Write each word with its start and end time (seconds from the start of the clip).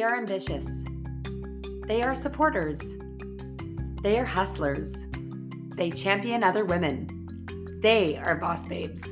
They 0.00 0.06
are 0.06 0.16
ambitious. 0.16 0.82
They 1.86 2.00
are 2.00 2.14
supporters. 2.14 2.96
They 4.02 4.18
are 4.18 4.24
hustlers. 4.24 5.04
They 5.76 5.90
champion 5.90 6.42
other 6.42 6.64
women. 6.64 7.06
They 7.82 8.16
are 8.16 8.36
boss 8.36 8.64
babes. 8.66 9.02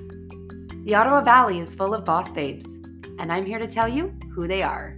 The 0.85 0.95
Ottawa 0.95 1.21
Valley 1.21 1.59
is 1.59 1.75
full 1.75 1.93
of 1.93 2.07
boss 2.07 2.33
babes, 2.33 2.79
and 3.19 3.31
I'm 3.31 3.45
here 3.45 3.59
to 3.59 3.67
tell 3.67 3.87
you 3.87 4.15
who 4.33 4.49
they 4.49 4.63
are. 4.63 4.97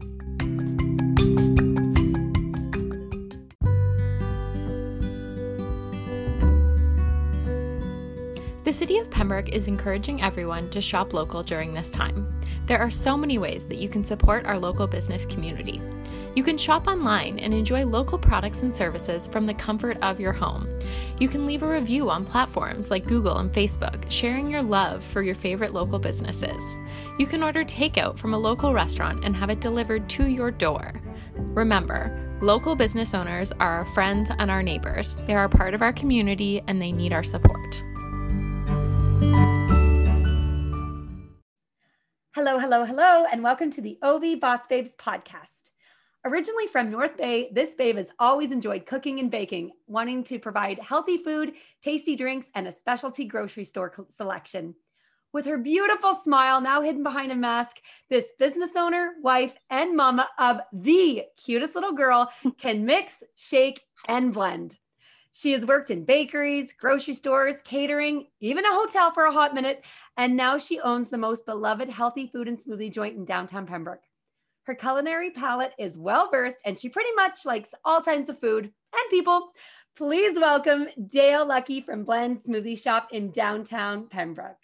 The 8.63 8.73
City 8.73 8.99
of 8.99 9.11
Pembroke 9.11 9.49
is 9.49 9.67
encouraging 9.67 10.23
everyone 10.23 10.71
to 10.71 10.81
shop 10.81 11.13
local 11.13 11.43
during 11.43 11.75
this 11.75 11.91
time. 11.91 12.40
There 12.71 12.79
are 12.79 12.89
so 12.89 13.17
many 13.17 13.37
ways 13.37 13.65
that 13.67 13.79
you 13.79 13.89
can 13.89 14.05
support 14.05 14.47
our 14.47 14.57
local 14.57 14.87
business 14.87 15.27
community. 15.27 15.83
You 16.37 16.45
can 16.45 16.57
shop 16.57 16.87
online 16.87 17.41
and 17.41 17.53
enjoy 17.53 17.85
local 17.85 18.17
products 18.17 18.63
and 18.63 18.73
services 18.73 19.27
from 19.27 19.45
the 19.45 19.55
comfort 19.55 19.99
of 20.03 20.21
your 20.21 20.33
home. 20.33 20.69
You 21.19 21.27
can 21.27 21.47
leave 21.47 21.65
a 21.65 21.69
review 21.69 22.09
on 22.11 22.25
platforms 22.25 22.89
like 22.89 23.09
Google 23.09 23.39
and 23.39 23.53
Facebook, 23.53 24.09
sharing 24.09 24.49
your 24.49 24.63
love 24.63 25.03
for 25.03 25.21
your 25.21 25.35
favorite 25.35 25.75
local 25.75 25.99
businesses. 25.99 26.63
You 27.19 27.27
can 27.27 27.43
order 27.43 27.65
takeout 27.65 28.17
from 28.17 28.35
a 28.35 28.39
local 28.39 28.73
restaurant 28.73 29.25
and 29.25 29.35
have 29.35 29.51
it 29.51 29.59
delivered 29.59 30.09
to 30.11 30.27
your 30.27 30.53
door. 30.53 30.93
Remember, 31.35 32.17
local 32.41 32.77
business 32.77 33.15
owners 33.15 33.51
are 33.59 33.79
our 33.79 33.87
friends 33.87 34.31
and 34.39 34.49
our 34.49 34.63
neighbors. 34.63 35.17
They 35.27 35.35
are 35.35 35.49
part 35.49 35.75
of 35.75 35.83
our 35.83 35.93
community 35.93 36.63
and 36.69 36.81
they 36.81 36.93
need 36.93 37.13
our 37.13 37.25
support. 37.25 37.83
Hello, 42.43 42.59
hello, 42.59 42.87
hello, 42.87 43.27
and 43.31 43.43
welcome 43.43 43.71
to 43.71 43.83
the 43.83 43.99
OV 44.01 44.41
Boss 44.41 44.67
Babes 44.67 44.93
podcast. 44.97 45.73
Originally 46.25 46.69
from 46.69 46.91
North 46.91 47.19
Bay, 47.19 47.51
this 47.53 47.75
babe 47.75 47.99
has 47.99 48.09
always 48.19 48.51
enjoyed 48.51 48.87
cooking 48.87 49.21
and 49.21 49.31
baking, 49.31 49.73
wanting 49.87 50.25
to 50.25 50.39
provide 50.39 50.79
healthy 50.79 51.19
food, 51.19 51.53
tasty 51.83 52.17
drinks, 52.17 52.49
and 52.55 52.67
a 52.67 52.73
specialty 52.73 53.27
grocery 53.27 53.67
store 53.67 53.93
selection. 54.09 54.75
With 55.35 55.45
her 55.45 55.59
beautiful 55.59 56.15
smile 56.15 56.63
now 56.63 56.81
hidden 56.81 57.03
behind 57.03 57.31
a 57.31 57.37
mask, 57.37 57.77
this 58.09 58.25
business 58.39 58.71
owner, 58.75 59.11
wife, 59.23 59.53
and 59.69 59.95
mama 59.95 60.27
of 60.39 60.63
the 60.73 61.25
cutest 61.37 61.75
little 61.75 61.93
girl 61.93 62.31
can 62.57 62.87
mix, 62.87 63.23
shake, 63.37 63.83
and 64.09 64.33
blend. 64.33 64.79
She 65.33 65.53
has 65.53 65.65
worked 65.65 65.91
in 65.91 66.05
bakeries, 66.05 66.73
grocery 66.73 67.15
stores, 67.15 67.63
catering, 67.63 68.27
even 68.41 68.65
a 68.65 68.73
hotel 68.73 69.13
for 69.13 69.25
a 69.25 69.33
hot 69.33 69.55
minute, 69.55 69.83
and 70.17 70.37
now 70.37 70.59
she 70.59 70.81
owns 70.81 71.09
the 71.09 71.19
most 71.19 71.47
beloved 71.47 71.89
healthy 71.89 72.27
food 72.27 72.49
and 72.49 72.59
smoothie 72.59 72.93
joint 72.93 73.17
in 73.17 73.25
downtown 73.25 73.67
Pembroke. 73.67 74.03
Her 74.65 74.75
culinary 74.75 75.31
palate 75.31 75.73
is 75.79 75.97
well 75.97 76.29
versed, 76.31 76.59
and 76.65 76.79
she 76.79 76.89
pretty 76.89 77.13
much 77.15 77.47
likes 77.47 77.73
all 77.85 78.03
kinds 78.03 78.29
of 78.29 78.41
food 78.41 78.65
and 78.65 79.11
people. 79.11 79.53
Please 79.97 80.39
welcome 80.39 80.89
Dale 81.07 81.47
Lucky 81.47 81.81
from 81.81 82.05
Blend 82.05 82.43
Smoothie 82.43 82.81
Shop 82.81 83.09
in 83.13 83.31
downtown 83.31 84.09
Pembroke. 84.09 84.57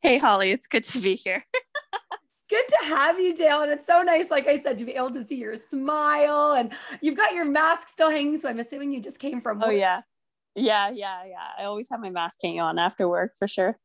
Hey, 0.00 0.18
Holly, 0.18 0.50
it's 0.50 0.66
good 0.66 0.84
to 0.84 1.00
be 1.00 1.16
here. 1.16 1.44
good 2.56 2.76
to 2.80 2.86
have 2.86 3.20
you, 3.20 3.34
Dale. 3.34 3.60
And 3.62 3.72
it's 3.72 3.86
so 3.86 4.02
nice, 4.02 4.30
like 4.30 4.46
I 4.46 4.60
said, 4.60 4.78
to 4.78 4.84
be 4.84 4.92
able 4.92 5.12
to 5.12 5.24
see 5.24 5.36
your 5.36 5.56
smile 5.56 6.52
and 6.52 6.72
you've 7.00 7.16
got 7.16 7.34
your 7.34 7.44
mask 7.44 7.88
still 7.88 8.10
hanging. 8.10 8.40
So 8.40 8.48
I'm 8.48 8.58
assuming 8.58 8.92
you 8.92 9.00
just 9.00 9.18
came 9.18 9.40
from 9.40 9.62
oh, 9.62 9.66
work. 9.66 9.74
Oh, 9.74 9.76
yeah. 9.76 10.00
Yeah, 10.54 10.90
yeah, 10.90 11.24
yeah. 11.26 11.48
I 11.58 11.64
always 11.64 11.88
have 11.90 12.00
my 12.00 12.10
mask 12.10 12.38
hanging 12.42 12.60
on 12.60 12.78
after 12.78 13.08
work 13.08 13.32
for 13.38 13.46
sure. 13.46 13.78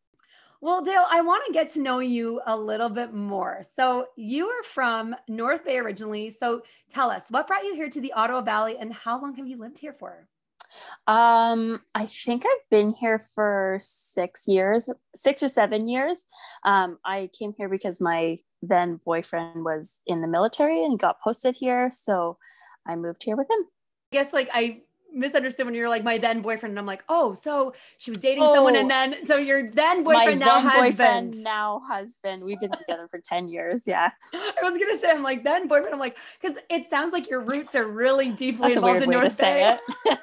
Well, 0.61 0.83
Dale, 0.83 1.05
I 1.09 1.21
want 1.21 1.43
to 1.47 1.53
get 1.53 1.73
to 1.73 1.81
know 1.81 1.99
you 1.99 2.39
a 2.45 2.55
little 2.55 2.87
bit 2.89 3.13
more. 3.13 3.63
So, 3.75 4.07
you 4.15 4.47
are 4.47 4.63
from 4.63 5.15
North 5.27 5.65
Bay 5.65 5.79
originally. 5.79 6.29
So, 6.29 6.61
tell 6.89 7.09
us 7.09 7.23
what 7.29 7.47
brought 7.47 7.63
you 7.63 7.73
here 7.73 7.89
to 7.89 7.99
the 7.99 8.13
Ottawa 8.13 8.41
Valley 8.41 8.77
and 8.79 8.93
how 8.93 9.19
long 9.19 9.35
have 9.35 9.47
you 9.47 9.57
lived 9.57 9.79
here 9.79 9.95
for? 9.99 10.27
Um, 11.07 11.81
I 11.95 12.05
think 12.05 12.45
I've 12.45 12.69
been 12.69 12.93
here 12.93 13.25
for 13.33 13.77
six 13.81 14.47
years, 14.47 14.89
six 15.15 15.41
or 15.43 15.49
seven 15.49 15.87
years. 15.87 16.23
Um, 16.63 16.99
I 17.03 17.29
came 17.37 17.53
here 17.57 17.67
because 17.67 17.99
my 17.99 18.37
then 18.61 18.99
boyfriend 19.03 19.63
was 19.63 20.01
in 20.05 20.21
the 20.21 20.27
military 20.27 20.83
and 20.83 20.99
got 20.99 21.21
posted 21.21 21.55
here. 21.57 21.91
So 21.91 22.37
I 22.87 22.95
moved 22.95 23.23
here 23.23 23.35
with 23.35 23.49
him. 23.49 23.65
I 24.13 24.17
guess 24.17 24.33
like 24.33 24.49
I 24.53 24.81
misunderstood 25.13 25.65
when 25.65 25.75
you're 25.75 25.89
like 25.89 26.03
my 26.03 26.17
then 26.17 26.41
boyfriend 26.41 26.71
and 26.71 26.79
I'm 26.79 26.85
like, 26.85 27.03
oh, 27.09 27.33
so 27.33 27.73
she 27.97 28.11
was 28.11 28.19
dating 28.19 28.43
oh, 28.43 28.53
someone 28.53 28.75
and 28.75 28.89
then 28.89 29.25
so 29.25 29.37
your 29.37 29.69
then 29.71 30.03
boyfriend 30.03 30.39
now 30.39 30.61
then 30.61 30.63
husband. 30.63 30.97
boyfriend 30.97 31.43
now 31.43 31.81
husband. 31.87 32.43
We've 32.43 32.59
been 32.59 32.71
together 32.71 33.07
for 33.09 33.19
10 33.19 33.47
years. 33.47 33.83
Yeah. 33.85 34.11
I 34.33 34.53
was 34.61 34.77
gonna 34.77 34.99
say 34.99 35.11
I'm 35.11 35.23
like 35.23 35.43
then 35.43 35.67
boyfriend. 35.67 35.93
I'm 35.93 35.99
like, 35.99 36.17
because 36.41 36.57
it 36.69 36.89
sounds 36.89 37.13
like 37.13 37.29
your 37.29 37.41
roots 37.41 37.75
are 37.75 37.87
really 37.87 38.29
deeply 38.29 38.69
That's 38.69 38.77
involved 38.77 39.03
in 39.03 39.09
North 39.09 39.37
Bay. 39.37 39.61
yeah, 40.05 40.15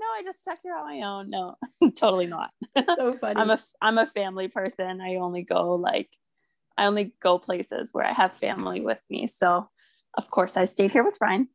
no, 0.00 0.06
I 0.16 0.22
just 0.24 0.40
stuck 0.40 0.58
here 0.62 0.74
on 0.74 0.84
my 0.84 1.06
own. 1.06 1.30
No, 1.30 1.56
totally 1.96 2.26
not. 2.26 2.50
So 2.76 3.14
funny. 3.14 3.40
I'm 3.40 3.50
a 3.50 3.58
I'm 3.80 3.98
a 3.98 4.06
family 4.06 4.48
person. 4.48 5.00
I 5.00 5.16
only 5.16 5.42
go 5.42 5.74
like 5.74 6.10
I 6.78 6.86
only 6.86 7.14
go 7.20 7.38
places 7.38 7.90
where 7.92 8.04
I 8.04 8.12
have 8.12 8.34
family 8.34 8.80
with 8.80 9.00
me. 9.08 9.26
So, 9.26 9.68
of 10.16 10.30
course, 10.30 10.56
I 10.56 10.64
stayed 10.64 10.92
here 10.92 11.04
with 11.04 11.18
Ryan. 11.20 11.48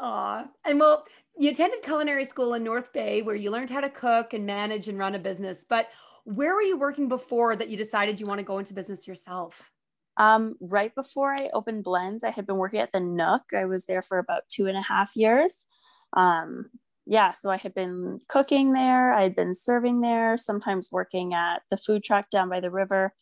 Aw. 0.00 0.44
And 0.64 0.80
well, 0.80 1.04
you 1.38 1.50
attended 1.50 1.82
culinary 1.82 2.24
school 2.24 2.54
in 2.54 2.64
North 2.64 2.92
Bay 2.92 3.22
where 3.22 3.36
you 3.36 3.50
learned 3.50 3.70
how 3.70 3.80
to 3.80 3.90
cook 3.90 4.32
and 4.32 4.46
manage 4.46 4.88
and 4.88 4.98
run 4.98 5.14
a 5.14 5.18
business. 5.18 5.64
But 5.68 5.88
where 6.24 6.54
were 6.54 6.62
you 6.62 6.76
working 6.76 7.08
before 7.08 7.56
that 7.56 7.68
you 7.68 7.76
decided 7.76 8.18
you 8.18 8.26
want 8.26 8.38
to 8.38 8.44
go 8.44 8.58
into 8.58 8.74
business 8.74 9.06
yourself? 9.06 9.70
Um, 10.16 10.56
right 10.60 10.94
before 10.94 11.34
I 11.34 11.50
opened 11.52 11.84
Blends, 11.84 12.24
I 12.24 12.30
had 12.30 12.46
been 12.46 12.56
working 12.56 12.80
at 12.80 12.90
the 12.92 13.00
Nook. 13.00 13.42
I 13.54 13.66
was 13.66 13.84
there 13.84 14.02
for 14.02 14.18
about 14.18 14.42
two 14.48 14.66
and 14.66 14.76
a 14.76 14.82
half 14.82 15.14
years. 15.14 15.58
Um, 16.14 16.70
yeah, 17.04 17.32
so 17.32 17.50
I 17.50 17.58
had 17.58 17.74
been 17.74 18.20
cooking 18.28 18.72
there, 18.72 19.12
I 19.12 19.22
had 19.22 19.36
been 19.36 19.54
serving 19.54 20.00
there, 20.00 20.36
sometimes 20.36 20.90
working 20.90 21.34
at 21.34 21.62
the 21.70 21.76
food 21.76 22.02
truck 22.02 22.30
down 22.30 22.48
by 22.48 22.58
the 22.58 22.70
river 22.70 23.12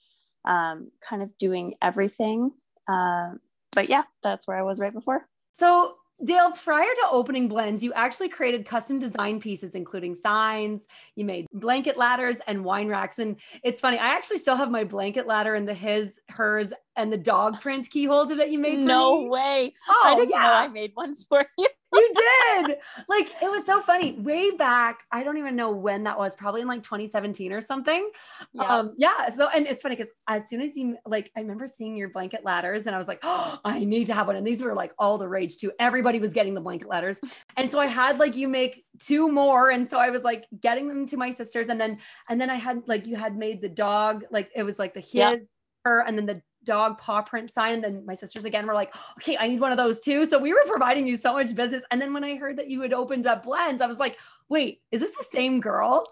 um, 0.45 0.91
kind 1.01 1.23
of 1.23 1.37
doing 1.39 1.75
everything. 1.83 2.53
Uh, 2.89 3.33
but 3.73 3.89
yeah, 3.89 4.03
that's 4.23 4.47
where 4.47 4.57
I 4.57 4.63
was 4.63 4.81
right 4.81 4.93
before. 4.93 5.27
So 5.53 5.97
Dale, 6.23 6.53
prior 6.53 6.85
to 6.85 7.09
opening 7.11 7.49
blends, 7.49 7.83
you 7.83 7.93
actually 7.93 8.29
created 8.29 8.67
custom 8.67 8.99
design 8.99 9.41
pieces, 9.41 9.75
including 9.75 10.15
signs, 10.15 10.87
you 11.17 11.25
made 11.25 11.47
blanket 11.53 11.99
ladders 11.99 12.39
and 12.47 12.65
wine 12.65 12.89
racks. 12.89 13.19
And 13.19 13.37
it's 13.65 13.81
funny, 13.81 13.99
I 13.99 14.09
actually 14.09 14.39
still 14.39 14.57
have 14.57 14.71
my 14.71 14.85
blanket 14.85 15.27
ladder 15.27 15.57
and 15.57 15.67
the 15.67 15.75
his, 15.75 16.21
hers, 16.29 16.73
and 16.97 17.13
the 17.13 17.19
dog 17.19 17.61
print 17.61 17.91
key 17.91 18.05
holder 18.05 18.37
that 18.37 18.53
you 18.53 18.61
made 18.61 18.79
no 18.79 19.23
me. 19.23 19.29
way. 19.29 19.75
Oh, 19.89 20.03
I 20.07 20.15
didn't 20.15 20.31
yeah. 20.31 20.43
know 20.43 20.53
I 20.53 20.69
made 20.69 20.93
one 20.95 21.17
for 21.17 21.45
you. 21.59 21.69
You 21.95 22.15
did. 22.15 22.79
Like 23.09 23.31
it 23.43 23.51
was 23.51 23.65
so 23.65 23.81
funny. 23.81 24.13
Way 24.13 24.51
back, 24.53 25.05
I 25.11 25.23
don't 25.23 25.39
even 25.39 25.57
know 25.57 25.71
when 25.71 26.05
that 26.05 26.19
was, 26.19 26.37
probably 26.37 26.63
in 26.63 26.69
like 26.69 26.83
2017 26.83 27.53
or 27.53 27.61
something. 27.61 28.11
Yeah. 28.53 28.63
Um, 28.65 28.95
yeah. 28.97 29.35
So 29.35 29.49
and 29.55 29.67
it's 29.67 29.83
funny 29.83 29.97
because 29.97 30.11
as 30.29 30.43
soon 30.49 30.61
as 30.61 30.77
you 30.77 30.97
like, 31.07 31.31
I 31.37 31.41
remember 31.41 31.69
seeing 31.69 31.97
your 31.97 32.09
blanket 32.09 32.45
ladders 32.45 32.87
and 32.87 32.95
I 32.95 32.99
was 32.99 33.09
like, 33.09 33.21
oh, 33.23 33.59
I 33.65 33.85
need 33.85 34.07
to 34.09 34.15
have 34.15 34.27
one. 34.27 34.37
And 34.37 34.47
these 34.47 34.63
were 34.63 34.75
like 34.75 34.93
all 34.99 35.19
the 35.19 35.29
rage 35.29 35.59
too. 35.59 35.73
Everybody 35.79 36.19
was 36.19 36.33
getting 36.33 36.55
the 36.55 36.61
blanket 36.61 36.89
ladders. 36.89 37.19
And 37.57 37.71
so 37.71 37.79
I 37.79 37.87
had 37.87 38.19
like 38.19 38.37
you 38.37 38.49
make 38.49 38.85
two 38.99 39.31
more. 39.31 39.71
And 39.71 39.87
so 39.87 39.99
I 39.99 40.11
was 40.11 40.23
like 40.23 40.45
getting 40.61 40.89
them 40.89 41.07
to 41.07 41.17
my 41.17 41.31
sisters. 41.31 41.69
And 41.69 41.81
then 41.81 41.99
and 42.29 42.41
then 42.41 42.51
I 42.51 42.57
had 42.57 42.83
like 42.87 43.07
you 43.07 43.17
had 43.17 43.37
made 43.37 43.61
the 43.61 43.69
dog, 43.69 44.25
like 44.31 44.51
it 44.55 44.63
was 44.63 44.79
like 44.79 44.95
the 44.95 45.01
his, 45.01 45.13
yeah. 45.13 45.37
her, 45.85 46.01
and 46.01 46.17
then 46.17 46.27
the 46.27 46.43
dog 46.65 46.99
paw 46.99 47.23
print 47.23 47.51
sign. 47.51 47.75
And 47.75 47.85
then 47.85 48.07
my 48.07 48.15
sisters 48.15 48.45
again 48.45 48.67
were 48.67 48.75
like, 48.75 48.95
okay, 49.19 49.37
I 49.37 49.49
need 49.49 49.61
one 49.61 49.73
of 49.73 49.79
those 49.79 50.01
too. 50.01 50.27
So 50.27 50.39
we 50.39 50.53
were 50.53 50.65
providing 50.67 51.07
you 51.07 51.17
so 51.17 51.33
much 51.33 51.55
business. 51.55 51.83
And 51.91 52.01
then 52.01 52.13
when 52.13 52.25
I 52.25 52.37
heard 52.37 52.59
that 52.59 52.69
you 52.69 52.81
had 52.81 52.93
opened 52.93 53.27
up 53.27 53.45
blends, 53.45 53.83
I 53.83 53.87
was 53.87 53.99
like, 53.99 54.17
wait, 54.49 54.81
is 54.91 55.01
this 55.01 55.17
the 55.17 55.27
same 55.33 55.61
girl? 55.61 56.07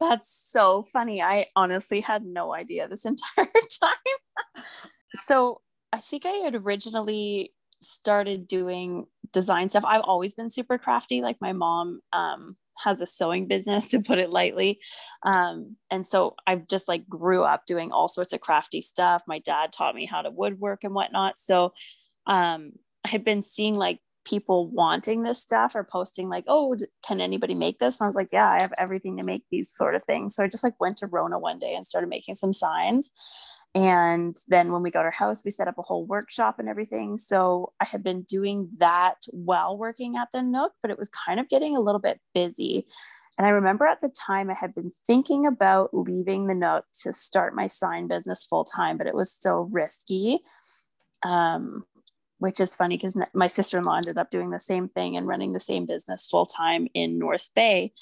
That's 0.00 0.28
so 0.30 0.82
funny. 0.82 1.22
I 1.22 1.44
honestly 1.56 2.00
had 2.00 2.24
no 2.24 2.52
idea 2.54 2.88
this 2.88 3.04
entire 3.04 3.46
time. 3.80 4.64
so 5.14 5.60
I 5.92 5.98
think 5.98 6.26
I 6.26 6.32
had 6.44 6.54
originally 6.54 7.52
started 7.80 8.48
doing 8.48 9.06
design 9.32 9.70
stuff. 9.70 9.84
I've 9.86 10.02
always 10.02 10.34
been 10.34 10.50
super 10.50 10.78
crafty. 10.78 11.22
Like 11.22 11.40
my 11.40 11.52
mom 11.52 12.00
um, 12.12 12.56
has 12.82 13.00
a 13.00 13.06
sewing 13.06 13.46
business 13.46 13.88
to 13.90 14.00
put 14.00 14.18
it 14.18 14.30
lightly. 14.30 14.80
Um, 15.22 15.76
and 15.90 16.06
so 16.06 16.34
I've 16.46 16.66
just 16.68 16.88
like 16.88 17.08
grew 17.08 17.42
up 17.42 17.66
doing 17.66 17.92
all 17.92 18.08
sorts 18.08 18.32
of 18.32 18.40
crafty 18.40 18.82
stuff. 18.82 19.22
My 19.26 19.38
dad 19.38 19.72
taught 19.72 19.94
me 19.94 20.06
how 20.06 20.22
to 20.22 20.30
woodwork 20.30 20.84
and 20.84 20.94
whatnot. 20.94 21.38
So 21.38 21.72
um, 22.26 22.72
i 23.04 23.08
had 23.08 23.24
been 23.24 23.42
seeing 23.42 23.76
like 23.76 24.00
people 24.24 24.70
wanting 24.70 25.22
this 25.22 25.42
stuff 25.42 25.74
or 25.74 25.84
posting 25.84 26.30
like 26.30 26.44
oh 26.48 26.74
can 27.06 27.20
anybody 27.20 27.54
make 27.54 27.78
this? 27.78 28.00
And 28.00 28.06
i 28.06 28.08
was 28.08 28.14
like 28.14 28.32
yeah 28.32 28.48
i 28.48 28.60
have 28.60 28.72
everything 28.78 29.18
to 29.18 29.22
make 29.22 29.44
these 29.50 29.70
sort 29.70 29.94
of 29.94 30.02
things. 30.02 30.34
So 30.34 30.42
i 30.42 30.48
just 30.48 30.64
like 30.64 30.80
went 30.80 30.96
to 30.98 31.06
rona 31.06 31.38
one 31.38 31.58
day 31.58 31.74
and 31.74 31.86
started 31.86 32.08
making 32.08 32.34
some 32.34 32.52
signs 32.52 33.10
and 33.74 34.36
then 34.46 34.70
when 34.70 34.82
we 34.82 34.90
got 34.90 35.04
our 35.04 35.10
house, 35.10 35.44
we 35.44 35.50
set 35.50 35.66
up 35.66 35.78
a 35.78 35.82
whole 35.82 36.06
workshop 36.06 36.58
and 36.58 36.68
everything. 36.68 37.16
So 37.16 37.72
I 37.80 37.84
had 37.84 38.04
been 38.04 38.22
doing 38.22 38.68
that 38.76 39.24
while 39.30 39.76
working 39.76 40.16
at 40.16 40.28
the 40.32 40.42
Nook, 40.42 40.72
but 40.80 40.92
it 40.92 40.98
was 40.98 41.08
kind 41.08 41.40
of 41.40 41.48
getting 41.48 41.76
a 41.76 41.80
little 41.80 42.00
bit 42.00 42.20
busy. 42.34 42.86
And 43.36 43.46
I 43.46 43.50
remember 43.50 43.84
at 43.84 44.00
the 44.00 44.10
time 44.10 44.48
I 44.48 44.54
had 44.54 44.76
been 44.76 44.92
thinking 45.08 45.44
about 45.44 45.90
leaving 45.92 46.46
the 46.46 46.54
Nook 46.54 46.84
to 47.02 47.12
start 47.12 47.56
my 47.56 47.66
sign 47.66 48.06
business 48.06 48.44
full 48.44 48.64
time, 48.64 48.96
but 48.96 49.08
it 49.08 49.14
was 49.14 49.32
so 49.32 49.68
risky. 49.72 50.38
Um, 51.24 51.84
which 52.38 52.60
is 52.60 52.76
funny 52.76 52.96
because 52.96 53.18
my 53.32 53.46
sister-in-law 53.46 53.96
ended 53.96 54.18
up 54.18 54.28
doing 54.28 54.50
the 54.50 54.58
same 54.58 54.86
thing 54.86 55.16
and 55.16 55.26
running 55.26 55.52
the 55.52 55.60
same 55.60 55.86
business 55.86 56.26
full-time 56.26 56.86
in 56.92 57.18
north 57.18 57.48
bay 57.54 57.92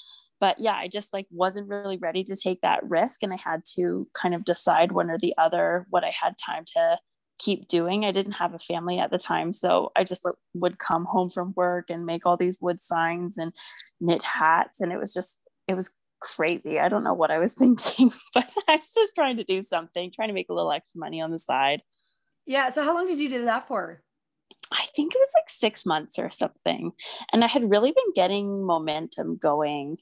but 0.43 0.59
yeah 0.59 0.75
i 0.75 0.89
just 0.89 1.13
like 1.13 1.25
wasn't 1.31 1.69
really 1.69 1.95
ready 1.95 2.21
to 2.21 2.35
take 2.35 2.59
that 2.59 2.83
risk 2.83 3.23
and 3.23 3.31
i 3.31 3.37
had 3.41 3.63
to 3.63 4.05
kind 4.13 4.35
of 4.35 4.43
decide 4.43 4.91
one 4.91 5.09
or 5.09 5.17
the 5.17 5.33
other 5.37 5.87
what 5.89 6.03
i 6.03 6.11
had 6.21 6.35
time 6.37 6.65
to 6.65 6.97
keep 7.39 7.65
doing 7.69 8.03
i 8.03 8.11
didn't 8.11 8.33
have 8.33 8.53
a 8.53 8.59
family 8.59 8.99
at 8.99 9.09
the 9.09 9.17
time 9.17 9.53
so 9.53 9.89
i 9.95 10.03
just 10.03 10.27
would 10.53 10.77
come 10.79 11.05
home 11.05 11.29
from 11.29 11.53
work 11.55 11.89
and 11.89 12.05
make 12.05 12.25
all 12.25 12.35
these 12.35 12.59
wood 12.61 12.81
signs 12.81 13.37
and 13.37 13.53
knit 14.01 14.21
hats 14.21 14.81
and 14.81 14.91
it 14.91 14.99
was 14.99 15.13
just 15.13 15.39
it 15.69 15.75
was 15.75 15.93
crazy 16.19 16.77
i 16.77 16.89
don't 16.89 17.05
know 17.05 17.13
what 17.13 17.31
i 17.31 17.39
was 17.39 17.53
thinking 17.61 18.11
but 18.33 18.53
i 18.67 18.75
was 18.75 18.91
just 18.93 19.15
trying 19.15 19.37
to 19.37 19.45
do 19.45 19.63
something 19.63 20.11
trying 20.11 20.27
to 20.27 20.33
make 20.33 20.49
a 20.49 20.53
little 20.53 20.73
extra 20.73 20.99
money 20.99 21.21
on 21.21 21.31
the 21.31 21.39
side 21.39 21.81
yeah 22.45 22.69
so 22.69 22.83
how 22.83 22.93
long 22.93 23.07
did 23.07 23.17
you 23.17 23.29
do 23.29 23.45
that 23.45 23.65
for 23.65 24.03
I 24.71 24.85
think 24.95 25.13
it 25.13 25.19
was 25.19 25.31
like 25.35 25.49
six 25.49 25.85
months 25.85 26.17
or 26.17 26.29
something. 26.31 26.93
And 27.31 27.43
I 27.43 27.47
had 27.47 27.69
really 27.69 27.91
been 27.91 28.13
getting 28.15 28.65
momentum 28.65 29.37
going. 29.37 29.97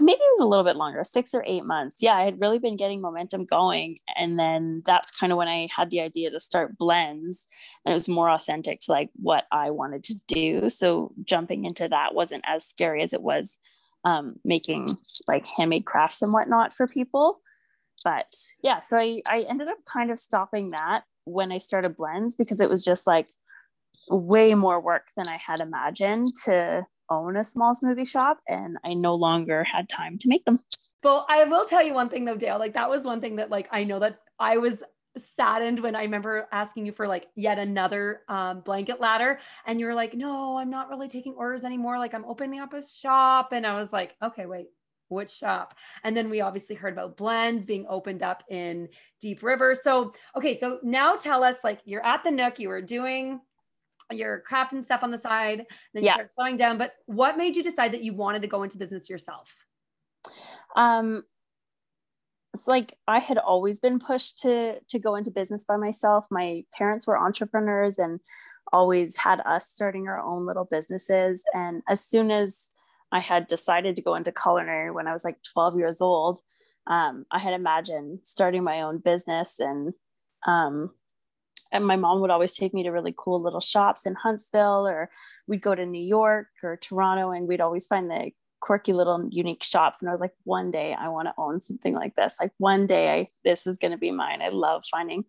Maybe 0.00 0.18
it 0.18 0.32
was 0.38 0.40
a 0.40 0.46
little 0.46 0.64
bit 0.64 0.76
longer, 0.76 1.04
six 1.04 1.34
or 1.34 1.44
eight 1.46 1.64
months. 1.64 1.96
Yeah, 2.00 2.14
I 2.14 2.24
had 2.24 2.40
really 2.40 2.58
been 2.58 2.76
getting 2.76 3.00
momentum 3.00 3.44
going. 3.44 3.98
And 4.16 4.38
then 4.38 4.82
that's 4.84 5.16
kind 5.16 5.32
of 5.32 5.38
when 5.38 5.48
I 5.48 5.68
had 5.74 5.90
the 5.90 6.00
idea 6.00 6.30
to 6.30 6.40
start 6.40 6.76
blends. 6.76 7.46
And 7.84 7.92
it 7.92 7.94
was 7.94 8.08
more 8.08 8.28
authentic 8.28 8.80
to 8.80 8.92
like 8.92 9.10
what 9.14 9.44
I 9.52 9.70
wanted 9.70 10.02
to 10.04 10.14
do. 10.26 10.68
So 10.68 11.12
jumping 11.24 11.64
into 11.64 11.88
that 11.88 12.14
wasn't 12.14 12.42
as 12.46 12.66
scary 12.66 13.02
as 13.02 13.12
it 13.12 13.22
was 13.22 13.58
um, 14.04 14.36
making 14.44 14.88
like 15.28 15.46
handmade 15.56 15.86
crafts 15.86 16.22
and 16.22 16.32
whatnot 16.32 16.72
for 16.72 16.88
people. 16.88 17.40
But 18.02 18.34
yeah, 18.62 18.80
so 18.80 18.98
I, 18.98 19.22
I 19.28 19.46
ended 19.48 19.68
up 19.68 19.78
kind 19.90 20.10
of 20.10 20.18
stopping 20.18 20.70
that 20.70 21.04
when 21.24 21.52
I 21.52 21.58
started 21.58 21.96
blends 21.96 22.36
because 22.36 22.60
it 22.60 22.68
was 22.68 22.84
just 22.84 23.06
like, 23.06 23.28
way 24.10 24.54
more 24.54 24.80
work 24.80 25.08
than 25.16 25.28
I 25.28 25.36
had 25.36 25.60
imagined 25.60 26.28
to 26.44 26.86
own 27.10 27.36
a 27.36 27.44
small 27.44 27.74
smoothie 27.74 28.08
shop 28.08 28.38
and 28.48 28.76
I 28.84 28.94
no 28.94 29.14
longer 29.14 29.64
had 29.64 29.88
time 29.88 30.18
to 30.18 30.28
make 30.28 30.44
them. 30.44 30.60
Well, 31.02 31.26
I 31.28 31.44
will 31.44 31.66
tell 31.66 31.82
you 31.82 31.94
one 31.94 32.08
thing 32.08 32.24
though, 32.24 32.36
Dale. 32.36 32.58
Like 32.58 32.74
that 32.74 32.88
was 32.88 33.04
one 33.04 33.20
thing 33.20 33.36
that 33.36 33.50
like 33.50 33.68
I 33.70 33.84
know 33.84 33.98
that 33.98 34.20
I 34.38 34.56
was 34.56 34.82
saddened 35.36 35.80
when 35.80 35.94
I 35.94 36.02
remember 36.02 36.48
asking 36.50 36.86
you 36.86 36.92
for 36.92 37.06
like 37.06 37.26
yet 37.36 37.58
another 37.58 38.22
um, 38.28 38.60
blanket 38.60 39.00
ladder, 39.00 39.38
and 39.66 39.78
you 39.78 39.86
were 39.86 39.94
like, 39.94 40.14
"No, 40.14 40.58
I'm 40.58 40.70
not 40.70 40.88
really 40.88 41.08
taking 41.08 41.34
orders 41.34 41.64
anymore. 41.64 41.98
Like 41.98 42.14
I'm 42.14 42.24
opening 42.24 42.60
up 42.60 42.72
a 42.72 42.82
shop." 42.82 43.52
And 43.52 43.66
I 43.66 43.78
was 43.78 43.92
like, 43.92 44.14
"Okay, 44.22 44.46
wait, 44.46 44.68
which 45.08 45.30
shop?" 45.30 45.74
And 46.02 46.16
then 46.16 46.30
we 46.30 46.40
obviously 46.40 46.74
heard 46.74 46.94
about 46.94 47.16
blends 47.16 47.66
being 47.66 47.86
opened 47.88 48.22
up 48.22 48.42
in 48.48 48.88
Deep 49.20 49.42
River. 49.42 49.74
So 49.74 50.12
okay, 50.36 50.58
so 50.58 50.78
now 50.82 51.16
tell 51.16 51.44
us, 51.44 51.56
like 51.62 51.80
you're 51.84 52.04
at 52.04 52.24
the 52.24 52.30
Nook, 52.30 52.58
you 52.58 52.68
were 52.68 52.82
doing 52.82 53.40
you're 54.12 54.42
crafting 54.48 54.84
stuff 54.84 55.02
on 55.02 55.10
the 55.10 55.18
side, 55.18 55.66
then 55.92 56.02
you 56.02 56.06
yeah. 56.06 56.14
start 56.14 56.30
slowing 56.34 56.56
down. 56.56 56.78
But 56.78 56.94
what 57.06 57.36
made 57.36 57.56
you 57.56 57.62
decide 57.62 57.92
that 57.92 58.02
you 58.02 58.14
wanted 58.14 58.42
to 58.42 58.48
go 58.48 58.62
into 58.62 58.78
business 58.78 59.08
yourself? 59.08 59.54
Um, 60.76 61.24
it's 62.52 62.68
like 62.68 62.96
I 63.08 63.18
had 63.18 63.38
always 63.38 63.80
been 63.80 63.98
pushed 63.98 64.38
to 64.40 64.80
to 64.80 64.98
go 64.98 65.16
into 65.16 65.30
business 65.30 65.64
by 65.64 65.76
myself. 65.76 66.26
My 66.30 66.64
parents 66.72 67.06
were 67.06 67.18
entrepreneurs 67.18 67.98
and 67.98 68.20
always 68.72 69.16
had 69.16 69.40
us 69.44 69.68
starting 69.68 70.08
our 70.08 70.20
own 70.20 70.46
little 70.46 70.64
businesses. 70.64 71.44
And 71.52 71.82
as 71.88 72.04
soon 72.04 72.30
as 72.30 72.68
I 73.12 73.20
had 73.20 73.46
decided 73.46 73.96
to 73.96 74.02
go 74.02 74.14
into 74.14 74.32
culinary 74.32 74.90
when 74.90 75.06
I 75.06 75.12
was 75.12 75.24
like 75.24 75.36
12 75.52 75.78
years 75.78 76.00
old, 76.00 76.38
um, 76.86 77.26
I 77.30 77.38
had 77.38 77.54
imagined 77.54 78.20
starting 78.24 78.64
my 78.64 78.82
own 78.82 78.98
business 78.98 79.58
and 79.58 79.94
um, 80.46 80.90
and 81.74 81.84
my 81.86 81.96
mom 81.96 82.20
would 82.20 82.30
always 82.30 82.54
take 82.54 82.72
me 82.72 82.84
to 82.84 82.90
really 82.90 83.14
cool 83.16 83.42
little 83.42 83.60
shops 83.60 84.06
in 84.06 84.14
Huntsville, 84.14 84.86
or 84.86 85.10
we'd 85.48 85.60
go 85.60 85.74
to 85.74 85.84
New 85.84 86.02
York 86.02 86.46
or 86.62 86.76
Toronto, 86.76 87.32
and 87.32 87.48
we'd 87.48 87.60
always 87.60 87.86
find 87.86 88.08
the 88.08 88.30
quirky 88.60 88.92
little 88.92 89.28
unique 89.30 89.62
shops. 89.62 90.00
And 90.00 90.08
I 90.08 90.12
was 90.12 90.20
like, 90.20 90.32
one 90.44 90.70
day 90.70 90.94
I 90.98 91.08
want 91.08 91.26
to 91.28 91.34
own 91.36 91.60
something 91.60 91.92
like 91.92 92.14
this. 92.14 92.36
Like 92.40 92.52
one 92.58 92.86
day 92.86 93.10
I, 93.10 93.28
this 93.44 93.66
is 93.66 93.76
going 93.76 93.90
to 93.90 93.98
be 93.98 94.12
mine. 94.12 94.40
I 94.40 94.48
love 94.48 94.84
finding 94.90 95.24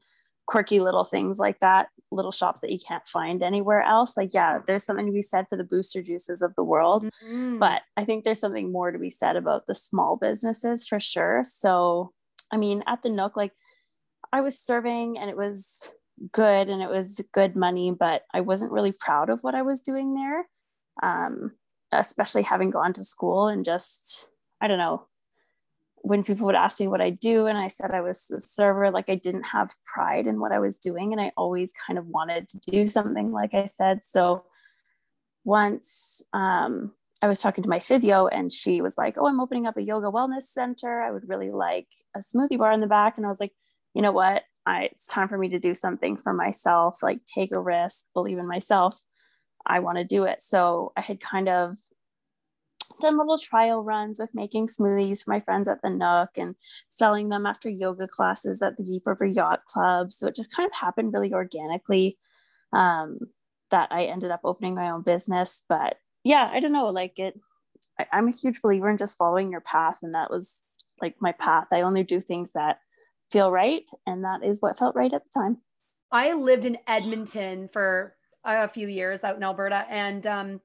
quirky 0.46 0.80
little 0.80 1.04
things 1.04 1.40
like 1.40 1.60
that, 1.60 1.90
little 2.12 2.32
shops 2.32 2.62
that 2.62 2.72
you 2.72 2.78
can't 2.80 3.08
find 3.08 3.42
anywhere 3.42 3.82
else. 3.82 4.16
Like, 4.16 4.34
yeah, 4.34 4.60
there's 4.68 4.86
something 4.86 5.08
to 5.08 5.12
be 5.12 5.24
said 5.24 5.48
for 5.50 5.58
the 5.58 5.64
booster 5.64 6.04
juices 6.04 6.44
of 6.44 6.56
the 6.56 6.64
world, 6.64 7.06
mm-hmm. 7.06 7.58
but 7.58 7.82
I 7.98 8.06
think 8.06 8.24
there's 8.24 8.40
something 8.40 8.72
more 8.72 8.92
to 8.92 9.00
be 9.00 9.10
said 9.10 9.36
about 9.36 9.66
the 9.66 9.76
small 9.76 10.16
businesses 10.16 10.88
for 10.88 11.00
sure. 11.00 11.44
So, 11.44 12.14
I 12.52 12.58
mean, 12.58 12.84
at 12.86 13.02
the 13.02 13.10
Nook, 13.10 13.36
like 13.36 13.54
I 14.32 14.42
was 14.42 14.60
serving 14.60 15.18
and 15.18 15.30
it 15.30 15.36
was 15.36 15.92
good 16.32 16.70
and 16.70 16.82
it 16.82 16.90
was 16.90 17.22
good 17.34 17.56
money, 17.56 17.92
but 17.92 18.24
I 18.34 18.42
wasn't 18.42 18.72
really 18.72 18.92
proud 18.92 19.30
of 19.30 19.44
what 19.44 19.56
I 19.56 19.62
was 19.62 19.82
doing 19.82 20.14
there. 20.14 20.48
Um, 21.04 21.52
especially 21.92 22.44
having 22.44 22.72
gone 22.72 22.94
to 22.94 23.04
school 23.04 23.48
and 23.48 23.66
just, 23.66 24.30
I 24.62 24.68
don't 24.68 24.78
know, 24.78 25.08
when 25.98 26.24
people 26.24 26.46
would 26.46 26.56
ask 26.56 26.80
me 26.80 26.88
what 26.88 27.02
I 27.02 27.10
do 27.10 27.48
and 27.48 27.58
I 27.58 27.68
said 27.68 27.92
I 27.92 28.02
was 28.02 28.30
a 28.30 28.40
server, 28.40 28.92
like 28.92 29.10
I 29.10 29.16
didn't 29.16 29.48
have 29.48 29.74
pride 29.86 30.28
in 30.28 30.40
what 30.40 30.52
I 30.52 30.60
was 30.60 30.78
doing. 30.78 31.12
And 31.12 31.20
I 31.20 31.32
always 31.36 31.74
kind 31.74 31.98
of 31.98 32.06
wanted 32.08 32.48
to 32.50 32.60
do 32.60 32.88
something, 32.88 33.32
like 33.32 33.54
I 33.54 33.66
said. 33.66 34.02
So 34.06 34.46
once 35.44 36.22
um, 36.32 36.94
I 37.24 37.28
was 37.28 37.42
talking 37.42 37.64
to 37.64 37.70
my 37.70 37.80
physio 37.80 38.28
and 38.28 38.54
she 38.54 38.82
was 38.82 39.00
like, 39.00 39.16
Oh, 39.18 39.28
I'm 39.28 39.40
opening 39.40 39.66
up 39.66 39.78
a 39.78 39.84
yoga 39.84 40.08
wellness 40.08 40.44
center. 40.44 41.02
I 41.02 41.12
would 41.12 41.28
really 41.28 41.50
like 41.50 41.88
a 42.16 42.20
smoothie 42.20 42.60
bar 42.60 42.72
in 42.72 42.82
the 42.82 42.88
back. 42.88 43.18
And 43.18 43.26
I 43.26 43.30
was 43.30 43.40
like, 43.40 43.54
You 43.96 44.04
know 44.04 44.12
what? 44.12 44.44
I, 44.66 44.86
it's 44.86 45.08
time 45.08 45.28
for 45.28 45.38
me 45.38 45.50
to 45.50 45.60
do 45.60 45.74
something 45.74 46.18
for 46.18 46.34
myself, 46.34 47.04
like 47.04 47.24
take 47.26 47.52
a 47.52 47.60
risk, 47.60 48.06
believe 48.14 48.38
in 48.38 48.48
myself. 48.48 49.00
I 49.66 49.80
want 49.80 49.98
to 49.98 50.04
do 50.04 50.24
it. 50.24 50.42
So 50.42 50.92
I 50.96 51.02
had 51.02 51.20
kind 51.20 51.50
of 51.50 51.78
done 53.02 53.18
little 53.18 53.38
trial 53.38 53.84
runs 53.84 54.20
with 54.20 54.34
making 54.34 54.68
smoothies 54.68 55.24
for 55.24 55.32
my 55.32 55.40
friends 55.40 55.68
at 55.68 55.82
the 55.82 55.90
Nook 55.90 56.30
and 56.38 56.56
selling 56.90 57.30
them 57.30 57.46
after 57.46 57.70
yoga 57.70 58.08
classes 58.08 58.62
at 58.62 58.78
the 58.78 58.84
Deep 58.84 59.04
River 59.06 59.26
Yacht 59.26 59.66
Club. 59.66 60.12
So 60.12 60.28
it 60.28 60.36
just 60.36 60.56
kind 60.56 60.68
of 60.68 60.74
happened 60.74 61.14
really 61.14 61.34
organically 61.34 62.18
um, 62.74 63.20
that 63.72 63.92
I 63.92 64.06
ended 64.06 64.32
up 64.32 64.42
opening 64.44 64.76
my 64.76 64.90
own 64.90 65.02
business. 65.02 65.64
But 65.68 65.98
yeah, 66.24 66.50
I 66.52 66.60
don't 66.60 66.74
know, 66.74 66.90
like 66.90 67.20
it, 67.20 67.40
I, 68.00 68.06
I'm 68.12 68.28
a 68.28 68.32
huge 68.32 68.62
believer 68.62 68.90
in 68.90 68.98
just 68.98 69.18
following 69.18 69.52
your 69.52 69.62
path. 69.62 70.00
And 70.02 70.16
that 70.16 70.32
was 70.32 70.62
like 71.02 71.16
my 71.20 71.34
path. 71.34 71.68
I 71.72 71.82
only 71.82 72.04
do 72.04 72.22
things 72.22 72.54
that 72.54 72.80
feel 73.32 73.52
right. 73.52 73.90
And 74.06 74.24
that 74.24 74.42
is 74.44 74.62
what 74.62 74.78
felt 74.80 74.96
right 74.96 75.14
at 75.14 75.24
the 75.24 75.40
time. 75.40 75.58
I 76.12 76.34
lived 76.34 76.66
in 76.66 76.78
Edmonton 76.88 77.70
for 77.72 78.16
a 78.44 78.68
few 78.70 78.88
years 78.88 79.24
out 79.24 79.36
in 79.36 79.44
Alberta. 79.44 79.86
And 79.90 80.26
um, 80.28 80.62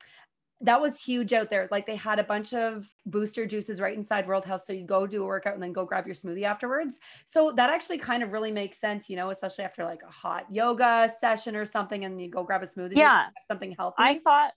that 0.61 0.81
was 0.81 1.03
huge 1.03 1.33
out 1.33 1.49
there. 1.49 1.69
Like 1.71 1.87
they 1.87 1.97
had 1.97 2.19
a 2.19 2.25
bunch 2.25 2.53
of 2.53 2.87
booster 3.07 3.47
juices 3.47 3.81
right 3.81 3.97
inside 3.97 4.29
World 4.29 4.45
Health. 4.45 4.65
So 4.67 4.73
you 4.73 4.85
go 4.85 5.07
do 5.07 5.23
a 5.23 5.27
workout 5.27 5.55
and 5.55 5.63
then 5.63 5.73
go 5.73 5.85
grab 5.85 6.07
your 6.07 6.15
smoothie 6.15 6.45
afterwards. 6.45 6.99
So 7.27 7.53
that 7.57 7.71
actually 7.71 7.99
kind 7.99 8.23
of 8.23 8.33
really 8.33 8.53
makes 8.53 8.79
sense, 8.79 9.09
you 9.09 9.17
know, 9.17 9.31
especially 9.31 9.65
after 9.65 9.85
like 9.85 10.03
a 10.03 10.11
hot 10.11 10.45
yoga 10.51 11.11
session 11.19 11.57
or 11.57 11.65
something 11.65 12.05
and 12.05 12.21
you 12.21 12.29
go 12.29 12.45
grab 12.45 12.63
a 12.63 12.67
smoothie. 12.67 12.97
Yeah. 12.97 13.27
Something 13.49 13.75
healthy. 13.79 13.97
I 13.99 14.19
thought, 14.19 14.53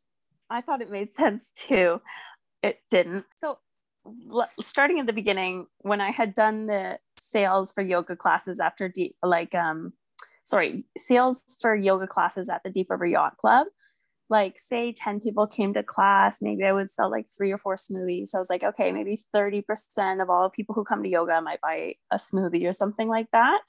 I 0.49 0.61
thought 0.61 0.81
it 0.81 0.91
made 0.91 1.13
sense 1.13 1.53
too. 1.55 2.01
It 2.61 2.79
didn't. 2.91 3.25
So 3.37 3.59
starting 4.61 4.99
at 4.99 5.05
the 5.05 5.13
beginning 5.13 5.65
when 5.79 6.01
i 6.01 6.11
had 6.11 6.33
done 6.33 6.67
the 6.67 6.97
sales 7.17 7.71
for 7.71 7.81
yoga 7.81 8.15
classes 8.15 8.59
after 8.59 8.89
deep 8.89 9.15
like 9.23 9.55
um 9.55 9.93
sorry 10.43 10.83
sales 10.97 11.41
for 11.61 11.75
yoga 11.75 12.07
classes 12.07 12.49
at 12.49 12.63
the 12.63 12.69
deep 12.69 12.89
river 12.89 13.05
yacht 13.05 13.37
club 13.37 13.67
like 14.29 14.57
say 14.57 14.91
10 14.91 15.19
people 15.19 15.47
came 15.47 15.73
to 15.73 15.83
class 15.83 16.41
maybe 16.41 16.63
i 16.63 16.73
would 16.73 16.91
sell 16.91 17.09
like 17.09 17.25
three 17.27 17.51
or 17.51 17.57
four 17.57 17.75
smoothies. 17.75 18.29
So 18.29 18.37
i 18.37 18.39
was 18.39 18.49
like 18.49 18.63
okay 18.63 18.91
maybe 18.91 19.21
30% 19.33 20.21
of 20.21 20.29
all 20.29 20.49
people 20.49 20.75
who 20.75 20.83
come 20.83 21.03
to 21.03 21.09
yoga 21.09 21.41
might 21.41 21.61
buy 21.61 21.95
a 22.11 22.17
smoothie 22.17 22.67
or 22.67 22.73
something 22.73 23.07
like 23.07 23.27
that 23.31 23.61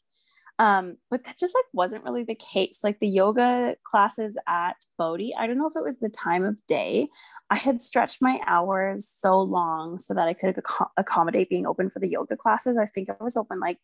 um, 0.58 0.99
but 1.11 1.25
that 1.25 1.38
just 1.38 1.54
like 1.54 1.64
wasn't 1.73 2.04
really 2.04 2.23
the 2.23 2.37
case. 2.37 2.80
Like 2.84 3.00
the 3.00 3.08
yoga 3.08 3.75
classes 3.84 4.37
at 4.46 4.76
Bodhi, 4.96 5.34
I 5.37 5.46
don't 5.46 5.58
know 5.58 5.66
if 5.66 5.75
it 5.75 5.82
was 5.82 5.99
the 5.99 6.08
time 6.08 6.44
of 6.44 6.56
day. 6.68 7.08
I 7.50 7.56
had 7.56 7.82
stretched 7.82 8.23
my 8.23 8.38
hours 8.46 9.08
so 9.08 9.40
long 9.40 9.99
so 9.99 10.14
that 10.14 10.28
I 10.28 10.32
could 10.32 10.56
ac- 10.58 10.90
accommodate 10.96 11.49
being 11.49 11.66
open 11.66 11.90
for 11.90 11.99
the 11.99 12.08
yoga 12.08 12.37
classes. 12.37 12.76
I 12.76 12.87
think 12.87 13.11
I 13.11 13.16
was 13.20 13.37
open 13.37 13.58
like 13.58 13.78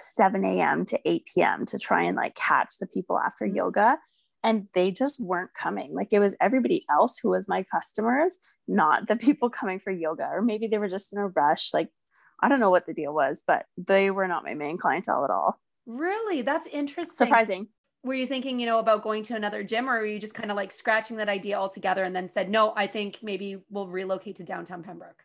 7 0.00 0.44
a.m. 0.44 0.84
to 0.86 0.98
8 1.04 1.26
p.m. 1.32 1.66
to 1.66 1.78
try 1.78 2.02
and 2.02 2.16
like 2.16 2.34
catch 2.34 2.78
the 2.80 2.86
people 2.86 3.18
after 3.18 3.44
mm-hmm. 3.44 3.56
yoga. 3.56 3.98
And 4.42 4.68
they 4.72 4.90
just 4.90 5.20
weren't 5.20 5.54
coming. 5.54 5.94
Like 5.94 6.12
it 6.12 6.20
was 6.20 6.34
everybody 6.40 6.84
else 6.90 7.18
who 7.20 7.30
was 7.30 7.48
my 7.48 7.64
customers, 7.64 8.38
not 8.66 9.06
the 9.06 9.16
people 9.16 9.48
coming 9.48 9.78
for 9.78 9.92
yoga. 9.92 10.28
Or 10.32 10.42
maybe 10.42 10.66
they 10.66 10.78
were 10.78 10.88
just 10.88 11.12
in 11.12 11.18
a 11.20 11.28
rush. 11.28 11.72
Like 11.72 11.90
I 12.40 12.48
don't 12.48 12.60
know 12.60 12.70
what 12.70 12.86
the 12.86 12.94
deal 12.94 13.14
was, 13.14 13.42
but 13.46 13.66
they 13.76 14.10
were 14.10 14.28
not 14.28 14.44
my 14.44 14.54
main 14.54 14.76
clientele 14.76 15.24
at 15.24 15.30
all. 15.30 15.60
Really? 15.88 16.42
That's 16.42 16.68
interesting. 16.68 17.14
Surprising. 17.14 17.68
Were 18.04 18.14
you 18.14 18.26
thinking, 18.26 18.60
you 18.60 18.66
know, 18.66 18.78
about 18.78 19.02
going 19.02 19.24
to 19.24 19.34
another 19.34 19.64
gym 19.64 19.88
or 19.88 19.94
were 19.94 20.06
you 20.06 20.20
just 20.20 20.34
kind 20.34 20.50
of 20.50 20.56
like 20.56 20.70
scratching 20.70 21.16
that 21.16 21.28
idea 21.28 21.56
altogether 21.58 22.04
and 22.04 22.14
then 22.14 22.28
said, 22.28 22.48
no, 22.48 22.72
I 22.76 22.86
think 22.86 23.18
maybe 23.22 23.56
we'll 23.70 23.88
relocate 23.88 24.36
to 24.36 24.44
downtown 24.44 24.84
Pembroke? 24.84 25.24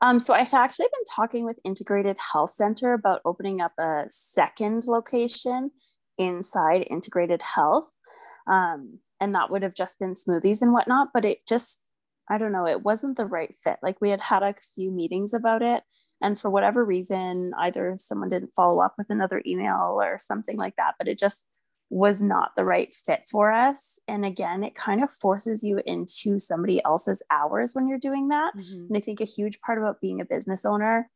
Um, 0.00 0.18
so 0.18 0.34
I've 0.34 0.52
actually 0.52 0.86
been 0.86 1.04
talking 1.08 1.44
with 1.46 1.58
Integrated 1.64 2.18
Health 2.18 2.50
Center 2.50 2.92
about 2.92 3.22
opening 3.24 3.60
up 3.60 3.72
a 3.78 4.04
second 4.08 4.84
location 4.86 5.70
inside 6.18 6.86
Integrated 6.90 7.40
Health. 7.40 7.88
Um, 8.46 8.98
and 9.20 9.34
that 9.34 9.50
would 9.50 9.62
have 9.62 9.74
just 9.74 9.98
been 9.98 10.14
smoothies 10.14 10.60
and 10.60 10.72
whatnot, 10.72 11.08
but 11.14 11.24
it 11.24 11.46
just, 11.48 11.82
I 12.28 12.38
don't 12.38 12.52
know, 12.52 12.66
it 12.66 12.82
wasn't 12.82 13.16
the 13.16 13.26
right 13.26 13.54
fit. 13.62 13.78
Like 13.82 14.00
we 14.00 14.10
had 14.10 14.20
had 14.20 14.42
a 14.42 14.54
few 14.74 14.90
meetings 14.90 15.32
about 15.32 15.62
it. 15.62 15.82
And 16.20 16.38
for 16.38 16.48
whatever 16.50 16.84
reason, 16.84 17.52
either 17.58 17.94
someone 17.96 18.28
didn't 18.28 18.52
follow 18.56 18.80
up 18.80 18.94
with 18.96 19.10
another 19.10 19.42
email 19.46 19.98
or 20.00 20.18
something 20.18 20.56
like 20.56 20.76
that, 20.76 20.94
but 20.98 21.08
it 21.08 21.18
just 21.18 21.46
was 21.90 22.22
not 22.22 22.52
the 22.56 22.64
right 22.64 22.94
fit 22.94 23.28
for 23.30 23.52
us. 23.52 23.98
And 24.08 24.24
again, 24.24 24.64
it 24.64 24.74
kind 24.74 25.02
of 25.02 25.12
forces 25.12 25.62
you 25.62 25.80
into 25.84 26.38
somebody 26.38 26.82
else's 26.84 27.22
hours 27.30 27.74
when 27.74 27.88
you're 27.88 27.98
doing 27.98 28.28
that. 28.28 28.56
Mm-hmm. 28.56 28.86
And 28.88 28.96
I 28.96 29.00
think 29.00 29.20
a 29.20 29.24
huge 29.24 29.60
part 29.60 29.78
about 29.78 30.00
being 30.00 30.20
a 30.20 30.24
business 30.24 30.64
owner, 30.64 31.10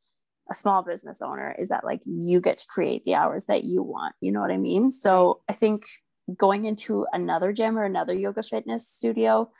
a 0.50 0.54
small 0.54 0.82
business 0.82 1.22
owner, 1.22 1.56
is 1.58 1.68
that 1.70 1.84
like 1.84 2.00
you 2.04 2.40
get 2.40 2.58
to 2.58 2.66
create 2.68 3.04
the 3.04 3.14
hours 3.14 3.46
that 3.46 3.64
you 3.64 3.82
want. 3.82 4.14
You 4.20 4.30
know 4.30 4.40
what 4.40 4.50
I 4.50 4.56
mean? 4.56 4.90
So 4.90 5.40
I 5.48 5.52
think 5.54 5.84
going 6.36 6.66
into 6.66 7.06
another 7.12 7.52
gym 7.52 7.78
or 7.78 7.84
another 7.84 8.12
yoga 8.12 8.42
fitness 8.42 8.86
studio 8.86 9.50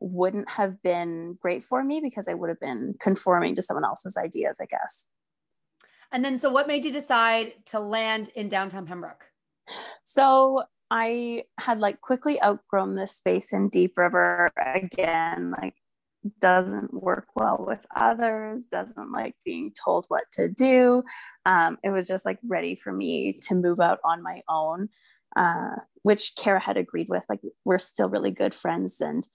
wouldn't 0.00 0.48
have 0.48 0.80
been 0.82 1.36
great 1.40 1.64
for 1.64 1.82
me 1.82 2.00
because 2.02 2.28
I 2.28 2.34
would 2.34 2.48
have 2.48 2.60
been 2.60 2.94
conforming 3.00 3.56
to 3.56 3.62
someone 3.62 3.84
else's 3.84 4.16
ideas, 4.16 4.58
I 4.60 4.66
guess. 4.66 5.06
And 6.12 6.24
then, 6.24 6.38
so 6.38 6.50
what 6.50 6.66
made 6.66 6.84
you 6.84 6.92
decide 6.92 7.52
to 7.66 7.80
land 7.80 8.30
in 8.34 8.48
downtown 8.48 8.86
Pembroke? 8.86 9.24
So 10.04 10.62
I 10.90 11.44
had 11.58 11.80
like 11.80 12.00
quickly 12.00 12.40
outgrown 12.42 12.94
this 12.94 13.16
space 13.16 13.52
in 13.52 13.68
Deep 13.68 13.98
River 13.98 14.50
again, 14.56 15.52
like 15.60 15.74
doesn't 16.40 16.92
work 16.92 17.26
well 17.34 17.64
with 17.66 17.84
others, 17.94 18.64
doesn't 18.64 19.12
like 19.12 19.34
being 19.44 19.72
told 19.72 20.06
what 20.08 20.24
to 20.32 20.48
do. 20.48 21.02
Um, 21.44 21.78
it 21.84 21.90
was 21.90 22.08
just 22.08 22.24
like 22.24 22.38
ready 22.46 22.74
for 22.74 22.92
me 22.92 23.38
to 23.42 23.54
move 23.54 23.80
out 23.80 23.98
on 24.04 24.22
my 24.22 24.42
own, 24.48 24.88
uh, 25.36 25.76
which 26.02 26.34
Kara 26.36 26.60
had 26.60 26.76
agreed 26.76 27.08
with. 27.08 27.22
Like 27.28 27.40
we're 27.64 27.78
still 27.78 28.08
really 28.08 28.30
good 28.30 28.54
friends, 28.54 28.96
and 29.00 29.26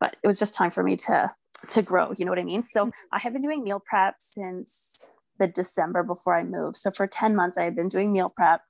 but 0.00 0.16
it 0.22 0.26
was 0.26 0.38
just 0.38 0.54
time 0.54 0.70
for 0.70 0.82
me 0.82 0.96
to 0.96 1.30
to 1.70 1.82
grow. 1.82 2.12
You 2.16 2.24
know 2.24 2.30
what 2.30 2.38
I 2.38 2.44
mean? 2.44 2.62
So 2.62 2.86
mm-hmm. 2.86 2.90
I 3.12 3.18
have 3.18 3.32
been 3.32 3.42
doing 3.42 3.64
meal 3.64 3.82
prep 3.84 4.16
since 4.18 5.08
the 5.38 5.46
December 5.46 6.02
before 6.02 6.36
I 6.36 6.44
moved. 6.44 6.76
So 6.76 6.90
for 6.90 7.06
10 7.06 7.34
months, 7.34 7.58
I 7.58 7.64
had 7.64 7.76
been 7.76 7.88
doing 7.88 8.12
meal 8.12 8.32
prep 8.34 8.62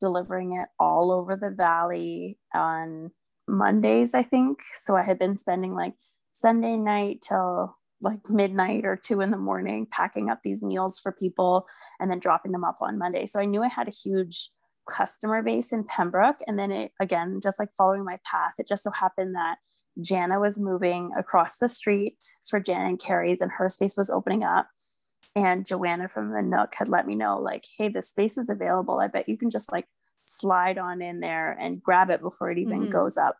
delivering 0.00 0.56
it 0.56 0.68
all 0.78 1.10
over 1.10 1.36
the 1.36 1.50
valley 1.50 2.38
on 2.54 3.10
Mondays, 3.48 4.14
I 4.14 4.22
think. 4.22 4.60
So 4.74 4.96
I 4.96 5.02
had 5.02 5.18
been 5.18 5.36
spending 5.36 5.74
like 5.74 5.94
Sunday 6.32 6.76
night 6.76 7.22
till 7.26 7.76
like 8.00 8.28
midnight 8.28 8.84
or 8.84 8.96
two 8.96 9.22
in 9.22 9.30
the 9.30 9.38
morning 9.38 9.86
packing 9.90 10.28
up 10.28 10.40
these 10.44 10.62
meals 10.62 10.98
for 10.98 11.12
people 11.12 11.66
and 11.98 12.10
then 12.10 12.18
dropping 12.18 12.52
them 12.52 12.64
off 12.64 12.76
on 12.80 12.98
Monday. 12.98 13.24
So 13.26 13.40
I 13.40 13.46
knew 13.46 13.62
I 13.62 13.68
had 13.68 13.88
a 13.88 13.92
huge 13.92 14.50
customer 14.88 15.42
base 15.42 15.72
in 15.72 15.84
Pembroke. 15.84 16.40
And 16.46 16.58
then 16.58 16.70
it 16.70 16.92
again, 17.00 17.40
just 17.42 17.58
like 17.58 17.70
following 17.76 18.04
my 18.04 18.18
path, 18.24 18.54
it 18.58 18.68
just 18.68 18.82
so 18.82 18.90
happened 18.90 19.34
that 19.34 19.56
Jana 20.00 20.38
was 20.38 20.58
moving 20.58 21.10
across 21.18 21.58
the 21.58 21.68
street 21.68 22.22
for 22.48 22.60
Jan 22.60 22.86
and 22.86 22.98
Carrie's 22.98 23.40
and 23.40 23.50
her 23.52 23.68
space 23.68 23.96
was 23.96 24.10
opening 24.10 24.42
up 24.42 24.68
and 25.36 25.66
Joanna 25.66 26.08
from 26.08 26.30
the 26.30 26.40
Nook 26.40 26.74
had 26.74 26.88
let 26.88 27.06
me 27.06 27.14
know, 27.14 27.38
like, 27.38 27.66
hey, 27.76 27.88
this 27.90 28.08
space 28.08 28.38
is 28.38 28.48
available. 28.48 29.00
I 29.00 29.08
bet 29.08 29.28
you 29.28 29.36
can 29.36 29.50
just 29.50 29.70
like 29.70 29.86
slide 30.24 30.78
on 30.78 31.02
in 31.02 31.20
there 31.20 31.52
and 31.52 31.82
grab 31.82 32.08
it 32.08 32.22
before 32.22 32.50
it 32.50 32.58
even 32.58 32.80
mm-hmm. 32.80 32.90
goes 32.90 33.18
up, 33.18 33.36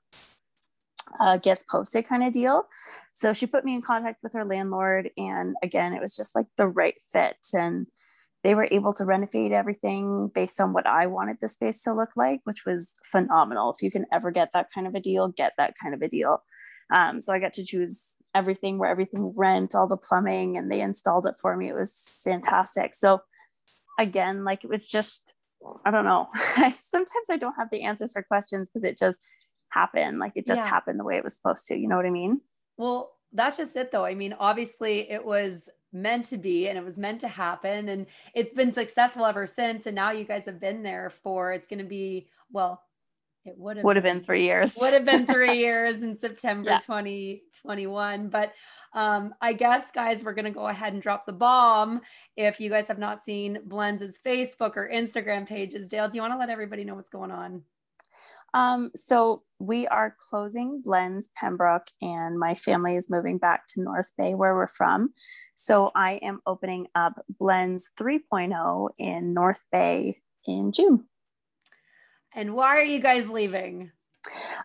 uh, 1.18 1.38
gets 1.38 1.64
posted 1.64 2.06
kind 2.06 2.22
of 2.22 2.34
deal. 2.34 2.66
So 3.14 3.32
she 3.32 3.46
put 3.46 3.64
me 3.64 3.74
in 3.74 3.80
contact 3.80 4.22
with 4.22 4.34
her 4.34 4.44
landlord. 4.44 5.10
And 5.16 5.56
again, 5.62 5.94
it 5.94 6.02
was 6.02 6.14
just 6.14 6.34
like 6.34 6.46
the 6.58 6.68
right 6.68 6.96
fit. 7.12 7.38
And 7.54 7.86
they 8.46 8.54
were 8.54 8.68
able 8.70 8.92
to 8.92 9.04
renovate 9.04 9.50
everything 9.50 10.30
based 10.32 10.60
on 10.60 10.72
what 10.72 10.86
I 10.86 11.08
wanted 11.08 11.38
the 11.40 11.48
space 11.48 11.82
to 11.82 11.92
look 11.92 12.10
like, 12.14 12.38
which 12.44 12.64
was 12.64 12.94
phenomenal. 13.02 13.72
If 13.72 13.82
you 13.82 13.90
can 13.90 14.06
ever 14.12 14.30
get 14.30 14.50
that 14.54 14.68
kind 14.72 14.86
of 14.86 14.94
a 14.94 15.00
deal, 15.00 15.26
get 15.26 15.54
that 15.58 15.74
kind 15.82 15.92
of 15.96 16.00
a 16.00 16.06
deal. 16.06 16.44
Um, 16.94 17.20
so 17.20 17.32
I 17.32 17.40
got 17.40 17.54
to 17.54 17.64
choose 17.64 18.14
everything 18.36 18.78
where 18.78 18.88
everything 18.88 19.32
rent, 19.34 19.74
all 19.74 19.88
the 19.88 19.96
plumbing, 19.96 20.56
and 20.56 20.70
they 20.70 20.80
installed 20.80 21.26
it 21.26 21.34
for 21.42 21.56
me. 21.56 21.68
It 21.68 21.74
was 21.74 22.04
fantastic. 22.22 22.94
So 22.94 23.18
again, 23.98 24.44
like 24.44 24.62
it 24.62 24.70
was 24.70 24.88
just, 24.88 25.34
I 25.84 25.90
don't 25.90 26.04
know. 26.04 26.28
Sometimes 26.72 27.26
I 27.28 27.38
don't 27.38 27.56
have 27.58 27.70
the 27.72 27.82
answers 27.82 28.12
for 28.12 28.22
questions 28.22 28.70
because 28.70 28.84
it 28.84 28.96
just 28.96 29.18
happened. 29.70 30.20
Like 30.20 30.34
it 30.36 30.46
just 30.46 30.62
yeah. 30.62 30.70
happened 30.70 31.00
the 31.00 31.04
way 31.04 31.16
it 31.16 31.24
was 31.24 31.34
supposed 31.34 31.66
to. 31.66 31.76
You 31.76 31.88
know 31.88 31.96
what 31.96 32.06
I 32.06 32.10
mean? 32.10 32.40
Well, 32.76 33.10
that's 33.32 33.56
just 33.56 33.74
it 33.74 33.90
though. 33.90 34.04
I 34.04 34.14
mean, 34.14 34.34
obviously 34.38 35.10
it 35.10 35.24
was 35.24 35.68
meant 35.96 36.26
to 36.26 36.36
be 36.36 36.68
and 36.68 36.78
it 36.78 36.84
was 36.84 36.98
meant 36.98 37.20
to 37.20 37.28
happen 37.28 37.88
and 37.88 38.06
it's 38.34 38.52
been 38.52 38.72
successful 38.72 39.24
ever 39.24 39.46
since 39.46 39.86
and 39.86 39.94
now 39.94 40.10
you 40.10 40.24
guys 40.24 40.44
have 40.44 40.60
been 40.60 40.82
there 40.82 41.10
for 41.22 41.52
it's 41.52 41.66
going 41.66 41.78
to 41.78 41.84
be 41.84 42.28
well 42.52 42.82
it 43.46 43.56
would 43.58 43.76
have 43.76 43.84
would 43.84 43.96
have 43.96 44.02
been, 44.02 44.18
been 44.18 44.24
three 44.24 44.44
years. 44.44 44.76
would 44.80 44.92
have 44.92 45.04
been 45.04 45.26
three 45.26 45.58
years 45.58 46.02
in 46.02 46.18
September 46.18 46.70
yeah. 46.70 46.78
2021. 46.80 48.28
But 48.28 48.52
um, 48.92 49.34
I 49.40 49.52
guess, 49.52 49.84
guys, 49.94 50.22
we're 50.22 50.34
going 50.34 50.46
to 50.46 50.50
go 50.50 50.66
ahead 50.66 50.92
and 50.92 51.02
drop 51.02 51.26
the 51.26 51.32
bomb. 51.32 52.00
If 52.36 52.60
you 52.60 52.70
guys 52.70 52.88
have 52.88 52.98
not 52.98 53.24
seen 53.24 53.60
Blends' 53.64 54.18
Facebook 54.24 54.76
or 54.76 54.90
Instagram 54.92 55.46
pages, 55.46 55.88
Dale, 55.88 56.08
do 56.08 56.16
you 56.16 56.22
want 56.22 56.32
to 56.32 56.38
let 56.38 56.50
everybody 56.50 56.84
know 56.84 56.94
what's 56.94 57.10
going 57.10 57.30
on? 57.30 57.62
Um, 58.56 58.90
so 58.96 59.42
we 59.58 59.86
are 59.88 60.16
closing 60.18 60.80
Blends 60.82 61.28
Pembroke, 61.36 61.88
and 62.00 62.38
my 62.38 62.54
family 62.54 62.96
is 62.96 63.10
moving 63.10 63.36
back 63.36 63.66
to 63.68 63.82
North 63.82 64.10
Bay, 64.16 64.34
where 64.34 64.54
we're 64.54 64.66
from. 64.66 65.12
So 65.54 65.90
I 65.94 66.12
am 66.22 66.40
opening 66.46 66.86
up 66.94 67.22
Blends 67.38 67.90
3.0 68.00 68.88
in 68.98 69.34
North 69.34 69.66
Bay 69.70 70.22
in 70.46 70.72
June. 70.72 71.04
And 72.34 72.54
why 72.54 72.78
are 72.78 72.82
you 72.82 72.98
guys 72.98 73.28
leaving? 73.28 73.92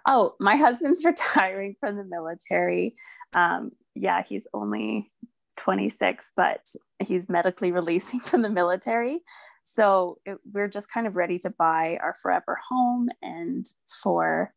Oh, 0.07 0.35
my 0.39 0.55
husband's 0.55 1.03
retiring 1.05 1.75
from 1.81 1.97
the 1.97 2.05
military. 2.05 2.95
Um, 3.33 3.71
yeah, 3.93 4.23
he's 4.23 4.47
only 4.53 5.11
26, 5.57 6.31
but 6.37 6.65
he's 6.99 7.27
medically 7.27 7.73
releasing 7.73 8.19
from 8.21 8.41
the 8.41 8.49
military. 8.49 9.19
So 9.73 10.17
it, 10.25 10.37
we're 10.51 10.67
just 10.67 10.91
kind 10.91 11.07
of 11.07 11.15
ready 11.15 11.39
to 11.39 11.49
buy 11.49 11.97
our 12.01 12.15
forever 12.21 12.59
home. 12.67 13.09
And 13.21 13.65
for 14.03 14.53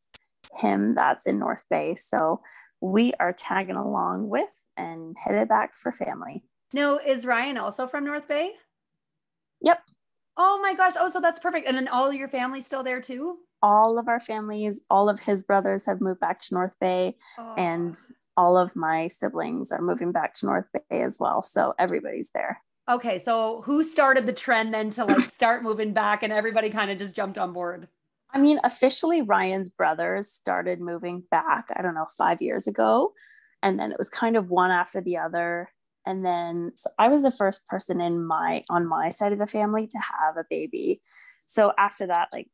him, 0.57 0.95
that's 0.97 1.27
in 1.27 1.39
North 1.39 1.65
Bay. 1.71 1.95
So 1.95 2.41
we 2.81 3.13
are 3.21 3.33
tagging 3.33 3.77
along 3.77 4.29
with 4.29 4.67
and 4.77 5.17
headed 5.17 5.49
back 5.49 5.79
for 5.79 5.93
family. 5.93 6.43
No, 6.73 6.99
is 6.99 7.25
Ryan 7.25 7.59
also 7.59 7.87
from 7.87 8.05
North 8.05 8.27
Bay? 8.27 8.53
Yep. 9.61 9.83
Oh 10.37 10.59
my 10.61 10.75
gosh. 10.75 10.95
Oh, 10.99 11.09
so 11.09 11.21
that's 11.21 11.39
perfect. 11.39 11.69
And 11.69 11.77
then 11.77 11.87
all 11.87 12.13
your 12.13 12.29
family's 12.29 12.67
still 12.67 12.83
there 12.83 13.01
too? 13.01 13.39
All 13.63 13.99
of 13.99 14.09
our 14.09 14.21
families, 14.21 14.81
all 14.91 15.09
of 15.09 15.21
his 15.21 15.45
brothers 15.45 15.87
have 15.87 16.01
moved 16.01 16.21
back 16.21 16.41
to 16.41 16.55
North 16.55 16.77
Bay, 16.81 17.17
oh. 17.39 17.55
and 17.57 17.97
all 18.37 18.59
of 18.59 18.75
my 18.77 19.07
siblings 19.07 19.71
are 19.71 19.81
moving 19.81 20.13
back 20.13 20.35
to 20.35 20.47
North 20.47 20.67
Bay 20.73 21.03
as 21.03 21.19
well. 21.21 21.41
So 21.41 21.73
everybody's 21.79 22.31
there. 22.35 22.61
Okay. 22.89 23.19
So 23.19 23.63
who 23.65 23.83
started 23.83 24.27
the 24.27 24.33
trend 24.33 24.75
then 24.75 24.91
to 24.91 25.05
like 25.05 25.21
start 25.21 25.63
moving 25.63 25.93
back 25.93 26.23
and 26.23 26.33
everybody 26.33 26.71
kind 26.71 26.91
of 26.91 26.99
just 26.99 27.17
jumped 27.17 27.39
on 27.39 27.53
board? 27.53 27.89
I 28.33 28.39
mean, 28.39 28.59
officially, 28.65 29.23
Ryan's 29.23 29.71
brothers 29.71 30.31
started 30.31 30.81
moving 30.81 31.23
back, 31.31 31.69
I 31.77 31.83
don't 31.83 31.95
know, 31.95 32.07
five 32.19 32.43
years 32.43 32.67
ago. 32.67 33.13
And 33.63 33.79
then 33.79 33.93
it 33.93 33.99
was 33.99 34.11
kind 34.11 34.37
of 34.37 34.51
one 34.51 34.71
after 34.71 35.01
the 35.01 35.17
other 35.17 35.71
and 36.07 36.25
then 36.25 36.73
so 36.75 36.91
i 36.99 37.09
was 37.09 37.23
the 37.23 37.31
first 37.31 37.67
person 37.67 38.01
in 38.01 38.25
my 38.25 38.63
on 38.71 38.87
my 38.87 39.09
side 39.09 39.33
of 39.33 39.39
the 39.39 39.47
family 39.47 39.87
to 39.87 39.99
have 39.99 40.37
a 40.37 40.45
baby 40.49 41.01
so 41.47 41.73
after 41.79 42.07
that 42.07 42.29
like 42.33 42.49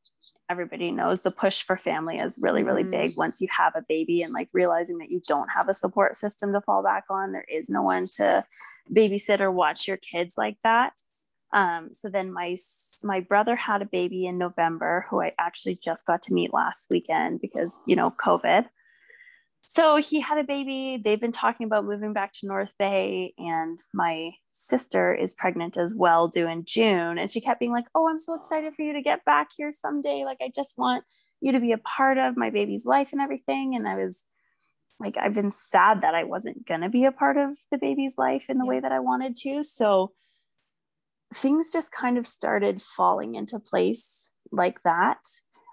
everybody 0.49 0.91
knows 0.91 1.21
the 1.21 1.31
push 1.31 1.63
for 1.63 1.77
family 1.77 2.19
is 2.19 2.39
really 2.41 2.63
really 2.63 2.83
mm-hmm. 2.83 3.09
big 3.09 3.17
once 3.17 3.41
you 3.41 3.49
have 3.57 3.75
a 3.77 3.85
baby 3.89 4.23
and 4.23 4.33
like 4.33 4.49
realizing 4.53 4.99
that 4.99 5.11
you 5.11 5.21
don't 5.29 5.49
have 5.49 5.69
a 5.69 5.75
support 5.75 6.17
system 6.17 6.53
to 6.53 6.61
fall 6.61 6.83
back 6.83 7.05
on 7.09 7.33
there 7.33 7.47
is 7.53 7.69
no 7.69 7.83
one 7.83 8.07
to 8.11 8.45
babysit 8.93 9.41
or 9.41 9.51
watch 9.51 9.87
your 9.87 9.97
kids 9.97 10.35
like 10.37 10.57
that. 10.63 10.95
Um, 11.53 11.93
so 11.93 12.09
then 12.09 12.33
my 12.33 12.57
my 13.03 13.21
brother 13.21 13.57
had 13.57 13.83
a 13.83 13.87
baby 13.87 14.27
in 14.27 14.39
november 14.39 15.07
who 15.09 15.23
i 15.23 15.33
actually 15.39 15.75
just 15.75 16.07
got 16.07 16.23
to 16.23 16.35
meet 16.35 16.53
last 16.53 16.87
weekend 16.91 17.41
because 17.41 17.77
you 17.87 17.97
know 17.97 18.13
covid 18.25 18.67
so 19.71 19.99
he 19.99 20.19
had 20.19 20.37
a 20.37 20.43
baby. 20.43 21.01
They've 21.01 21.21
been 21.21 21.31
talking 21.31 21.65
about 21.65 21.85
moving 21.85 22.13
back 22.13 22.33
to 22.33 22.47
North 22.49 22.75
Bay, 22.77 23.35
and 23.39 23.79
my 23.95 24.33
sister 24.51 25.15
is 25.15 25.33
pregnant 25.33 25.77
as 25.77 25.95
well, 25.95 26.27
due 26.27 26.49
in 26.49 26.65
June. 26.65 27.19
And 27.19 27.31
she 27.31 27.41
kept 27.41 27.61
being 27.61 27.71
like, 27.71 27.87
Oh, 27.95 28.09
I'm 28.09 28.19
so 28.19 28.35
excited 28.35 28.75
for 28.75 28.83
you 28.83 28.95
to 28.95 29.01
get 29.01 29.25
back 29.25 29.51
here 29.57 29.71
someday. 29.71 30.25
Like, 30.25 30.39
I 30.43 30.51
just 30.53 30.77
want 30.77 31.05
you 31.41 31.53
to 31.53 31.61
be 31.61 31.71
a 31.71 31.79
part 31.79 32.19
of 32.19 32.37
my 32.37 32.51
baby's 32.51 32.85
life 32.85 33.13
and 33.13 33.21
everything. 33.21 33.77
And 33.77 33.87
I 33.87 33.95
was 33.95 34.25
like, 34.99 35.17
I've 35.17 35.35
been 35.35 35.53
sad 35.53 36.01
that 36.01 36.17
I 36.17 36.25
wasn't 36.25 36.67
going 36.67 36.81
to 36.81 36.89
be 36.89 37.05
a 37.05 37.13
part 37.13 37.37
of 37.37 37.57
the 37.71 37.79
baby's 37.79 38.19
life 38.19 38.51
in 38.51 38.59
the 38.59 38.65
yeah. 38.65 38.71
way 38.71 38.81
that 38.81 38.91
I 38.91 38.99
wanted 38.99 39.37
to. 39.43 39.63
So 39.63 40.11
things 41.33 41.71
just 41.71 41.93
kind 41.93 42.19
of 42.19 42.27
started 42.27 42.83
falling 42.83 43.37
into 43.37 43.61
place 43.61 44.31
like 44.51 44.83
that. 44.83 45.21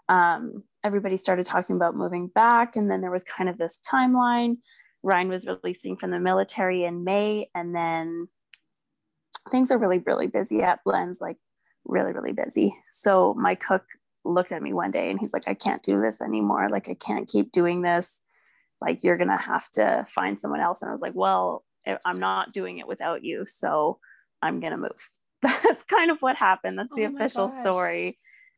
Um, 0.07 0.65
everybody 0.87 1.17
started 1.17 1.45
talking 1.45 1.75
about 1.75 1.95
moving 1.95 2.27
back. 2.27 2.75
And 2.75 2.89
then 2.89 3.01
there 3.01 3.11
was 3.11 3.23
kind 3.23 3.49
of 3.49 3.57
this 3.57 3.79
timeline. 3.87 4.57
Ryan 5.03 5.27
was 5.27 5.45
releasing 5.45 5.97
from 5.97 6.11
the 6.11 6.19
military 6.19 6.83
in 6.85 7.03
May. 7.03 7.49
And 7.53 7.75
then 7.75 8.29
things 9.51 9.69
are 9.69 9.77
really, 9.77 9.99
really 9.99 10.27
busy 10.27 10.63
at 10.63 10.83
Blends, 10.83 11.21
like 11.21 11.37
really, 11.85 12.13
really 12.13 12.31
busy. 12.31 12.73
So 12.89 13.35
my 13.37 13.53
cook 13.53 13.83
looked 14.23 14.51
at 14.51 14.63
me 14.63 14.73
one 14.73 14.91
day 14.91 15.09
and 15.09 15.19
he's 15.19 15.33
like, 15.33 15.43
I 15.45 15.53
can't 15.53 15.83
do 15.83 15.99
this 15.99 16.21
anymore. 16.21 16.67
Like, 16.69 16.89
I 16.89 16.95
can't 16.95 17.29
keep 17.29 17.51
doing 17.51 17.81
this. 17.81 18.21
Like, 18.81 19.03
you're 19.03 19.17
going 19.17 19.29
to 19.29 19.37
have 19.37 19.69
to 19.71 20.05
find 20.07 20.39
someone 20.39 20.61
else. 20.61 20.81
And 20.81 20.89
I 20.89 20.93
was 20.93 21.01
like, 21.01 21.15
Well, 21.15 21.63
eh, 21.85 21.97
I'm 22.05 22.19
not 22.19 22.53
doing 22.53 22.77
it 22.77 22.87
without 22.87 23.23
you. 23.23 23.45
So 23.45 23.99
I'm 24.41 24.59
going 24.59 24.71
to 24.71 24.77
move. 24.77 25.11
That's 25.41 25.83
kind 25.83 26.11
of 26.11 26.21
what 26.21 26.35
happened. 26.35 26.77
That's 26.79 26.93
the 26.93 27.05
oh 27.05 27.11
official 27.11 27.49
story. 27.49 28.17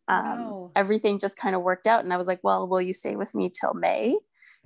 Um, 0.09 0.25
wow. 0.25 0.71
Everything 0.75 1.19
just 1.19 1.37
kind 1.37 1.55
of 1.55 1.61
worked 1.61 1.87
out. 1.87 2.03
And 2.03 2.11
I 2.11 2.17
was 2.17 2.27
like, 2.27 2.39
Well, 2.43 2.67
will 2.67 2.81
you 2.81 2.93
stay 2.93 3.15
with 3.15 3.33
me 3.35 3.49
till 3.49 3.73
May? 3.73 4.17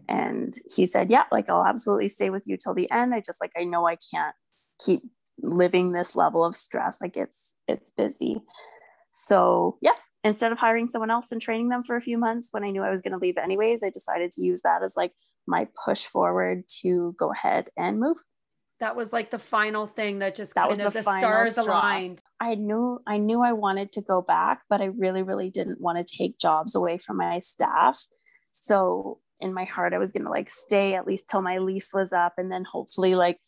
And 0.09 0.53
he 0.75 0.85
said, 0.85 1.11
Yeah, 1.11 1.23
like 1.31 1.51
I'll 1.51 1.65
absolutely 1.65 2.09
stay 2.09 2.29
with 2.29 2.47
you 2.47 2.57
till 2.57 2.73
the 2.73 2.89
end. 2.89 3.13
I 3.13 3.21
just 3.21 3.41
like, 3.41 3.51
I 3.57 3.63
know 3.65 3.87
I 3.87 3.97
can't 4.13 4.35
keep 4.83 5.03
living 5.41 5.91
this 5.91 6.15
level 6.15 6.43
of 6.43 6.55
stress. 6.55 6.99
Like 7.01 7.17
it's, 7.17 7.53
it's 7.67 7.91
busy. 7.95 8.41
So 9.11 9.77
yeah, 9.81 9.93
instead 10.23 10.51
of 10.51 10.57
hiring 10.57 10.87
someone 10.87 11.11
else 11.11 11.31
and 11.31 11.41
training 11.41 11.69
them 11.69 11.83
for 11.83 11.95
a 11.95 12.01
few 12.01 12.17
months 12.17 12.49
when 12.51 12.63
I 12.63 12.71
knew 12.71 12.81
I 12.81 12.89
was 12.89 13.01
going 13.01 13.13
to 13.13 13.19
leave 13.19 13.37
anyways, 13.37 13.83
I 13.83 13.89
decided 13.89 14.31
to 14.33 14.41
use 14.41 14.61
that 14.61 14.81
as 14.81 14.95
like 14.95 15.11
my 15.45 15.67
push 15.85 16.05
forward 16.05 16.63
to 16.81 17.15
go 17.19 17.31
ahead 17.31 17.67
and 17.77 17.99
move. 17.99 18.17
That 18.83 18.97
was 18.97 19.13
like 19.13 19.31
the 19.31 19.39
final 19.39 19.87
thing 19.87 20.19
that 20.19 20.35
just 20.35 20.55
that 20.55 20.67
was 20.67 20.77
the, 20.77 20.89
the 20.89 21.01
stars 21.01 21.53
straw. 21.53 21.63
aligned. 21.63 22.21
I 22.41 22.55
knew 22.55 22.99
I 23.07 23.17
knew 23.17 23.41
I 23.41 23.53
wanted 23.53 23.93
to 23.93 24.01
go 24.01 24.21
back, 24.21 24.63
but 24.69 24.81
I 24.81 24.87
really, 24.87 25.23
really 25.23 25.49
didn't 25.49 25.79
want 25.79 26.05
to 26.05 26.17
take 26.17 26.37
jobs 26.37 26.75
away 26.75 26.97
from 26.97 27.15
my 27.15 27.39
staff. 27.39 27.97
So 28.51 29.19
in 29.39 29.53
my 29.53 29.63
heart, 29.63 29.93
I 29.93 29.99
was 29.99 30.11
gonna 30.11 30.29
like 30.29 30.49
stay 30.49 30.95
at 30.95 31.07
least 31.07 31.29
till 31.29 31.41
my 31.41 31.59
lease 31.59 31.93
was 31.93 32.11
up 32.11 32.33
and 32.37 32.51
then 32.51 32.65
hopefully 32.65 33.15
like 33.15 33.39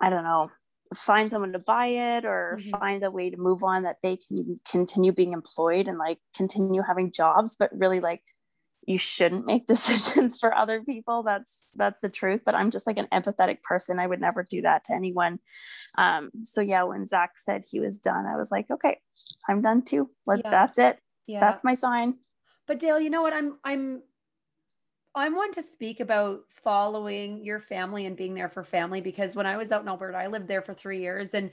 I 0.00 0.08
don't 0.08 0.24
know, 0.24 0.50
find 0.94 1.28
someone 1.28 1.52
to 1.52 1.58
buy 1.58 1.88
it 1.88 2.24
or 2.24 2.56
mm-hmm. 2.58 2.70
find 2.70 3.04
a 3.04 3.10
way 3.10 3.28
to 3.28 3.36
move 3.36 3.62
on 3.62 3.82
that 3.82 3.96
they 4.02 4.16
can 4.16 4.58
continue 4.70 5.12
being 5.12 5.34
employed 5.34 5.86
and 5.86 5.98
like 5.98 6.16
continue 6.34 6.80
having 6.80 7.12
jobs 7.12 7.56
but 7.58 7.68
really 7.76 8.00
like 8.00 8.22
you 8.86 8.98
shouldn't 8.98 9.46
make 9.46 9.66
decisions 9.68 10.38
for 10.38 10.54
other 10.54 10.82
people 10.82 11.22
that's 11.22 11.58
that's 11.74 12.00
the 12.00 12.08
truth 12.08 12.40
but 12.44 12.54
i'm 12.54 12.70
just 12.70 12.86
like 12.86 12.98
an 12.98 13.08
empathetic 13.12 13.62
person 13.62 13.98
i 13.98 14.06
would 14.06 14.20
never 14.20 14.42
do 14.42 14.62
that 14.62 14.84
to 14.84 14.94
anyone 14.94 15.38
um 15.98 16.30
so 16.44 16.60
yeah 16.60 16.82
when 16.82 17.04
zach 17.04 17.32
said 17.36 17.64
he 17.70 17.80
was 17.80 17.98
done 17.98 18.26
i 18.26 18.36
was 18.36 18.50
like 18.50 18.70
okay 18.70 18.98
i'm 19.48 19.60
done 19.60 19.82
too 19.82 20.10
like 20.26 20.42
yeah. 20.44 20.50
that's 20.50 20.78
it 20.78 20.98
yeah. 21.26 21.38
that's 21.38 21.64
my 21.64 21.74
sign 21.74 22.14
but 22.66 22.80
dale 22.80 23.00
you 23.00 23.10
know 23.10 23.22
what 23.22 23.32
i'm 23.32 23.58
i'm 23.64 24.02
I 25.16 25.30
want 25.30 25.54
to 25.54 25.62
speak 25.62 26.00
about 26.00 26.42
following 26.62 27.42
your 27.42 27.58
family 27.58 28.04
and 28.04 28.14
being 28.14 28.34
there 28.34 28.50
for 28.50 28.62
family 28.62 29.00
because 29.00 29.34
when 29.34 29.46
I 29.46 29.56
was 29.56 29.72
out 29.72 29.80
in 29.80 29.88
Alberta, 29.88 30.18
I 30.18 30.26
lived 30.26 30.46
there 30.46 30.60
for 30.60 30.74
three 30.74 31.00
years 31.00 31.32
and 31.32 31.50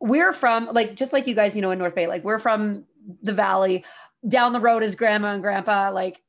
we're 0.00 0.34
from 0.34 0.68
like 0.72 0.96
just 0.96 1.12
like 1.12 1.26
you 1.26 1.34
guys, 1.34 1.56
you 1.56 1.62
know, 1.62 1.70
in 1.70 1.78
North 1.78 1.94
Bay, 1.94 2.06
like 2.06 2.24
we're 2.24 2.38
from 2.38 2.84
the 3.22 3.32
valley. 3.32 3.84
Down 4.28 4.52
the 4.52 4.60
road 4.60 4.82
is 4.82 4.94
grandma 4.94 5.32
and 5.32 5.42
grandpa. 5.42 5.90
Like 5.92 6.20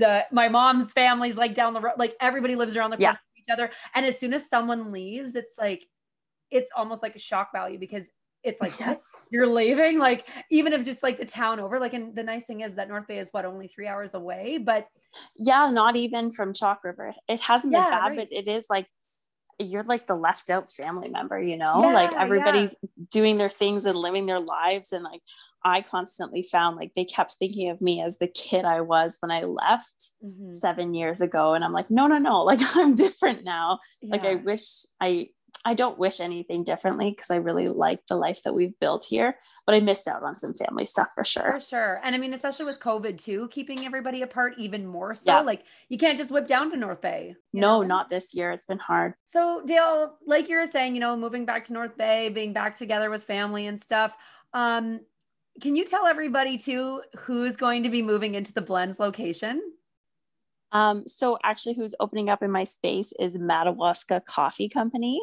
the 0.00 0.26
my 0.32 0.48
mom's 0.48 0.90
family's 0.92 1.36
like 1.36 1.54
down 1.54 1.74
the 1.74 1.80
road, 1.80 1.94
like 1.98 2.16
everybody 2.20 2.56
lives 2.56 2.76
around 2.76 2.90
the 2.90 2.96
corner 2.96 3.20
yeah. 3.36 3.42
each 3.42 3.52
other. 3.52 3.70
And 3.94 4.04
as 4.04 4.18
soon 4.18 4.34
as 4.34 4.48
someone 4.48 4.90
leaves, 4.90 5.36
it's 5.36 5.54
like 5.58 5.86
it's 6.50 6.70
almost 6.76 7.02
like 7.02 7.14
a 7.14 7.20
shock 7.20 7.52
value 7.52 7.78
because 7.78 8.10
it's 8.42 8.60
like 8.60 8.78
yeah 8.80 8.96
you're 9.30 9.46
leaving 9.46 9.98
like 9.98 10.26
even 10.50 10.72
if 10.72 10.84
just 10.84 11.02
like 11.02 11.18
the 11.18 11.24
town 11.24 11.60
over 11.60 11.78
like 11.78 11.92
and 11.92 12.16
the 12.16 12.22
nice 12.22 12.44
thing 12.46 12.62
is 12.62 12.74
that 12.74 12.88
north 12.88 13.06
bay 13.06 13.18
is 13.18 13.28
what 13.32 13.44
only 13.44 13.68
three 13.68 13.86
hours 13.86 14.14
away 14.14 14.58
but 14.58 14.88
yeah 15.36 15.68
not 15.70 15.94
even 15.94 16.32
from 16.32 16.52
chalk 16.52 16.82
river 16.82 17.14
it 17.28 17.40
hasn't 17.40 17.72
yeah, 17.72 17.84
been 17.84 17.90
bad 17.90 18.06
right. 18.06 18.16
but 18.16 18.28
it 18.30 18.48
is 18.48 18.66
like 18.68 18.86
you're 19.60 19.84
like 19.84 20.06
the 20.06 20.14
left 20.14 20.50
out 20.50 20.70
family 20.70 21.08
member 21.08 21.40
you 21.40 21.56
know 21.56 21.80
yeah, 21.82 21.92
like 21.92 22.12
everybody's 22.12 22.74
yeah. 22.82 23.04
doing 23.10 23.38
their 23.38 23.48
things 23.48 23.84
and 23.86 23.96
living 23.96 24.26
their 24.26 24.40
lives 24.40 24.92
and 24.92 25.04
like 25.04 25.20
i 25.64 25.82
constantly 25.82 26.42
found 26.42 26.76
like 26.76 26.92
they 26.94 27.04
kept 27.04 27.34
thinking 27.34 27.68
of 27.68 27.80
me 27.80 28.02
as 28.02 28.18
the 28.18 28.26
kid 28.26 28.64
i 28.64 28.80
was 28.80 29.16
when 29.20 29.30
i 29.30 29.42
left 29.42 30.10
mm-hmm. 30.24 30.52
seven 30.54 30.94
years 30.94 31.20
ago 31.20 31.54
and 31.54 31.64
i'm 31.64 31.72
like 31.72 31.90
no 31.90 32.06
no 32.06 32.18
no 32.18 32.42
like 32.42 32.60
i'm 32.76 32.94
different 32.94 33.44
now 33.44 33.78
like 34.02 34.24
i 34.24 34.34
wish 34.34 34.86
i 35.00 35.28
I 35.64 35.74
don't 35.74 35.98
wish 35.98 36.20
anything 36.20 36.64
differently 36.64 37.10
because 37.10 37.30
I 37.30 37.36
really 37.36 37.66
like 37.66 38.06
the 38.06 38.16
life 38.16 38.42
that 38.44 38.54
we've 38.54 38.78
built 38.80 39.04
here, 39.04 39.36
but 39.66 39.74
I 39.74 39.80
missed 39.80 40.08
out 40.08 40.22
on 40.22 40.38
some 40.38 40.54
family 40.54 40.86
stuff 40.86 41.08
for 41.14 41.22
sure. 41.22 41.58
For 41.58 41.60
sure. 41.60 42.00
And 42.02 42.14
I 42.14 42.18
mean, 42.18 42.32
especially 42.32 42.64
with 42.64 42.80
COVID 42.80 43.22
too, 43.22 43.48
keeping 43.50 43.84
everybody 43.84 44.22
apart 44.22 44.54
even 44.56 44.86
more 44.86 45.14
so. 45.14 45.24
Yeah. 45.26 45.40
Like 45.40 45.64
you 45.90 45.98
can't 45.98 46.16
just 46.16 46.30
whip 46.30 46.46
down 46.46 46.70
to 46.70 46.78
North 46.78 47.02
Bay. 47.02 47.34
No, 47.52 47.82
know? 47.82 47.86
not 47.86 48.08
this 48.08 48.32
year. 48.32 48.52
It's 48.52 48.64
been 48.64 48.78
hard. 48.78 49.14
So 49.24 49.62
Dale, 49.66 50.14
like 50.26 50.48
you 50.48 50.56
were 50.56 50.66
saying, 50.66 50.94
you 50.94 51.00
know, 51.00 51.14
moving 51.14 51.44
back 51.44 51.64
to 51.64 51.74
North 51.74 51.96
Bay, 51.96 52.30
being 52.30 52.54
back 52.54 52.78
together 52.78 53.10
with 53.10 53.24
family 53.24 53.66
and 53.66 53.80
stuff. 53.80 54.14
Um, 54.54 55.00
can 55.60 55.76
you 55.76 55.84
tell 55.84 56.06
everybody 56.06 56.56
too 56.56 57.02
who's 57.18 57.56
going 57.56 57.82
to 57.82 57.90
be 57.90 58.00
moving 58.00 58.34
into 58.34 58.54
the 58.54 58.62
Blends 58.62 58.98
location? 58.98 59.60
Um, 60.72 61.04
so 61.06 61.38
actually 61.42 61.74
who's 61.74 61.94
opening 62.00 62.30
up 62.30 62.42
in 62.42 62.50
my 62.50 62.64
space 62.64 63.12
is 63.18 63.36
Madawaska 63.36 64.22
Coffee 64.26 64.68
Company. 64.68 65.20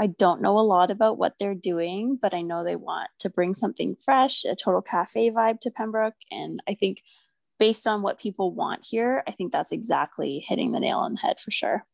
I 0.00 0.06
don't 0.06 0.42
know 0.42 0.58
a 0.58 0.60
lot 0.60 0.90
about 0.90 1.18
what 1.18 1.34
they're 1.38 1.54
doing, 1.54 2.18
but 2.20 2.34
I 2.34 2.42
know 2.42 2.62
they 2.62 2.76
want 2.76 3.10
to 3.20 3.30
bring 3.30 3.54
something 3.54 3.96
fresh, 4.04 4.44
a 4.44 4.54
total 4.54 4.82
cafe 4.82 5.30
vibe 5.30 5.60
to 5.60 5.70
Pembroke. 5.70 6.14
And 6.30 6.60
I 6.68 6.74
think 6.74 7.02
based 7.58 7.86
on 7.86 8.02
what 8.02 8.18
people 8.18 8.54
want 8.54 8.86
here, 8.88 9.22
I 9.26 9.32
think 9.32 9.52
that's 9.52 9.72
exactly 9.72 10.44
hitting 10.46 10.72
the 10.72 10.80
nail 10.80 10.98
on 10.98 11.14
the 11.14 11.20
head 11.20 11.40
for 11.40 11.50
sure. 11.50 11.86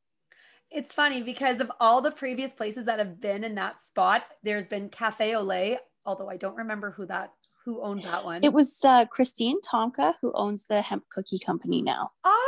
It's 0.70 0.92
funny 0.92 1.22
because 1.22 1.58
of 1.60 1.70
all 1.80 2.00
the 2.00 2.12
previous 2.12 2.52
places 2.52 2.86
that 2.86 2.98
have 3.00 3.20
been 3.20 3.42
in 3.42 3.56
that 3.56 3.80
spot, 3.80 4.22
there's 4.44 4.66
been 4.66 4.88
Cafe 4.88 5.32
Olay, 5.32 5.78
although 6.04 6.28
I 6.28 6.36
don't 6.36 6.56
remember 6.56 6.92
who 6.92 7.06
that 7.06 7.32
who 7.64 7.82
owned 7.82 8.02
that 8.04 8.24
one. 8.24 8.42
It 8.42 8.52
was 8.52 8.80
uh, 8.84 9.04
Christine 9.06 9.60
Tomka 9.60 10.14
who 10.20 10.32
owns 10.32 10.64
the 10.64 10.80
hemp 10.80 11.04
cookie 11.10 11.38
company 11.38 11.82
now. 11.82 12.10
Oh, 12.24 12.39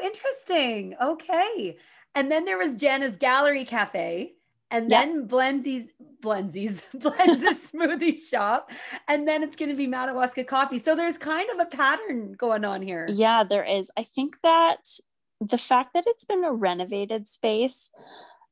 interesting. 0.00 0.94
Okay. 1.00 1.76
And 2.14 2.30
then 2.30 2.44
there 2.44 2.58
was 2.58 2.74
Jana's 2.74 3.16
Gallery 3.16 3.64
Cafe. 3.64 4.34
And 4.72 4.88
then 4.88 5.14
yep. 5.14 5.24
Blenzy's 5.24 5.88
Blenzy's 6.22 6.82
Blenzy's 6.96 7.70
smoothie 7.74 8.20
shop. 8.20 8.70
And 9.08 9.26
then 9.26 9.42
it's 9.42 9.56
going 9.56 9.70
to 9.70 9.76
be 9.76 9.86
Madawaska 9.86 10.44
coffee. 10.44 10.78
So 10.78 10.94
there's 10.94 11.18
kind 11.18 11.48
of 11.50 11.66
a 11.66 11.70
pattern 11.70 12.34
going 12.34 12.64
on 12.64 12.82
here. 12.82 13.06
Yeah, 13.08 13.42
there 13.42 13.64
is. 13.64 13.90
I 13.96 14.04
think 14.04 14.36
that 14.42 14.88
the 15.40 15.58
fact 15.58 15.94
that 15.94 16.04
it's 16.06 16.24
been 16.24 16.44
a 16.44 16.52
renovated 16.52 17.26
space 17.26 17.90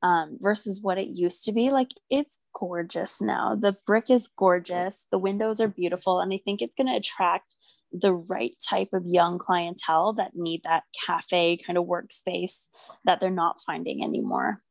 um, 0.03 0.39
versus 0.41 0.81
what 0.81 0.99
it 0.99 1.09
used 1.09 1.45
to 1.45 1.53
be, 1.53 1.71
like 1.71 1.93
it's 2.11 2.39
gorgeous 2.55 3.21
now. 3.21 3.55
The 3.55 3.77
brick 3.87 4.11
is 4.11 4.27
gorgeous. 4.27 5.07
The 5.11 5.19
windows 5.19 5.61
are 5.61 5.69
beautiful. 5.69 6.21
And 6.21 6.33
I 6.33 6.41
think 6.45 6.63
it's 6.63 6.75
going 6.75 6.89
to 6.89 6.97
attract 6.97 7.55
the 7.93 8.13
right 8.13 8.53
type 8.69 8.89
of 8.93 9.07
young 9.07 9.39
clientele 9.39 10.13
that 10.15 10.33
need 10.35 10.63
that 10.65 10.85
cafe 11.07 11.59
kind 11.67 11.79
of 11.79 11.85
workspace 11.85 12.67
that 13.05 13.21
they're 13.21 13.31
not 13.31 13.61
finding 13.67 14.03
anymore. 14.03 14.63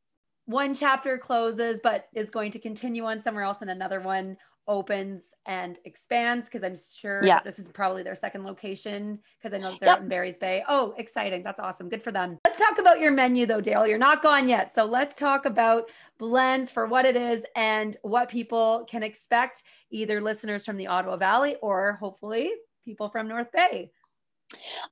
One 0.46 0.72
chapter 0.72 1.18
closes, 1.18 1.80
but 1.82 2.08
is 2.14 2.30
going 2.30 2.52
to 2.52 2.58
continue 2.58 3.04
on 3.04 3.20
somewhere 3.20 3.44
else, 3.44 3.58
and 3.60 3.70
another 3.70 4.00
one 4.00 4.38
opens 4.68 5.34
and 5.46 5.78
expands 5.86 6.46
because 6.46 6.62
I'm 6.62 6.76
sure 6.76 7.24
yeah. 7.24 7.40
this 7.42 7.58
is 7.58 7.66
probably 7.68 8.02
their 8.02 8.14
second 8.14 8.44
location 8.44 9.18
because 9.38 9.54
I 9.54 9.58
know 9.58 9.76
they're 9.80 9.88
yep. 9.88 10.02
in 10.02 10.08
Barry's 10.08 10.36
Bay. 10.36 10.62
Oh, 10.68 10.94
exciting. 10.98 11.42
That's 11.42 11.58
awesome. 11.58 11.88
Good 11.88 12.04
for 12.04 12.12
them. 12.12 12.38
Let's 12.46 12.58
talk 12.58 12.78
about 12.78 13.00
your 13.00 13.10
menu 13.10 13.46
though, 13.46 13.62
Dale. 13.62 13.86
You're 13.86 13.98
not 13.98 14.22
gone 14.22 14.46
yet. 14.46 14.72
So 14.72 14.84
let's 14.84 15.16
talk 15.16 15.46
about 15.46 15.90
blends 16.18 16.70
for 16.70 16.86
what 16.86 17.06
it 17.06 17.16
is 17.16 17.44
and 17.56 17.96
what 18.02 18.28
people 18.28 18.86
can 18.88 19.02
expect, 19.02 19.62
either 19.90 20.20
listeners 20.20 20.66
from 20.66 20.76
the 20.76 20.86
Ottawa 20.86 21.16
Valley 21.16 21.56
or 21.62 21.94
hopefully 21.94 22.50
people 22.84 23.08
from 23.08 23.28
North 23.28 23.52
Bay? 23.52 23.90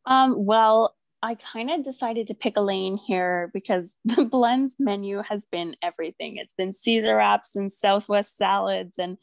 Um, 0.04 0.44
well, 0.44 0.94
I 1.22 1.34
kind 1.34 1.70
of 1.70 1.82
decided 1.82 2.26
to 2.28 2.34
pick 2.34 2.56
a 2.56 2.60
lane 2.60 2.96
here 2.96 3.50
because 3.52 3.94
the 4.04 4.24
blends 4.24 4.76
menu 4.78 5.22
has 5.28 5.46
been 5.50 5.76
everything. 5.82 6.36
It's 6.36 6.54
been 6.54 6.72
Caesar 6.72 7.16
wraps 7.16 7.54
and 7.54 7.72
Southwest 7.72 8.36
salads 8.36 8.98
and 8.98 9.18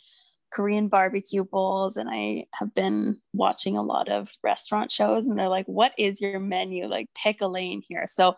Korean 0.51 0.87
barbecue 0.87 1.43
bowls. 1.43 1.97
And 1.97 2.09
I 2.09 2.45
have 2.53 2.73
been 2.75 3.19
watching 3.33 3.75
a 3.75 3.81
lot 3.81 4.09
of 4.09 4.31
restaurant 4.43 4.91
shows 4.91 5.25
and 5.25 5.37
they're 5.37 5.49
like, 5.49 5.65
what 5.65 5.93
is 5.97 6.21
your 6.21 6.39
menu? 6.39 6.87
Like, 6.87 7.09
pick 7.15 7.41
a 7.41 7.47
lane 7.47 7.81
here. 7.87 8.05
So 8.07 8.35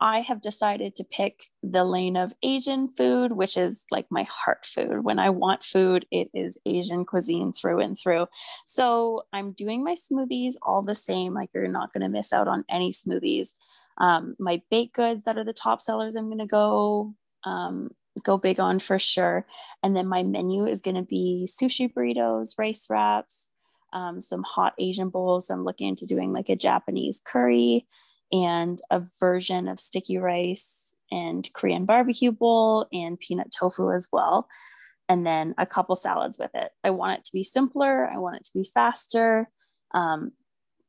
I 0.00 0.20
have 0.20 0.40
decided 0.40 0.96
to 0.96 1.04
pick 1.04 1.50
the 1.62 1.84
lane 1.84 2.16
of 2.16 2.32
Asian 2.42 2.88
food, 2.88 3.32
which 3.32 3.56
is 3.56 3.84
like 3.90 4.06
my 4.10 4.24
heart 4.24 4.64
food. 4.64 5.04
When 5.04 5.18
I 5.18 5.28
want 5.28 5.62
food, 5.62 6.06
it 6.10 6.28
is 6.32 6.58
Asian 6.64 7.04
cuisine 7.04 7.52
through 7.52 7.80
and 7.80 7.98
through. 7.98 8.26
So 8.66 9.22
I'm 9.32 9.52
doing 9.52 9.84
my 9.84 9.94
smoothies 9.94 10.54
all 10.62 10.82
the 10.82 10.94
same. 10.94 11.34
Like 11.34 11.50
you're 11.54 11.68
not 11.68 11.92
going 11.92 12.02
to 12.02 12.08
miss 12.08 12.32
out 12.32 12.48
on 12.48 12.64
any 12.70 12.92
smoothies. 12.92 13.48
Um, 13.98 14.36
my 14.38 14.62
baked 14.70 14.94
goods 14.94 15.24
that 15.24 15.36
are 15.36 15.44
the 15.44 15.52
top 15.52 15.82
sellers, 15.82 16.14
I'm 16.14 16.28
going 16.28 16.38
to 16.38 16.46
go 16.46 17.14
um, 17.44 17.90
go 18.22 18.38
big 18.38 18.58
on 18.58 18.78
for 18.78 18.98
sure. 18.98 19.46
And 19.82 19.94
then 19.94 20.06
my 20.06 20.22
menu 20.22 20.66
is 20.66 20.80
going 20.80 20.96
to 20.96 21.02
be 21.02 21.46
sushi 21.48 21.92
burritos, 21.92 22.58
rice 22.58 22.86
wraps, 22.88 23.48
um, 23.92 24.20
some 24.20 24.42
hot 24.42 24.72
Asian 24.78 25.10
bowls. 25.10 25.50
I'm 25.50 25.64
looking 25.64 25.88
into 25.88 26.06
doing 26.06 26.32
like 26.32 26.48
a 26.48 26.56
Japanese 26.56 27.20
curry 27.24 27.86
and 28.32 28.80
a 28.90 29.02
version 29.18 29.68
of 29.68 29.80
sticky 29.80 30.18
rice 30.18 30.94
and 31.10 31.48
Korean 31.52 31.84
barbecue 31.84 32.32
bowl 32.32 32.86
and 32.92 33.18
peanut 33.18 33.52
tofu 33.56 33.92
as 33.92 34.08
well. 34.12 34.48
And 35.08 35.26
then 35.26 35.54
a 35.58 35.66
couple 35.66 35.96
salads 35.96 36.38
with 36.38 36.52
it. 36.54 36.70
I 36.84 36.90
want 36.90 37.18
it 37.18 37.24
to 37.24 37.32
be 37.32 37.42
simpler. 37.42 38.08
I 38.08 38.18
want 38.18 38.36
it 38.36 38.44
to 38.44 38.52
be 38.54 38.64
faster. 38.64 39.48
Um, 39.92 40.32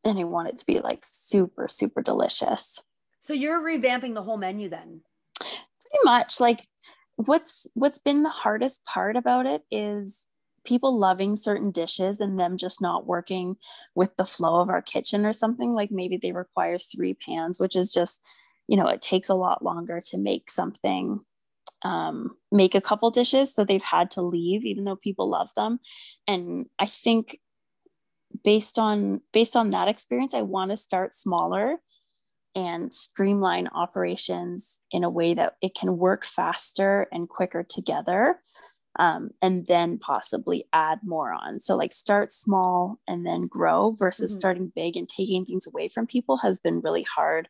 and 0.04 0.20
I 0.20 0.24
want 0.26 0.50
it 0.50 0.58
to 0.60 0.66
be 0.66 0.80
like 0.80 1.00
super, 1.04 1.68
super 1.68 2.02
delicious. 2.02 2.82
So 3.20 3.34
you're 3.34 3.62
revamping 3.62 4.14
the 4.14 4.24
whole 4.24 4.38
menu 4.38 4.70
then? 4.70 5.02
Pretty 5.40 6.04
much. 6.04 6.40
Like 6.40 6.68
what's 7.16 7.68
what's 7.74 8.00
been 8.00 8.24
the 8.24 8.30
hardest 8.30 8.84
part 8.86 9.16
about 9.16 9.46
it 9.46 9.64
is 9.72 10.20
people 10.64 10.98
loving 10.98 11.36
certain 11.36 11.72
dishes 11.72 12.20
and 12.20 12.40
them 12.40 12.58
just 12.58 12.82
not 12.82 13.06
working 13.06 13.56
with 13.96 14.16
the 14.16 14.26
flow 14.26 14.62
of 14.62 14.70
our 14.70 14.82
kitchen 14.82 15.26
or 15.26 15.34
something 15.34 15.74
like 15.74 15.92
maybe 15.92 16.18
they 16.18 16.32
require 16.32 16.78
three 16.78 17.14
pans 17.14 17.60
which 17.60 17.76
is 17.76 17.92
just 17.92 18.22
you 18.68 18.78
know 18.78 18.88
it 18.88 19.02
takes 19.02 19.30
a 19.30 19.36
lot 19.36 19.64
longer 19.64 20.02
to 20.06 20.18
make 20.18 20.50
something 20.50 21.20
um, 21.84 22.36
make 22.52 22.76
a 22.76 22.82
couple 22.82 23.10
dishes 23.10 23.54
so 23.54 23.64
they've 23.64 23.82
had 23.82 24.12
to 24.12 24.22
leave 24.22 24.64
even 24.66 24.84
though 24.84 24.96
people 24.96 25.30
love 25.30 25.50
them. 25.56 25.80
And 26.28 26.68
i 26.80 26.86
think 26.86 27.40
based 28.44 28.78
on 28.78 29.22
based 29.34 29.56
on 29.56 29.72
that 29.72 29.88
experience 29.88 30.34
i 30.34 30.42
want 30.42 30.72
to 30.72 30.78
start 30.78 31.14
smaller 31.14 31.78
and 32.56 32.94
streamline 32.94 33.68
operations 33.70 34.80
in 34.92 35.04
a 35.04 35.10
way 35.10 35.34
that 35.34 35.56
it 35.62 35.74
can 35.76 35.98
work 35.98 36.26
faster 36.26 37.08
and 37.12 37.30
quicker 37.30 37.64
together 37.64 38.40
um, 39.00 39.30
and 39.42 39.66
then 39.68 39.98
possibly 39.98 40.66
add 40.74 41.00
more 41.04 41.34
on 41.34 41.60
so 41.60 41.76
like 41.76 41.94
start 41.94 42.32
small 42.32 43.00
and 43.08 43.26
then 43.26 43.48
grow 43.48 43.96
versus 43.98 44.32
mm-hmm. 44.32 44.40
starting 44.40 44.72
big 44.76 44.98
and 44.98 45.08
taking 45.08 45.46
things 45.46 45.68
away 45.68 45.88
from 45.88 46.06
people 46.06 46.38
has 46.38 46.60
been 46.60 46.82
really 46.82 47.04
hard 47.04 47.48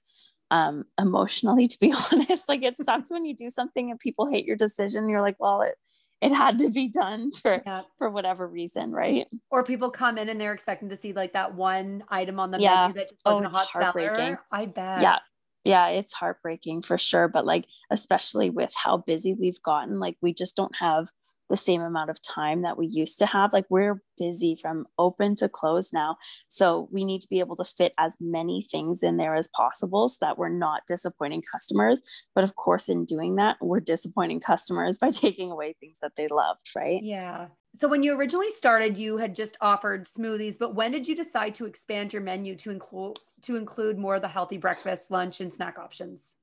um, 0.51 0.84
emotionally 0.99 1.67
to 1.69 1.80
be 1.80 1.93
honest 2.12 2.47
like 2.47 2.63
it 2.63 2.77
sucks 2.77 3.12
when 3.12 3.25
you 3.25 3.36
do 3.36 3.49
something 3.49 3.89
and 3.89 3.99
people 3.99 4.30
hate 4.30 4.45
your 4.45 4.58
decision 4.58 5.10
you're 5.10 5.21
like 5.21 5.38
well 5.39 5.62
it 5.62 5.75
it 6.21 6.36
had 6.36 6.60
to 6.60 6.69
be 6.69 6.88
done 6.88 7.32
for 7.32 7.62
yeah. 7.65 7.82
for 7.97 8.10
whatever 8.10 8.47
reason, 8.47 8.91
right? 8.91 9.27
Or 9.49 9.63
people 9.63 9.89
come 9.89 10.17
in 10.17 10.30
and 10.30 10.39
they're 10.39 10.54
expecting 10.54 10.89
to 10.89 10.95
see 10.95 11.13
like 11.13 11.34
that 11.34 11.56
one 11.56 12.04
item 12.10 12.39
on 12.39 12.51
the 12.51 12.60
yeah. 12.60 12.88
menu 12.88 12.93
that 12.93 13.10
just 13.10 13.25
wasn't 13.25 13.47
oh, 13.47 13.49
a 13.49 13.51
hot 13.51 13.67
seller. 13.73 14.39
I 14.51 14.65
bet. 14.67 15.01
Yeah. 15.01 15.17
Yeah, 15.63 15.89
it's 15.89 16.13
heartbreaking 16.13 16.82
for 16.82 16.97
sure. 16.97 17.27
But 17.27 17.45
like, 17.45 17.65
especially 17.91 18.49
with 18.49 18.73
how 18.75 18.97
busy 18.97 19.34
we've 19.34 19.62
gotten, 19.62 19.99
like 19.99 20.17
we 20.19 20.34
just 20.34 20.56
don't 20.56 20.75
have 20.77 21.10
the 21.52 21.58
same 21.58 21.82
amount 21.82 22.10
of 22.10 22.22
time 22.22 22.64
that 22.64 22.78
we 22.78 22.88
used 22.88 23.20
to 23.20 23.26
have. 23.28 23.54
Like 23.54 23.66
we're 23.70 24.02
busy 24.18 24.58
from 24.60 24.88
open 24.98 25.36
to 25.36 25.50
close 25.50 25.92
now. 25.94 26.16
So 26.48 26.88
we 26.92 27.06
need 27.06 27.22
to 27.22 27.28
be 27.28 27.40
able 27.40 27.56
to 27.58 27.66
fit 27.66 27.94
as 28.00 28.18
many 28.20 28.66
things 28.72 29.04
in 29.04 29.18
there 29.18 29.36
as 29.36 29.50
possible 29.50 30.10
so 30.10 30.18
that 30.22 30.38
we're 30.38 30.50
not 30.50 30.84
disappointing 30.88 31.44
customers. 31.52 32.02
But 32.34 32.44
of 32.44 32.56
course, 32.56 32.90
in 32.90 33.06
doing 33.06 33.36
that, 33.36 33.58
we're 33.62 33.82
disappointing 33.82 34.40
customers 34.40 34.98
by 35.02 35.10
taking 35.10 35.52
away 35.52 35.76
things 35.80 36.00
that 36.02 36.14
they 36.16 36.28
loved, 36.28 36.70
right? 36.76 37.04
Yeah. 37.04 37.48
So 37.76 37.88
when 37.88 38.04
you 38.04 38.14
originally 38.18 38.52
started, 38.52 38.98
you 38.98 39.18
had 39.18 39.36
just 39.36 39.58
offered 39.62 40.06
smoothies, 40.06 40.58
but 40.58 40.76
when 40.76 40.92
did 40.92 41.08
you 41.08 41.16
decide 41.16 41.56
to 41.56 41.66
expand 41.66 42.12
your 42.12 42.22
menu 42.22 42.56
to 42.58 42.72
include 42.72 43.18
to 43.44 43.56
include 43.56 43.98
more 43.98 44.16
of 44.16 44.22
the 44.22 44.28
healthy 44.28 44.58
breakfast, 44.58 45.10
lunch, 45.10 45.42
and 45.42 45.52
snack 45.52 45.80
options? 45.80 46.36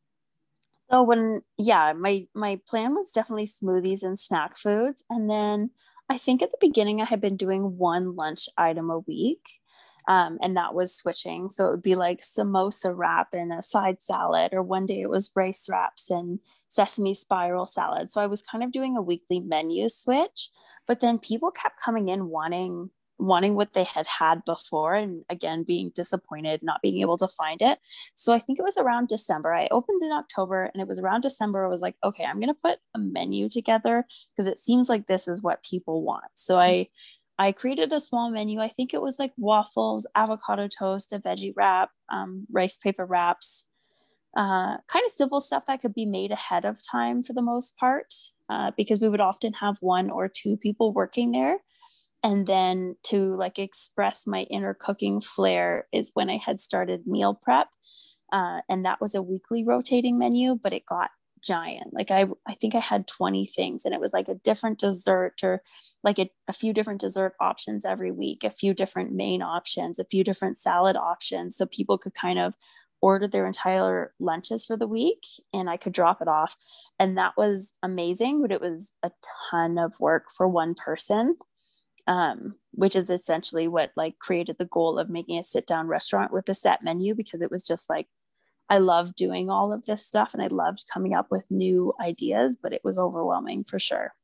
So 0.91 1.03
when 1.03 1.43
yeah, 1.59 1.93
my 1.93 2.27
my 2.35 2.61
plan 2.67 2.95
was 2.95 3.11
definitely 3.11 3.47
smoothies 3.47 4.03
and 4.03 4.19
snack 4.19 4.57
foods, 4.57 5.05
and 5.11 5.29
then 5.29 5.71
I 6.09 6.17
think 6.19 6.43
at 6.43 6.51
the 6.51 6.59
beginning 6.61 7.01
I 7.01 7.05
had 7.05 7.21
been 7.21 7.37
doing 7.37 7.77
one 7.77 8.17
lunch 8.17 8.49
item 8.57 8.91
a 8.91 9.01
week, 9.01 9.61
um, 10.09 10.39
and 10.41 10.57
that 10.57 10.75
was 10.75 10.95
switching. 10.97 11.51
So 11.51 11.69
it 11.69 11.71
would 11.73 11.83
be 11.83 11.95
like 11.95 12.21
samosa 12.21 12.95
wrap 12.97 13.29
and 13.35 13.53
a 13.53 13.61
side 13.63 14.03
salad, 14.03 14.55
or 14.55 14.63
one 14.63 14.87
day 14.87 15.03
it 15.03 15.11
was 15.11 15.31
rice 15.37 15.69
wraps 15.69 16.11
and 16.11 16.41
sesame 16.69 17.13
spiral 17.15 17.67
salad. 17.67 18.11
So 18.11 18.21
I 18.23 18.27
was 18.27 18.43
kind 18.43 18.65
of 18.65 18.73
doing 18.73 18.97
a 18.97 19.03
weekly 19.03 19.41
menu 19.41 19.89
switch, 19.91 20.51
but 20.87 21.01
then 21.01 21.19
people 21.19 21.51
kept 21.51 21.81
coming 21.81 22.09
in 22.09 22.29
wanting 22.29 22.91
wanting 23.19 23.55
what 23.55 23.73
they 23.73 23.85
had 23.85 24.07
had 24.07 24.45
before 24.45 24.95
and 24.95 25.25
again 25.29 25.65
being 25.65 25.91
disappointed 25.95 26.63
not 26.63 26.83
being 26.83 27.01
able 27.01 27.19
to 27.19 27.29
find 27.29 27.61
it. 27.63 27.79
So 28.15 28.33
i 28.33 28.39
think 28.39 28.59
it 28.59 28.65
was 28.65 28.77
around 28.77 29.09
december. 29.09 29.55
I 29.55 29.69
opened 29.71 30.03
in 30.03 30.13
october 30.13 30.65
and 30.65 30.81
it 30.81 30.89
was 30.89 30.99
around 30.99 31.23
december 31.23 31.65
i 31.65 31.69
was 31.69 31.81
like 31.81 31.97
okay 32.05 32.25
i'm 32.25 32.41
going 32.41 32.49
to 32.49 32.55
put 32.55 32.79
a 32.95 32.99
menu 32.99 33.49
together 33.49 34.07
because 34.33 34.47
it 34.47 34.59
seems 34.59 34.89
like 34.89 35.07
this 35.07 35.29
is 35.29 35.43
what 35.43 35.63
people 35.63 36.03
want. 36.03 36.31
So 36.35 36.59
i 36.59 36.89
i 37.39 37.53
created 37.53 37.93
a 37.93 38.01
small 38.01 38.31
menu. 38.31 38.61
I 38.61 38.69
think 38.69 38.95
it 38.95 39.03
was 39.03 39.19
like 39.19 39.33
waffles 39.37 40.07
avocado 40.15 40.69
toast 40.69 41.13
a 41.13 41.19
veggie 41.19 41.55
wrap 41.57 41.91
um, 42.11 42.47
rice 42.51 42.77
paper 42.77 43.05
wraps 43.05 43.67
uh, 44.37 44.77
kind 44.87 45.05
of 45.05 45.11
simple 45.11 45.41
stuff 45.41 45.65
that 45.67 45.81
could 45.81 45.95
be 45.95 46.07
made 46.07 46.31
ahead 46.31 46.65
of 46.65 46.79
time 46.87 47.23
for 47.23 47.33
the 47.33 47.43
most 47.43 47.77
part 47.77 48.15
uh, 48.49 48.71
because 48.77 49.01
we 49.01 49.09
would 49.09 49.21
often 49.21 49.53
have 49.55 49.77
one 49.81 50.11
or 50.11 50.29
two 50.29 50.57
people 50.57 50.93
working 50.93 51.33
there 51.33 51.59
and 52.23 52.47
then 52.47 52.97
to 53.05 53.37
like 53.37 53.59
express 53.59 54.27
my 54.27 54.43
inner 54.51 54.75
cooking 54.75 55.21
flair 55.21 55.87
is 55.93 56.11
when 56.15 56.31
i 56.31 56.37
had 56.37 56.61
started 56.61 57.07
meal 57.07 57.39
prep 57.43 57.69
uh, 58.31 58.61
and 58.69 58.85
that 58.85 59.01
was 59.01 59.15
a 59.15 59.23
weekly 59.23 59.65
rotating 59.65 60.19
menu 60.19 60.55
but 60.55 60.73
it 60.73 60.85
got 60.87 61.11
giant. 61.43 61.93
Like 61.93 62.11
i 62.11 62.27
i 62.47 62.55
think 62.55 62.75
i 62.75 62.81
had 62.81 63.07
20 63.07 63.47
things 63.47 63.85
and 63.85 63.95
it 63.95 64.01
was 64.01 64.13
like 64.13 64.29
a 64.29 64.35
different 64.35 64.79
dessert 64.79 65.35
or 65.43 65.63
like 66.03 66.19
a, 66.19 66.31
a 66.49 66.53
few 66.53 66.73
different 66.73 67.01
dessert 67.01 67.35
options 67.41 67.85
every 67.85 68.11
week 68.11 68.45
a 68.45 68.51
few 68.51 68.75
different 68.75 69.13
main 69.13 69.43
options 69.43 69.99
a 69.99 70.05
few 70.05 70.25
different 70.25 70.57
salad 70.57 70.97
options 70.97 71.57
so 71.57 71.67
people 71.67 71.99
could 71.99 72.15
kind 72.15 72.39
of 72.39 72.55
order 73.01 73.29
their 73.29 73.47
entire 73.47 74.13
lunches 74.19 74.67
for 74.67 74.77
the 74.77 74.87
week 74.87 75.23
and 75.53 75.71
i 75.71 75.77
could 75.77 75.93
drop 75.93 76.21
it 76.21 76.29
off. 76.29 76.57
And 76.99 77.17
that 77.17 77.35
was 77.37 77.73
amazing 77.83 78.43
but 78.43 78.53
it 78.53 78.61
was 78.61 78.93
a 79.03 79.11
ton 79.51 79.79
of 79.79 79.95
work 80.01 80.25
for 80.37 80.49
one 80.49 80.75
person 80.75 81.37
um, 82.09 82.55
which 82.73 82.97
is 82.97 83.11
essentially 83.11 83.69
what 83.69 83.93
like 83.95 84.19
created 84.19 84.57
the 84.59 84.65
goal 84.65 84.99
of 84.99 85.11
making 85.11 85.39
a 85.39 85.45
sit 85.45 85.67
down 85.67 85.87
restaurant 85.87 86.33
with 86.33 86.49
a 86.49 86.55
set 86.55 86.83
menu 86.83 87.15
because 87.15 87.43
it 87.43 87.51
was 87.51 87.65
just 87.67 87.89
like 87.89 88.09
I 88.71 88.79
love 88.79 89.15
doing 89.15 89.51
all 89.51 89.73
of 89.73 89.85
this 89.85 90.05
stuff 90.05 90.35
and 90.35 90.43
I 90.43 90.49
loved 90.49 90.85
coming 90.93 91.15
up 91.15 91.29
with 91.31 91.45
new 91.51 91.95
ideas, 92.01 92.59
but 92.61 92.73
it 92.73 92.83
was 92.85 92.99
overwhelming 92.99 93.65
for 93.65 93.79
sure. 93.79 94.15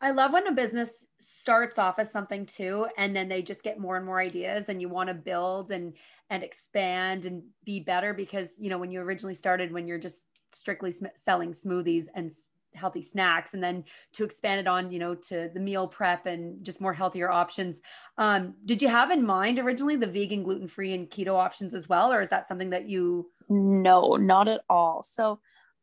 I 0.00 0.12
love 0.12 0.32
when 0.32 0.46
a 0.46 0.52
business 0.52 1.06
starts 1.20 1.78
off 1.78 1.98
as 1.98 2.10
something 2.10 2.46
too, 2.46 2.86
and 2.96 3.14
then 3.14 3.28
they 3.28 3.42
just 3.42 3.64
get 3.64 3.80
more 3.80 3.96
and 3.96 4.06
more 4.06 4.20
ideas, 4.20 4.68
and 4.68 4.80
you 4.80 4.88
want 4.88 5.08
to 5.08 5.14
build 5.14 5.72
and 5.72 5.94
and 6.30 6.42
expand 6.44 7.24
and 7.24 7.42
be 7.64 7.80
better 7.80 8.14
because 8.14 8.54
you 8.60 8.70
know 8.70 8.78
when 8.78 8.92
you 8.92 9.00
originally 9.00 9.34
started, 9.34 9.72
when 9.72 9.88
you're 9.88 9.98
just 9.98 10.26
strictly 10.52 10.92
sm- 10.92 11.06
selling 11.16 11.52
smoothies 11.52 12.06
and 12.14 12.30
healthy 12.74 13.02
snacks 13.02 13.54
and 13.54 13.62
then 13.62 13.84
to 14.12 14.24
expand 14.24 14.60
it 14.60 14.66
on 14.66 14.90
you 14.90 14.98
know 14.98 15.14
to 15.14 15.50
the 15.54 15.60
meal 15.60 15.86
prep 15.86 16.26
and 16.26 16.64
just 16.64 16.80
more 16.80 16.92
healthier 16.92 17.30
options 17.30 17.80
um, 18.18 18.54
did 18.64 18.82
you 18.82 18.88
have 18.88 19.10
in 19.10 19.24
mind 19.24 19.58
originally 19.58 19.96
the 19.96 20.06
vegan 20.06 20.42
gluten-free 20.42 20.94
and 20.94 21.10
keto 21.10 21.34
options 21.34 21.74
as 21.74 21.88
well 21.88 22.12
or 22.12 22.20
is 22.20 22.30
that 22.30 22.46
something 22.46 22.70
that 22.70 22.88
you 22.88 23.30
no 23.48 24.16
not 24.16 24.48
at 24.48 24.60
all 24.68 25.02
so 25.02 25.38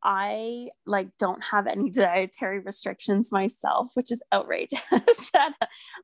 I 0.07 0.69
like 0.85 1.09
don't 1.17 1.43
have 1.43 1.65
any 1.65 1.89
dietary 1.91 2.59
restrictions 2.59 3.31
myself, 3.31 3.89
which 3.95 4.11
is 4.11 4.21
outrageous 4.31 4.79
that 5.33 5.53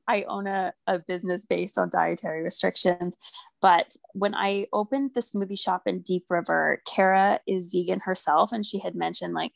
I 0.08 0.24
own 0.24 0.48
a, 0.48 0.74
a 0.88 0.98
business 0.98 1.46
based 1.46 1.78
on 1.78 1.88
dietary 1.88 2.42
restrictions. 2.42 3.14
But 3.62 3.94
when 4.12 4.34
I 4.34 4.66
opened 4.72 5.12
the 5.14 5.20
smoothie 5.20 5.58
shop 5.58 5.82
in 5.86 6.00
Deep 6.00 6.24
River, 6.28 6.82
Kara 6.84 7.38
is 7.46 7.72
vegan 7.72 8.00
herself, 8.00 8.50
and 8.50 8.66
she 8.66 8.80
had 8.80 8.96
mentioned 8.96 9.34
like 9.34 9.52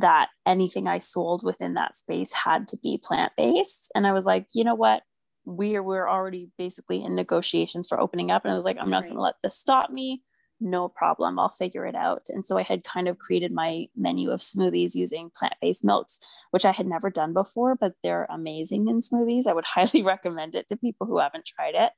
that 0.00 0.28
anything 0.46 0.86
I 0.86 0.98
sold 0.98 1.44
within 1.44 1.74
that 1.74 1.96
space 1.96 2.32
had 2.32 2.68
to 2.68 2.78
be 2.82 3.00
plant 3.02 3.32
based. 3.36 3.90
And 3.94 4.06
I 4.06 4.12
was 4.12 4.26
like, 4.26 4.46
you 4.54 4.64
know 4.64 4.74
what? 4.74 5.02
We're 5.44 5.82
we're 5.82 6.08
already 6.08 6.50
basically 6.58 7.02
in 7.02 7.14
negotiations 7.14 7.88
for 7.88 8.00
opening 8.00 8.30
up. 8.30 8.44
And 8.44 8.52
I 8.52 8.56
was 8.56 8.64
like, 8.64 8.76
I'm 8.78 8.90
not 8.90 9.04
right. 9.04 9.10
gonna 9.10 9.22
let 9.22 9.36
this 9.42 9.58
stop 9.58 9.90
me. 9.90 10.22
No 10.60 10.88
problem. 10.88 11.38
I'll 11.38 11.48
figure 11.48 11.86
it 11.86 11.94
out. 11.94 12.26
And 12.28 12.44
so 12.44 12.58
I 12.58 12.62
had 12.62 12.82
kind 12.82 13.08
of 13.08 13.18
created 13.18 13.52
my 13.52 13.86
menu 13.96 14.30
of 14.30 14.40
smoothies 14.40 14.94
using 14.94 15.30
plant-based 15.34 15.84
milks, 15.84 16.18
which 16.50 16.64
I 16.64 16.72
had 16.72 16.86
never 16.86 17.10
done 17.10 17.32
before, 17.32 17.76
but 17.76 17.94
they're 18.02 18.26
amazing 18.28 18.88
in 18.88 19.00
smoothies. 19.00 19.46
I 19.46 19.52
would 19.52 19.64
highly 19.74 20.02
recommend 20.02 20.54
it 20.54 20.68
to 20.68 20.76
people 20.76 21.06
who 21.06 21.18
haven't 21.18 21.46
tried 21.46 21.74
it. 21.74 21.92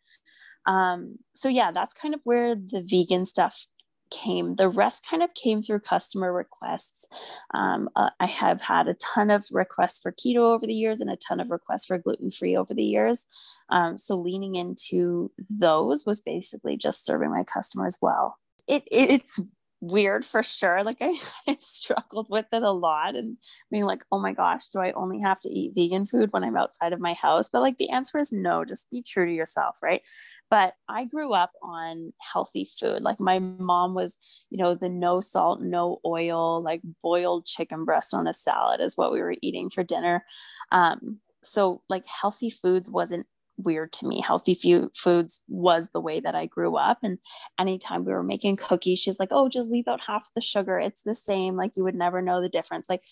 Um, 0.66 1.16
so 1.34 1.48
yeah, 1.48 1.72
that's 1.72 1.94
kind 1.94 2.14
of 2.14 2.20
where 2.24 2.54
the 2.54 2.84
vegan 2.86 3.24
stuff 3.24 3.66
came. 4.10 4.56
The 4.56 4.68
rest 4.68 5.06
kind 5.08 5.22
of 5.22 5.34
came 5.34 5.62
through 5.62 5.80
customer 5.80 6.32
requests. 6.32 7.06
Um, 7.54 7.88
uh, 7.96 8.10
I 8.18 8.26
have 8.26 8.60
had 8.60 8.88
a 8.88 8.94
ton 8.94 9.30
of 9.30 9.46
requests 9.52 10.00
for 10.00 10.12
keto 10.12 10.54
over 10.54 10.66
the 10.66 10.74
years 10.74 11.00
and 11.00 11.10
a 11.10 11.16
ton 11.16 11.40
of 11.40 11.50
requests 11.50 11.86
for 11.86 11.98
gluten 11.98 12.30
free 12.30 12.56
over 12.56 12.74
the 12.74 12.84
years. 12.84 13.26
Um, 13.70 13.96
so 13.96 14.16
leaning 14.16 14.56
into 14.56 15.30
those 15.48 16.04
was 16.06 16.20
basically 16.20 16.76
just 16.76 17.04
serving 17.04 17.30
my 17.30 17.44
customers 17.44 17.98
well. 18.00 18.38
It, 18.66 18.84
it, 18.90 19.10
it's 19.10 19.40
weird 19.80 20.24
for 20.24 20.42
sure. 20.42 20.84
Like 20.84 20.98
I, 21.00 21.12
I 21.46 21.56
struggled 21.58 22.28
with 22.30 22.46
it 22.52 22.62
a 22.62 22.70
lot 22.70 23.16
and 23.16 23.36
being 23.70 23.84
like, 23.84 24.04
oh 24.12 24.18
my 24.20 24.32
gosh, 24.32 24.66
do 24.68 24.80
I 24.80 24.92
only 24.92 25.20
have 25.20 25.40
to 25.40 25.48
eat 25.48 25.74
vegan 25.74 26.06
food 26.06 26.32
when 26.32 26.44
I'm 26.44 26.56
outside 26.56 26.92
of 26.92 27.00
my 27.00 27.14
house? 27.14 27.50
But 27.50 27.60
like 27.60 27.78
the 27.78 27.90
answer 27.90 28.18
is 28.18 28.32
no, 28.32 28.64
just 28.64 28.90
be 28.90 29.02
true 29.02 29.26
to 29.26 29.32
yourself, 29.32 29.78
right? 29.82 30.02
But 30.50 30.74
I 30.88 31.04
grew 31.04 31.32
up 31.32 31.52
on 31.62 32.12
healthy 32.20 32.68
food. 32.78 33.02
Like 33.02 33.20
my 33.20 33.38
mom 33.38 33.94
was, 33.94 34.18
you 34.50 34.58
know, 34.58 34.74
the 34.74 34.88
no 34.88 35.20
salt, 35.20 35.60
no 35.62 36.00
oil, 36.04 36.62
like 36.62 36.80
boiled 37.02 37.46
chicken 37.46 37.84
breast 37.84 38.14
on 38.14 38.26
a 38.26 38.34
salad 38.34 38.80
is 38.80 38.96
what 38.96 39.12
we 39.12 39.20
were 39.20 39.36
eating 39.42 39.70
for 39.70 39.82
dinner. 39.82 40.24
Um, 40.72 41.18
so 41.42 41.82
like 41.88 42.06
healthy 42.06 42.50
foods 42.50 42.90
wasn't 42.90 43.26
weird 43.62 43.92
to 43.94 44.06
me. 44.06 44.20
Healthy 44.20 44.54
few 44.54 44.90
foods 44.94 45.42
was 45.48 45.90
the 45.90 46.00
way 46.00 46.20
that 46.20 46.34
I 46.34 46.46
grew 46.46 46.76
up. 46.76 46.98
And 47.02 47.18
anytime 47.58 48.04
we 48.04 48.12
were 48.12 48.22
making 48.22 48.56
cookies, 48.56 48.98
she's 48.98 49.18
like, 49.18 49.30
oh, 49.30 49.48
just 49.48 49.68
leave 49.68 49.88
out 49.88 50.00
half 50.06 50.28
the 50.34 50.40
sugar. 50.40 50.78
It's 50.78 51.02
the 51.02 51.14
same. 51.14 51.56
Like 51.56 51.76
you 51.76 51.84
would 51.84 51.94
never 51.94 52.22
know 52.22 52.40
the 52.40 52.48
difference. 52.48 52.86
Like 52.88 53.02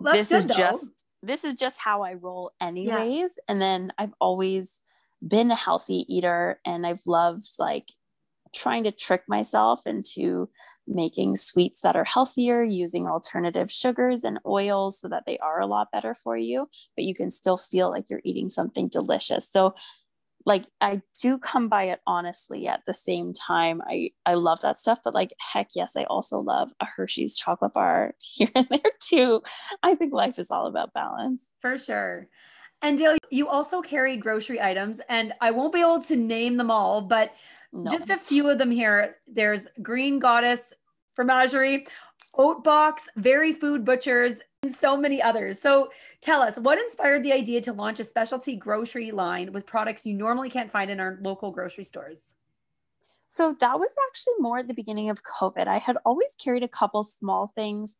this 0.00 0.32
is 0.32 0.46
though. 0.46 0.54
just 0.54 1.04
this 1.22 1.44
is 1.44 1.54
just 1.54 1.80
how 1.80 2.02
I 2.02 2.14
roll 2.14 2.52
anyways. 2.60 3.18
Yeah. 3.18 3.44
And 3.48 3.62
then 3.62 3.92
I've 3.98 4.14
always 4.20 4.78
been 5.26 5.50
a 5.50 5.56
healthy 5.56 6.04
eater 6.08 6.60
and 6.66 6.86
I've 6.86 7.06
loved 7.06 7.48
like 7.58 7.88
trying 8.54 8.84
to 8.84 8.92
trick 8.92 9.22
myself 9.26 9.86
into 9.86 10.48
making 10.86 11.36
sweets 11.36 11.80
that 11.80 11.96
are 11.96 12.04
healthier 12.04 12.62
using 12.62 13.06
alternative 13.06 13.70
sugars 13.70 14.22
and 14.24 14.38
oils 14.46 15.00
so 15.00 15.08
that 15.08 15.24
they 15.26 15.38
are 15.38 15.60
a 15.60 15.66
lot 15.66 15.88
better 15.92 16.14
for 16.14 16.36
you 16.36 16.68
but 16.96 17.04
you 17.04 17.14
can 17.14 17.30
still 17.30 17.58
feel 17.58 17.90
like 17.90 18.10
you're 18.10 18.20
eating 18.24 18.50
something 18.50 18.88
delicious 18.88 19.48
so 19.50 19.74
like 20.46 20.64
I 20.80 21.00
do 21.20 21.38
come 21.38 21.68
by 21.68 21.84
it 21.84 22.00
honestly 22.06 22.66
at 22.66 22.82
the 22.86 22.94
same 22.94 23.32
time. 23.32 23.80
I 23.86 24.10
I 24.26 24.34
love 24.34 24.60
that 24.60 24.80
stuff, 24.80 25.00
but 25.04 25.14
like 25.14 25.32
heck 25.38 25.68
yes, 25.74 25.96
I 25.96 26.04
also 26.04 26.38
love 26.38 26.70
a 26.80 26.84
Hershey's 26.84 27.36
chocolate 27.36 27.72
bar 27.72 28.14
here 28.22 28.50
and 28.54 28.68
there 28.68 28.92
too. 29.00 29.42
I 29.82 29.94
think 29.94 30.12
life 30.12 30.38
is 30.38 30.50
all 30.50 30.66
about 30.66 30.92
balance. 30.92 31.48
For 31.60 31.78
sure. 31.78 32.28
And 32.82 32.98
Dale, 32.98 33.16
you 33.30 33.48
also 33.48 33.80
carry 33.80 34.16
grocery 34.16 34.60
items, 34.60 35.00
and 35.08 35.32
I 35.40 35.52
won't 35.52 35.72
be 35.72 35.80
able 35.80 36.02
to 36.02 36.16
name 36.16 36.58
them 36.58 36.70
all, 36.70 37.00
but 37.00 37.32
no. 37.74 37.90
just 37.90 38.10
a 38.10 38.16
few 38.16 38.48
of 38.48 38.58
them 38.58 38.70
here. 38.70 39.16
There's 39.26 39.66
Green 39.82 40.18
Goddess 40.18 40.72
Fromagerie, 41.16 41.86
Oatbox, 42.36 42.94
Very 43.16 43.52
Good 43.52 43.84
Butchers, 43.84 44.38
and 44.62 44.74
so 44.74 44.96
many 44.96 45.20
others. 45.20 45.60
So 45.60 45.90
tell 46.20 46.40
us, 46.40 46.58
what 46.58 46.78
inspired 46.78 47.22
the 47.22 47.32
idea 47.32 47.60
to 47.62 47.72
launch 47.72 48.00
a 48.00 48.04
specialty 48.04 48.56
grocery 48.56 49.10
line 49.10 49.52
with 49.52 49.66
products 49.66 50.06
you 50.06 50.14
normally 50.14 50.50
can't 50.50 50.70
find 50.70 50.90
in 50.90 51.00
our 51.00 51.18
local 51.20 51.50
grocery 51.50 51.84
stores? 51.84 52.34
So 53.28 53.56
that 53.58 53.78
was 53.78 53.90
actually 54.08 54.34
more 54.38 54.58
at 54.58 54.68
the 54.68 54.74
beginning 54.74 55.10
of 55.10 55.22
COVID. 55.22 55.66
I 55.66 55.78
had 55.78 55.96
always 56.06 56.34
carried 56.38 56.62
a 56.62 56.68
couple 56.68 57.02
small 57.02 57.52
things 57.54 57.96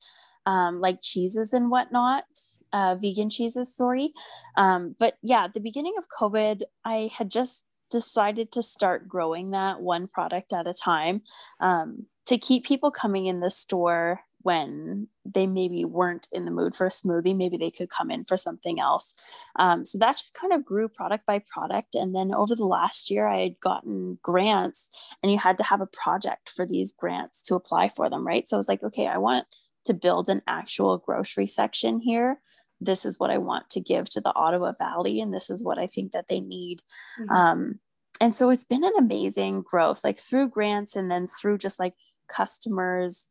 um, 0.47 0.81
like 0.81 1.01
cheeses 1.03 1.53
and 1.53 1.71
whatnot, 1.71 2.25
uh, 2.73 2.97
vegan 2.97 3.31
cheeses, 3.31 3.75
sorry. 3.75 4.13
Um, 4.57 4.95
but 4.99 5.15
yeah, 5.23 5.45
at 5.45 5.55
the 5.55 5.61
beginning 5.61 5.95
of 5.99 6.09
COVID, 6.09 6.63
I 6.85 7.11
had 7.17 7.31
just 7.31 7.65
decided 7.95 8.51
to 8.51 8.61
start 8.61 9.09
growing 9.09 9.53
that 9.53 9.81
one 9.81 10.09
product 10.09 10.53
at 10.53 10.67
a 10.67 10.75
time 10.75 11.23
um, 11.61 12.07
to 12.27 12.37
keep 12.37 12.67
people 12.67 12.91
coming 12.91 13.27
in 13.27 13.39
the 13.39 13.51
store 13.51 14.21
when 14.43 15.07
they 15.25 15.47
maybe 15.47 15.85
weren't 15.85 16.27
in 16.33 16.45
the 16.45 16.51
mood 16.51 16.75
for 16.75 16.87
a 16.87 16.91
smoothie 16.91 17.37
maybe 17.37 17.57
they 17.57 17.71
could 17.71 17.89
come 17.89 18.11
in 18.11 18.25
for 18.25 18.37
something 18.37 18.81
else. 18.81 19.15
Um, 19.57 19.85
so 19.85 19.97
that 19.99 20.19
just 20.19 20.35
kind 20.35 20.53
of 20.53 20.65
grew 20.65 20.89
product 20.89 21.25
by 21.25 21.41
product. 21.51 21.95
And 21.95 22.15
then 22.15 22.35
over 22.35 22.57
the 22.57 22.67
last 22.67 23.11
year 23.11 23.29
i 23.29 23.41
had 23.41 23.61
gotten 23.61 24.19
grants 24.23 24.89
and 25.23 25.31
you 25.31 25.39
had 25.39 25.57
to 25.59 25.65
have 25.65 25.81
a 25.81 25.87
project 25.87 26.51
for 26.51 26.67
these 26.67 26.93
grants 26.93 27.43
to 27.43 27.55
apply 27.55 27.91
for 27.95 28.11
them 28.11 28.27
right? 28.27 28.49
So 28.49 28.57
i 28.57 28.59
was 28.59 28.69
like 28.69 28.83
okay 28.83 29.07
i 29.07 29.19
want 29.19 29.47
to 29.87 29.95
build 29.95 30.29
an 30.29 30.43
actual 30.47 30.99
grocery 30.99 31.47
section 31.47 32.01
here. 32.01 32.41
This 32.81 33.07
is 33.07 33.19
what 33.19 33.31
i 33.31 33.39
want 33.39 33.71
to 33.71 33.81
give 33.81 34.11
to 34.11 34.21
the 34.21 34.35
ottawa 34.35 34.73
valley 34.79 35.21
and 35.21 35.33
this 35.33 35.49
is 35.49 35.65
what 35.65 35.79
i 35.79 35.87
think 35.87 36.13
that 36.13 36.29
they 36.29 36.41
need. 36.41 36.83
Mm-hmm. 37.19 37.31
um, 37.31 37.81
and 38.21 38.35
so 38.35 38.51
it's 38.51 38.65
been 38.65 38.85
an 38.85 38.93
amazing 38.99 39.63
growth 39.63 40.03
like 40.05 40.19
through 40.19 40.49
grants 40.49 40.97
and 40.97 41.11
then 41.11 41.27
through 41.27 41.59
just 41.59 41.79
like 41.79 41.95
customers 42.29 43.27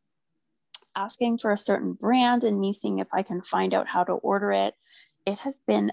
asking 0.96 1.38
for 1.38 1.50
a 1.50 1.56
certain 1.56 1.92
brand 1.92 2.44
and 2.44 2.60
me 2.60 2.72
seeing 2.72 2.98
if 2.98 3.08
i 3.12 3.22
can 3.22 3.42
find 3.42 3.74
out 3.74 3.88
how 3.88 4.04
to 4.04 4.12
order 4.12 4.52
it. 4.52 4.74
It 5.26 5.38
has 5.40 5.58
been 5.66 5.92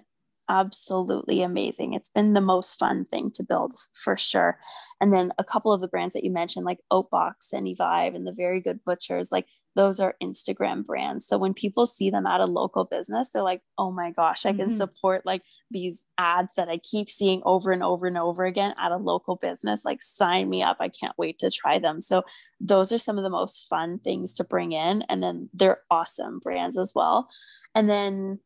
absolutely 0.50 1.42
amazing. 1.42 1.94
It's 1.94 2.10
been 2.10 2.34
the 2.34 2.42
most 2.42 2.78
fun 2.78 3.06
thing 3.06 3.32
to 3.36 3.44
build 3.44 3.74
for 3.94 4.18
sure. 4.18 4.60
And 5.00 5.14
then 5.14 5.32
a 5.38 5.44
couple 5.44 5.72
of 5.72 5.82
the 5.82 5.88
brands 5.88 6.14
that 6.14 6.24
you 6.24 6.32
mentioned, 6.32 6.66
like 6.66 6.80
Oatbox 6.92 7.54
and 7.54 7.68
Evive 7.68 8.16
and 8.16 8.28
the 8.28 8.34
Very 8.34 8.60
Good 8.60 8.84
Butchers, 8.84 9.32
like 9.32 9.48
those 9.76 10.00
are 10.00 10.16
Instagram 10.22 10.86
brands. 10.86 11.26
So 11.26 11.38
when 11.38 11.54
people 11.54 11.86
see 11.86 12.10
them 12.10 12.26
at 12.26 12.42
a 12.42 12.46
local 12.46 12.84
business, 12.84 13.30
they're 13.30 13.42
like, 13.42 13.62
oh 13.78 13.92
my 13.92 14.12
gosh, 14.12 14.46
I 14.46 14.52
can 14.52 14.68
mm-hmm. 14.68 14.78
support 14.78 15.26
like 15.26 15.44
these 15.70 16.06
ads 16.18 16.54
that 16.56 16.68
I 16.68 16.78
keep 16.78 17.10
seeing 17.10 17.42
over 17.46 17.72
and 17.72 17.84
over 17.84 18.06
and 18.06 18.18
over 18.18 18.44
again 18.44 18.76
at 18.78 18.92
a 18.92 18.98
local 18.98 19.38
business. 19.38 19.86
Like, 19.86 20.04
sign 20.04 20.50
me 20.50 20.62
up. 20.62 20.78
I 20.80 20.90
can't 20.90 21.18
wait 21.18 21.40
to 21.40 21.50
try 21.50 21.80
them. 21.80 22.02
So 22.02 22.24
those 22.60 22.92
are 22.92 23.00
some 23.00 23.18
of 23.18 23.24
the 23.24 23.30
most 23.30 23.68
fun 23.70 24.00
things 24.00 24.34
to 24.36 24.44
bring 24.44 24.74
in. 24.74 25.04
And 25.08 25.24
then 25.24 25.50
they're 25.54 25.80
awesome 25.90 26.40
brands 26.40 26.78
as 26.78 26.92
well. 26.94 27.30
And 27.74 27.90
then 27.90 28.40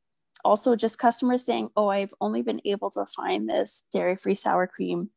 also 0.45 0.75
just 0.75 0.97
customers 0.99 1.43
saying, 1.43 1.69
oh, 1.75 1.89
I've 1.89 2.13
only 2.21 2.41
been 2.41 2.62
able 2.63 2.91
to 2.91 3.05
find 3.05 3.49
this 3.49 3.84
dairy 3.91 4.15
free 4.15 4.36
sour 4.36 4.67
cream 4.67 5.10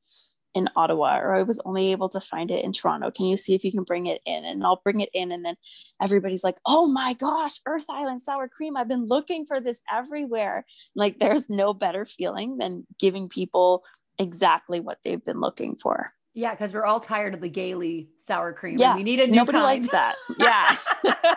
in 0.54 0.68
Ottawa, 0.74 1.18
or 1.18 1.34
I 1.36 1.42
was 1.42 1.60
only 1.64 1.92
able 1.92 2.08
to 2.08 2.20
find 2.20 2.50
it 2.50 2.64
in 2.64 2.72
Toronto. 2.72 3.10
Can 3.10 3.26
you 3.26 3.36
see 3.36 3.54
if 3.54 3.62
you 3.62 3.70
can 3.70 3.84
bring 3.84 4.06
it 4.06 4.20
in? 4.24 4.44
And 4.44 4.64
I'll 4.64 4.80
bring 4.82 5.00
it 5.00 5.10
in. 5.12 5.30
And 5.30 5.44
then 5.44 5.54
everybody's 6.02 6.42
like, 6.42 6.56
oh 6.66 6.88
my 6.88 7.12
gosh, 7.12 7.60
Earth 7.66 7.84
Island 7.88 8.22
sour 8.22 8.48
cream. 8.48 8.76
I've 8.76 8.88
been 8.88 9.06
looking 9.06 9.46
for 9.46 9.60
this 9.60 9.80
everywhere. 9.92 10.64
Like, 10.96 11.18
there's 11.18 11.48
no 11.48 11.74
better 11.74 12.04
feeling 12.04 12.56
than 12.56 12.86
giving 12.98 13.28
people 13.28 13.84
exactly 14.18 14.80
what 14.80 14.98
they've 15.04 15.22
been 15.22 15.40
looking 15.40 15.76
for. 15.76 16.12
Yeah, 16.38 16.52
because 16.52 16.72
we're 16.72 16.84
all 16.84 17.00
tired 17.00 17.34
of 17.34 17.40
the 17.40 17.48
Gay 17.48 17.74
Lea 17.74 18.08
sour 18.24 18.52
cream. 18.52 18.76
Yeah, 18.78 18.94
we 18.94 19.02
need 19.02 19.18
a 19.18 19.26
new 19.26 19.34
Nobody 19.34 19.58
kind. 19.58 19.64
likes 19.64 19.88
that. 19.88 20.14
Yeah. 20.38 20.76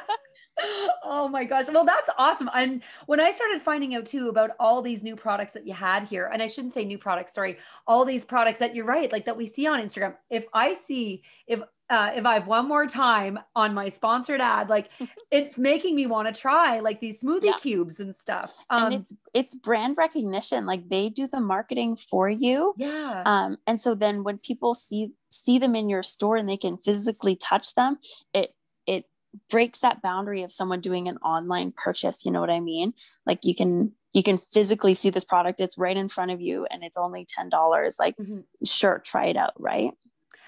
oh 1.04 1.28
my 1.28 1.44
gosh. 1.44 1.66
Well, 1.74 1.86
that's 1.86 2.08
awesome. 2.20 2.52
And 2.54 2.84
when 3.08 3.20
I 3.20 3.32
started 3.32 3.64
finding 3.64 3.96
out 3.96 4.06
too 4.06 4.30
about 4.30 4.52
all 4.60 4.84
these 4.84 5.02
new 5.02 5.16
products 5.16 5.54
that 5.54 5.66
you 5.66 5.74
had 5.74 6.04
here, 6.04 6.30
and 6.32 6.40
I 6.40 6.46
shouldn't 6.46 6.76
say 6.76 6.86
new 6.86 7.00
products, 7.00 7.34
sorry, 7.34 7.58
all 7.88 8.06
these 8.06 8.26
products 8.26 8.60
that 8.60 8.76
you're 8.76 8.86
right, 8.86 9.12
like 9.12 9.26
that 9.26 9.36
we 9.36 9.48
see 9.48 9.66
on 9.66 9.82
Instagram. 9.82 10.14
If 10.30 10.46
I 10.54 10.76
see, 10.76 11.24
if 11.48 11.62
uh, 11.92 12.12
if 12.16 12.26
I 12.26 12.36
have 12.36 12.48
one 12.48 12.70
more 12.70 12.88
time 12.88 13.38
on 13.54 13.74
my 13.74 13.90
sponsored 13.90 14.40
ad, 14.40 14.70
like 14.70 14.90
it's 15.32 15.58
making 15.58 15.96
me 15.96 16.08
want 16.08 16.34
to 16.34 16.42
try 16.42 16.80
like 16.80 17.02
these 17.02 17.22
smoothie 17.22 17.46
yeah. 17.46 17.58
cubes 17.60 18.00
and 18.00 18.16
stuff. 18.16 18.52
Um, 18.70 18.86
and 18.86 18.94
it's 18.96 19.14
it's 19.34 19.56
brand 19.58 19.98
recognition. 19.98 20.66
Like 20.66 20.88
they 20.90 21.10
do 21.10 21.28
the 21.28 21.42
marketing 21.42 21.98
for 21.98 22.30
you. 22.30 22.74
Yeah. 22.78 23.24
Um, 23.26 23.58
and 23.68 23.80
so 23.80 23.94
then 23.94 24.24
when 24.24 24.38
people 24.38 24.74
see 24.74 25.12
see 25.30 25.60
them 25.60 25.76
in 25.76 25.90
your 25.90 26.02
store 26.02 26.38
and 26.38 26.50
they 26.50 26.58
can 26.58 26.78
physically 26.78 27.36
touch 27.36 27.76
them, 27.76 27.98
it 28.34 28.56
it 28.88 29.06
breaks 29.50 29.80
that 29.80 30.02
boundary 30.02 30.44
of 30.44 30.52
someone 30.52 30.80
doing 30.80 31.08
an 31.08 31.18
online 31.18 31.72
purchase 31.72 32.26
you 32.26 32.32
know 32.32 32.42
what 32.42 32.50
i 32.50 32.60
mean 32.60 32.94
like 33.26 33.46
you 33.46 33.56
can 33.56 33.94
you 34.12 34.22
can 34.24 34.38
physically 34.38 34.94
see 34.94 35.10
this 35.10 35.24
product 35.24 35.62
it's 35.62 35.78
right 35.78 35.96
in 35.96 36.10
front 36.10 36.32
of 36.32 36.42
you 36.42 36.68
and 36.70 36.84
it's 36.84 36.98
only 36.98 37.26
$10 37.26 37.94
like 37.98 38.18
mm-hmm. 38.18 38.40
sure 38.66 39.02
try 39.06 39.28
it 39.28 39.38
out 39.38 39.54
right 39.58 39.92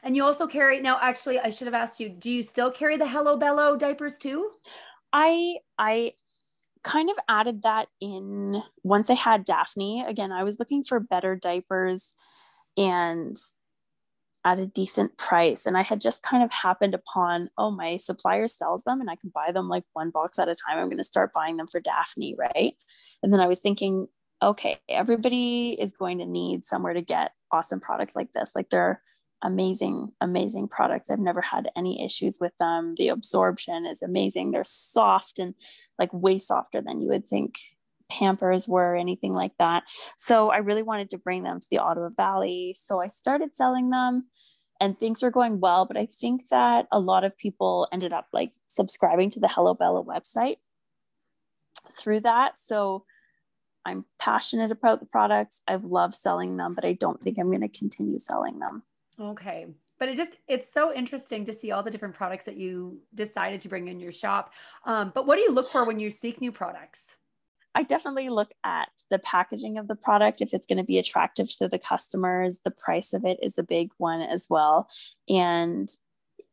and 0.03 0.15
you 0.15 0.23
also 0.23 0.45
carry 0.47 0.79
now 0.79 0.99
actually 1.01 1.39
i 1.39 1.49
should 1.49 1.67
have 1.67 1.73
asked 1.73 1.99
you 1.99 2.09
do 2.09 2.29
you 2.29 2.43
still 2.43 2.71
carry 2.71 2.97
the 2.97 3.07
hello 3.07 3.37
bello 3.37 3.75
diapers 3.75 4.17
too 4.17 4.51
i 5.11 5.55
i 5.77 6.13
kind 6.83 7.09
of 7.09 7.15
added 7.29 7.63
that 7.63 7.87
in 8.01 8.61
once 8.83 9.09
i 9.09 9.13
had 9.13 9.45
daphne 9.45 10.03
again 10.07 10.31
i 10.31 10.43
was 10.43 10.59
looking 10.59 10.83
for 10.83 10.99
better 10.99 11.35
diapers 11.35 12.13
and 12.77 13.37
at 14.45 14.59
a 14.59 14.65
decent 14.65 15.17
price. 15.17 15.65
And 15.65 15.77
I 15.77 15.83
had 15.83 16.01
just 16.01 16.21
kind 16.21 16.43
of 16.43 16.51
happened 16.51 16.93
upon, 16.93 17.49
oh, 17.57 17.71
my 17.71 17.97
supplier 17.97 18.47
sells 18.47 18.83
them 18.83 18.99
and 18.99 19.09
I 19.09 19.15
can 19.15 19.31
buy 19.33 19.51
them 19.51 19.69
like 19.69 19.83
one 19.93 20.09
box 20.09 20.37
at 20.37 20.49
a 20.49 20.55
time. 20.55 20.77
I'm 20.77 20.87
going 20.87 20.97
to 20.97 21.03
start 21.03 21.33
buying 21.33 21.57
them 21.57 21.67
for 21.67 21.79
Daphne, 21.79 22.35
right? 22.37 22.75
And 23.21 23.33
then 23.33 23.39
I 23.39 23.47
was 23.47 23.59
thinking, 23.59 24.07
okay, 24.41 24.79
everybody 24.89 25.77
is 25.79 25.93
going 25.93 26.17
to 26.19 26.25
need 26.25 26.65
somewhere 26.65 26.93
to 26.93 27.01
get 27.01 27.31
awesome 27.51 27.79
products 27.79 28.15
like 28.15 28.33
this. 28.33 28.51
Like 28.55 28.69
they're 28.69 29.01
amazing, 29.43 30.11
amazing 30.21 30.69
products. 30.69 31.09
I've 31.09 31.19
never 31.19 31.41
had 31.41 31.69
any 31.75 32.03
issues 32.03 32.39
with 32.39 32.53
them. 32.59 32.95
The 32.95 33.09
absorption 33.09 33.85
is 33.85 34.01
amazing. 34.01 34.51
They're 34.51 34.63
soft 34.63 35.37
and 35.37 35.53
like 35.99 36.11
way 36.13 36.39
softer 36.39 36.81
than 36.81 37.01
you 37.01 37.09
would 37.09 37.27
think 37.27 37.59
Pampers 38.09 38.67
were, 38.67 38.95
anything 38.95 39.33
like 39.33 39.53
that. 39.59 39.83
So 40.17 40.49
I 40.49 40.57
really 40.57 40.83
wanted 40.83 41.09
to 41.11 41.17
bring 41.17 41.43
them 41.43 41.59
to 41.59 41.67
the 41.69 41.79
Ottawa 41.79 42.09
Valley. 42.15 42.75
So 42.79 43.01
I 43.01 43.07
started 43.07 43.55
selling 43.55 43.89
them 43.89 44.27
and 44.79 44.97
things 44.97 45.21
were 45.21 45.31
going 45.31 45.59
well. 45.59 45.85
But 45.85 45.97
I 45.97 46.05
think 46.05 46.49
that 46.49 46.87
a 46.91 46.99
lot 46.99 47.23
of 47.23 47.37
people 47.37 47.87
ended 47.91 48.13
up 48.13 48.27
like 48.33 48.51
subscribing 48.67 49.29
to 49.31 49.39
the 49.39 49.47
Hello 49.47 49.73
Bello 49.73 50.03
website 50.03 50.57
through 51.97 52.21
that. 52.21 52.59
So 52.59 53.05
I'm 53.85 54.05
passionate 54.19 54.71
about 54.71 54.99
the 54.99 55.05
products. 55.05 55.61
I've 55.67 55.83
loved 55.83 56.15
selling 56.15 56.55
them, 56.57 56.73
but 56.73 56.85
I 56.85 56.93
don't 56.93 57.21
think 57.21 57.37
I'm 57.37 57.49
going 57.49 57.61
to 57.61 57.67
continue 57.67 58.19
selling 58.19 58.59
them. 58.59 58.83
Okay. 59.19 59.67
But 59.99 60.09
it 60.09 60.17
just, 60.17 60.37
it's 60.47 60.73
so 60.73 60.93
interesting 60.93 61.45
to 61.45 61.53
see 61.53 61.71
all 61.71 61.83
the 61.83 61.91
different 61.91 62.15
products 62.15 62.45
that 62.45 62.57
you 62.57 62.99
decided 63.15 63.61
to 63.61 63.69
bring 63.69 63.87
in 63.87 63.99
your 63.99 64.11
shop. 64.11 64.51
Um, 64.85 65.11
but 65.13 65.27
what 65.27 65.37
do 65.37 65.43
you 65.43 65.51
look 65.51 65.69
for 65.69 65.85
when 65.85 65.99
you 65.99 66.11
seek 66.11 66.41
new 66.41 66.51
products? 66.51 67.15
I 67.75 67.83
definitely 67.83 68.29
look 68.29 68.51
at 68.63 68.89
the 69.09 69.19
packaging 69.19 69.77
of 69.77 69.87
the 69.87 69.95
product 69.95 70.41
if 70.41 70.53
it's 70.53 70.67
going 70.67 70.77
to 70.77 70.83
be 70.83 70.99
attractive 70.99 71.55
to 71.57 71.67
the 71.67 71.79
customers. 71.79 72.59
The 72.63 72.71
price 72.71 73.13
of 73.13 73.25
it 73.25 73.39
is 73.41 73.57
a 73.57 73.63
big 73.63 73.89
one 73.97 74.21
as 74.21 74.47
well. 74.49 74.89
And 75.27 75.89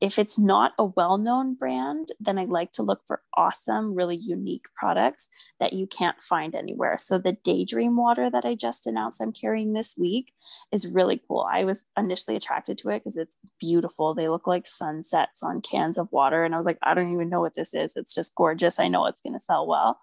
if 0.01 0.19
it's 0.19 0.39
not 0.39 0.73
a 0.79 0.85
well-known 0.85 1.55
brand 1.55 2.13
then 2.19 2.39
i 2.39 2.45
like 2.45 2.73
to 2.73 2.83
look 2.83 3.03
for 3.07 3.23
awesome 3.35 3.95
really 3.95 4.17
unique 4.17 4.67
products 4.75 5.29
that 5.59 5.73
you 5.73 5.87
can't 5.87 6.21
find 6.23 6.55
anywhere. 6.55 6.97
So 6.99 7.19
the 7.19 7.33
daydream 7.33 7.97
water 7.97 8.31
that 8.31 8.45
i 8.45 8.55
just 8.55 8.87
announced 8.87 9.21
i'm 9.21 9.33
carrying 9.33 9.73
this 9.73 9.97
week 9.97 10.33
is 10.73 10.87
really 10.87 11.23
cool. 11.27 11.47
I 11.51 11.65
was 11.65 11.85
initially 11.97 12.37
attracted 12.37 12.79
to 12.79 12.91
it 12.91 13.01
because 13.01 13.17
it's 13.17 13.37
beautiful. 13.59 14.15
They 14.15 14.29
look 14.29 14.47
like 14.47 14.67
sunsets 14.67 15.43
on 15.43 15.61
cans 15.61 15.99
of 15.99 16.11
water 16.13 16.45
and 16.45 16.55
i 16.55 16.57
was 16.57 16.67
like 16.67 16.79
i 16.83 16.95
don't 16.95 17.13
even 17.13 17.29
know 17.29 17.41
what 17.41 17.55
this 17.55 17.75
is. 17.75 17.95
It's 17.97 18.15
just 18.15 18.35
gorgeous. 18.35 18.79
I 18.79 18.89
know 18.89 19.07
it's 19.07 19.21
going 19.21 19.35
to 19.35 19.41
sell 19.41 19.67
well 19.67 20.01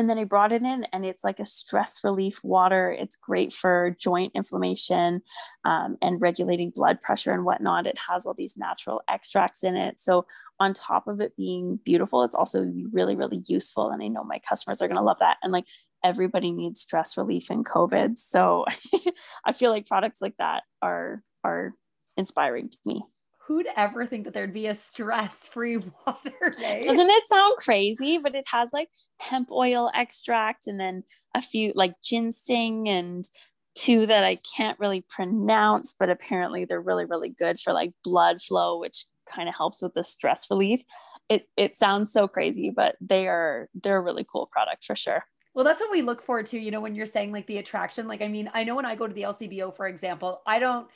and 0.00 0.08
then 0.08 0.16
I 0.16 0.24
brought 0.24 0.50
it 0.50 0.62
in, 0.62 0.86
and 0.94 1.04
it's 1.04 1.22
like 1.22 1.40
a 1.40 1.44
stress 1.44 2.02
relief 2.02 2.42
water. 2.42 2.90
It's 2.90 3.16
great 3.16 3.52
for 3.52 3.94
joint 4.00 4.32
inflammation 4.34 5.20
um, 5.66 5.98
and 6.00 6.22
regulating 6.22 6.70
blood 6.70 7.00
pressure 7.00 7.32
and 7.32 7.44
whatnot. 7.44 7.86
It 7.86 7.98
has 8.08 8.24
all 8.24 8.32
these 8.32 8.56
natural 8.56 9.02
extracts 9.10 9.62
in 9.62 9.76
it. 9.76 10.00
So, 10.00 10.24
on 10.58 10.72
top 10.72 11.06
of 11.06 11.20
it 11.20 11.36
being 11.36 11.80
beautiful, 11.84 12.24
it's 12.24 12.34
also 12.34 12.64
really, 12.90 13.14
really 13.14 13.42
useful. 13.46 13.90
And 13.90 14.02
I 14.02 14.08
know 14.08 14.24
my 14.24 14.38
customers 14.38 14.80
are 14.80 14.88
going 14.88 14.96
to 14.96 15.04
love 15.04 15.18
that. 15.20 15.36
And 15.42 15.52
like 15.52 15.66
everybody 16.02 16.50
needs 16.50 16.80
stress 16.80 17.18
relief 17.18 17.50
in 17.50 17.62
COVID. 17.62 18.18
So, 18.18 18.64
I 19.44 19.52
feel 19.52 19.70
like 19.70 19.86
products 19.86 20.22
like 20.22 20.38
that 20.38 20.62
are 20.80 21.22
are 21.44 21.74
inspiring 22.16 22.70
to 22.70 22.78
me 22.86 23.02
who'd 23.50 23.66
ever 23.76 24.06
think 24.06 24.24
that 24.24 24.32
there'd 24.32 24.54
be 24.54 24.68
a 24.68 24.74
stress-free 24.76 25.76
water 26.06 26.54
day? 26.56 26.82
Doesn't 26.86 27.10
it 27.10 27.26
sound 27.26 27.56
crazy? 27.56 28.16
But 28.16 28.36
it 28.36 28.44
has 28.46 28.70
like 28.72 28.88
hemp 29.18 29.50
oil 29.50 29.90
extract 29.92 30.68
and 30.68 30.78
then 30.78 31.02
a 31.34 31.42
few 31.42 31.72
like 31.74 31.94
ginseng 32.00 32.88
and 32.88 33.28
two 33.74 34.06
that 34.06 34.22
I 34.22 34.36
can't 34.56 34.78
really 34.78 35.04
pronounce, 35.08 35.96
but 35.98 36.10
apparently 36.10 36.64
they're 36.64 36.80
really, 36.80 37.06
really 37.06 37.30
good 37.30 37.58
for 37.58 37.72
like 37.72 37.90
blood 38.04 38.40
flow, 38.40 38.78
which 38.78 39.04
kind 39.28 39.48
of 39.48 39.56
helps 39.56 39.82
with 39.82 39.94
the 39.94 40.04
stress 40.04 40.46
relief. 40.48 40.82
It 41.28 41.48
it 41.56 41.74
sounds 41.74 42.12
so 42.12 42.28
crazy, 42.28 42.70
but 42.70 42.94
they 43.00 43.26
are 43.26 43.68
they're 43.74 43.98
a 43.98 44.00
really 44.00 44.24
cool 44.30 44.46
product 44.46 44.84
for 44.84 44.94
sure. 44.94 45.24
Well, 45.54 45.64
that's 45.64 45.80
what 45.80 45.90
we 45.90 46.02
look 46.02 46.22
for 46.22 46.40
too. 46.44 46.60
You 46.60 46.70
know, 46.70 46.80
when 46.80 46.94
you're 46.94 47.04
saying 47.04 47.32
like 47.32 47.48
the 47.48 47.58
attraction, 47.58 48.06
like 48.06 48.22
I 48.22 48.28
mean, 48.28 48.48
I 48.54 48.62
know 48.62 48.76
when 48.76 48.86
I 48.86 48.94
go 48.94 49.08
to 49.08 49.14
the 49.14 49.22
LCBO, 49.22 49.74
for 49.74 49.88
example, 49.88 50.40
I 50.46 50.60
don't 50.60 50.86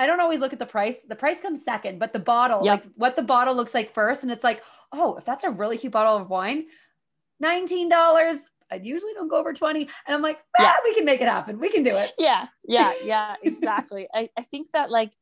I 0.00 0.06
don't 0.06 0.18
always 0.18 0.40
look 0.40 0.54
at 0.54 0.58
the 0.58 0.64
price. 0.64 1.02
The 1.06 1.14
price 1.14 1.42
comes 1.42 1.62
second, 1.62 1.98
but 1.98 2.14
the 2.14 2.18
bottle, 2.18 2.64
yep. 2.64 2.82
like 2.82 2.92
what 2.96 3.16
the 3.16 3.22
bottle 3.22 3.54
looks 3.54 3.74
like 3.74 3.92
first. 3.92 4.22
And 4.22 4.32
it's 4.32 4.42
like, 4.42 4.62
oh, 4.92 5.16
if 5.16 5.26
that's 5.26 5.44
a 5.44 5.50
really 5.50 5.76
cute 5.76 5.92
bottle 5.92 6.16
of 6.16 6.30
wine, 6.30 6.64
$19. 7.44 8.40
I 8.72 8.76
usually 8.76 9.12
don't 9.12 9.28
go 9.28 9.36
over 9.36 9.52
20. 9.52 9.82
And 9.82 10.14
I'm 10.14 10.22
like, 10.22 10.38
ah, 10.58 10.62
yeah, 10.62 10.74
we 10.84 10.94
can 10.94 11.04
make 11.04 11.20
it 11.20 11.28
happen. 11.28 11.58
We 11.58 11.68
can 11.68 11.82
do 11.82 11.94
it. 11.94 12.14
Yeah. 12.18 12.46
Yeah. 12.66 12.94
Yeah. 13.04 13.34
Exactly. 13.42 14.08
I, 14.14 14.30
I 14.38 14.42
think 14.42 14.68
that 14.72 14.90
like 14.90 15.12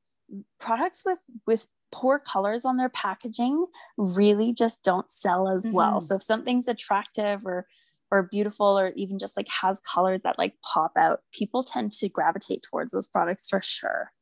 products 0.60 1.02
with 1.04 1.18
with 1.44 1.66
poor 1.90 2.20
colors 2.20 2.64
on 2.64 2.76
their 2.76 2.90
packaging 2.90 3.66
really 3.96 4.52
just 4.52 4.84
don't 4.84 5.10
sell 5.10 5.48
as 5.48 5.64
mm-hmm. 5.64 5.74
well. 5.74 6.00
So 6.00 6.16
if 6.16 6.22
something's 6.22 6.68
attractive 6.68 7.44
or 7.44 7.66
or 8.12 8.28
beautiful 8.30 8.78
or 8.78 8.92
even 8.94 9.18
just 9.18 9.36
like 9.36 9.48
has 9.48 9.80
colors 9.80 10.22
that 10.22 10.38
like 10.38 10.54
pop 10.62 10.92
out, 10.96 11.20
people 11.32 11.64
tend 11.64 11.92
to 11.92 12.08
gravitate 12.08 12.62
towards 12.62 12.92
those 12.92 13.08
products 13.08 13.48
for 13.48 13.60
sure. 13.60 14.12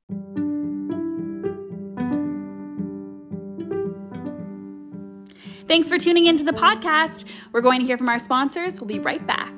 Thanks 5.68 5.88
for 5.88 5.98
tuning 5.98 6.26
into 6.26 6.44
the 6.44 6.52
podcast. 6.52 7.24
We're 7.50 7.60
going 7.60 7.80
to 7.80 7.86
hear 7.86 7.96
from 7.96 8.08
our 8.08 8.20
sponsors. 8.20 8.80
We'll 8.80 8.86
be 8.86 9.00
right 9.00 9.26
back. 9.26 9.52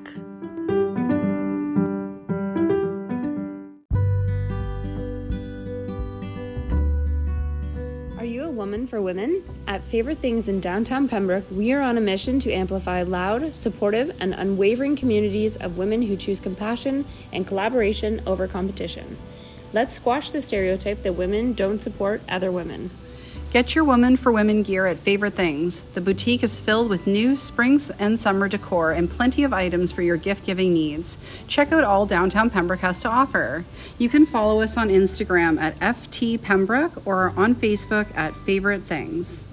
Are 8.16 8.24
you 8.24 8.44
a 8.44 8.50
woman 8.50 8.86
for 8.86 9.02
women? 9.02 9.44
At 9.66 9.84
Favorite 9.84 10.20
Things 10.20 10.48
in 10.48 10.60
downtown 10.60 11.08
Pembroke, 11.08 11.44
we 11.50 11.74
are 11.74 11.82
on 11.82 11.98
a 11.98 12.00
mission 12.00 12.40
to 12.40 12.52
amplify 12.52 13.02
loud, 13.02 13.54
supportive, 13.54 14.10
and 14.18 14.32
unwavering 14.32 14.96
communities 14.96 15.58
of 15.58 15.76
women 15.76 16.00
who 16.00 16.16
choose 16.16 16.40
compassion 16.40 17.04
and 17.34 17.46
collaboration 17.46 18.22
over 18.26 18.48
competition. 18.48 19.18
Let's 19.72 19.94
squash 19.94 20.30
the 20.30 20.40
stereotype 20.40 21.02
that 21.02 21.12
women 21.12 21.52
don't 21.52 21.82
support 21.82 22.22
other 22.28 22.50
women. 22.50 22.90
Get 23.50 23.74
your 23.74 23.84
Woman 23.84 24.18
for 24.18 24.30
Women 24.30 24.62
gear 24.62 24.86
at 24.86 24.98
Favorite 24.98 25.32
Things. 25.32 25.80
The 25.94 26.02
boutique 26.02 26.42
is 26.42 26.60
filled 26.60 26.90
with 26.90 27.06
new 27.06 27.34
spring 27.34 27.80
and 27.98 28.18
summer 28.18 28.46
decor 28.46 28.92
and 28.92 29.08
plenty 29.08 29.42
of 29.42 29.54
items 29.54 29.90
for 29.90 30.02
your 30.02 30.18
gift 30.18 30.44
giving 30.44 30.74
needs. 30.74 31.16
Check 31.46 31.72
out 31.72 31.82
all 31.82 32.04
downtown 32.04 32.50
Pembroke 32.50 32.80
has 32.80 33.00
to 33.00 33.08
offer. 33.08 33.64
You 33.96 34.10
can 34.10 34.26
follow 34.26 34.60
us 34.60 34.76
on 34.76 34.90
Instagram 34.90 35.58
at 35.58 35.78
FT 35.80 36.42
Pembroke 36.42 37.06
or 37.06 37.32
on 37.38 37.54
Facebook 37.54 38.14
at 38.14 38.36
Favorite 38.36 38.82
Things. 38.82 39.46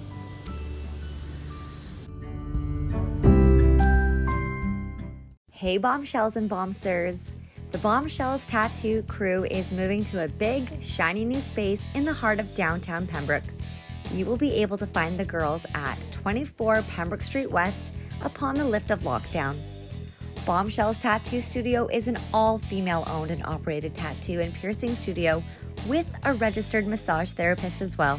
Hey, 5.52 5.78
bombshells 5.78 6.36
and 6.36 6.50
bombsters. 6.50 7.32
The 7.76 7.82
Bombshells 7.82 8.46
Tattoo 8.46 9.02
crew 9.02 9.44
is 9.50 9.70
moving 9.74 10.02
to 10.04 10.24
a 10.24 10.28
big, 10.28 10.82
shiny 10.82 11.26
new 11.26 11.40
space 11.40 11.82
in 11.92 12.06
the 12.06 12.12
heart 12.14 12.40
of 12.40 12.54
downtown 12.54 13.06
Pembroke. 13.06 13.44
You 14.14 14.24
will 14.24 14.38
be 14.38 14.54
able 14.54 14.78
to 14.78 14.86
find 14.86 15.20
the 15.20 15.26
girls 15.26 15.66
at 15.74 15.98
24 16.10 16.80
Pembroke 16.88 17.22
Street 17.22 17.50
West 17.50 17.92
upon 18.22 18.54
the 18.54 18.64
lift 18.64 18.90
of 18.90 19.02
lockdown. 19.02 19.58
Bombshells 20.46 20.96
Tattoo 20.96 21.42
Studio 21.42 21.86
is 21.88 22.08
an 22.08 22.16
all 22.32 22.56
female 22.56 23.04
owned 23.08 23.30
and 23.30 23.44
operated 23.44 23.94
tattoo 23.94 24.40
and 24.40 24.54
piercing 24.54 24.94
studio 24.94 25.42
with 25.86 26.10
a 26.24 26.32
registered 26.32 26.86
massage 26.86 27.32
therapist 27.32 27.82
as 27.82 27.98
well. 27.98 28.18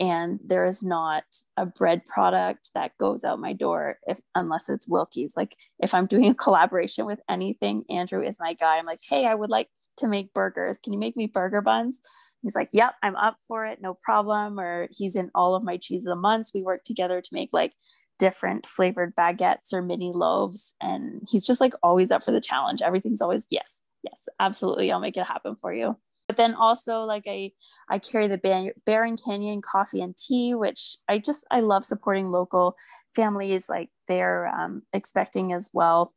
And 0.00 0.40
there 0.44 0.66
is 0.66 0.82
not 0.82 1.24
a 1.56 1.66
bread 1.66 2.04
product 2.06 2.70
that 2.74 2.96
goes 2.98 3.24
out 3.24 3.38
my 3.38 3.52
door 3.52 3.98
if 4.06 4.18
unless 4.34 4.68
it's 4.68 4.88
Wilkie's. 4.88 5.34
Like 5.36 5.56
if 5.78 5.94
I'm 5.94 6.06
doing 6.06 6.30
a 6.30 6.34
collaboration 6.34 7.06
with 7.06 7.20
anything, 7.28 7.84
Andrew 7.90 8.22
is 8.22 8.38
my 8.40 8.54
guy. 8.54 8.78
I'm 8.78 8.86
like, 8.86 9.00
hey, 9.08 9.26
I 9.26 9.34
would 9.34 9.50
like 9.50 9.68
to 9.98 10.08
make 10.08 10.34
burgers. 10.34 10.80
Can 10.80 10.92
you 10.92 10.98
make 10.98 11.16
me 11.16 11.26
burger 11.26 11.60
buns? 11.60 12.00
He's 12.42 12.56
like, 12.56 12.70
yep, 12.72 12.94
I'm 13.02 13.14
up 13.16 13.36
for 13.46 13.64
it, 13.66 13.80
no 13.80 13.94
problem. 13.94 14.58
Or 14.58 14.88
he's 14.90 15.14
in 15.14 15.30
all 15.34 15.54
of 15.54 15.62
my 15.62 15.76
cheese 15.76 16.04
of 16.04 16.10
the 16.10 16.16
months. 16.16 16.52
We 16.52 16.62
work 16.62 16.82
together 16.84 17.20
to 17.20 17.28
make 17.34 17.50
like 17.52 17.72
different 18.18 18.66
flavored 18.66 19.14
baguettes 19.14 19.72
or 19.72 19.82
mini 19.82 20.10
loaves. 20.12 20.74
And 20.80 21.22
he's 21.30 21.46
just 21.46 21.60
like 21.60 21.74
always 21.82 22.10
up 22.10 22.24
for 22.24 22.32
the 22.32 22.40
challenge. 22.40 22.82
Everything's 22.82 23.20
always, 23.20 23.46
yes, 23.50 23.82
yes, 24.02 24.28
absolutely. 24.40 24.90
I'll 24.90 25.00
make 25.00 25.16
it 25.16 25.26
happen 25.26 25.56
for 25.60 25.72
you 25.72 25.96
but 26.32 26.36
then 26.38 26.54
also 26.54 27.00
like 27.00 27.24
i 27.26 27.50
i 27.88 27.98
carry 27.98 28.26
the 28.26 28.72
barron 28.86 29.16
canyon 29.16 29.60
coffee 29.60 30.00
and 30.00 30.16
tea 30.16 30.54
which 30.54 30.96
i 31.08 31.18
just 31.18 31.44
i 31.50 31.60
love 31.60 31.84
supporting 31.84 32.30
local 32.30 32.76
families 33.14 33.68
like 33.68 33.90
they're 34.08 34.46
um, 34.48 34.82
expecting 34.92 35.52
as 35.52 35.70
well. 35.72 36.12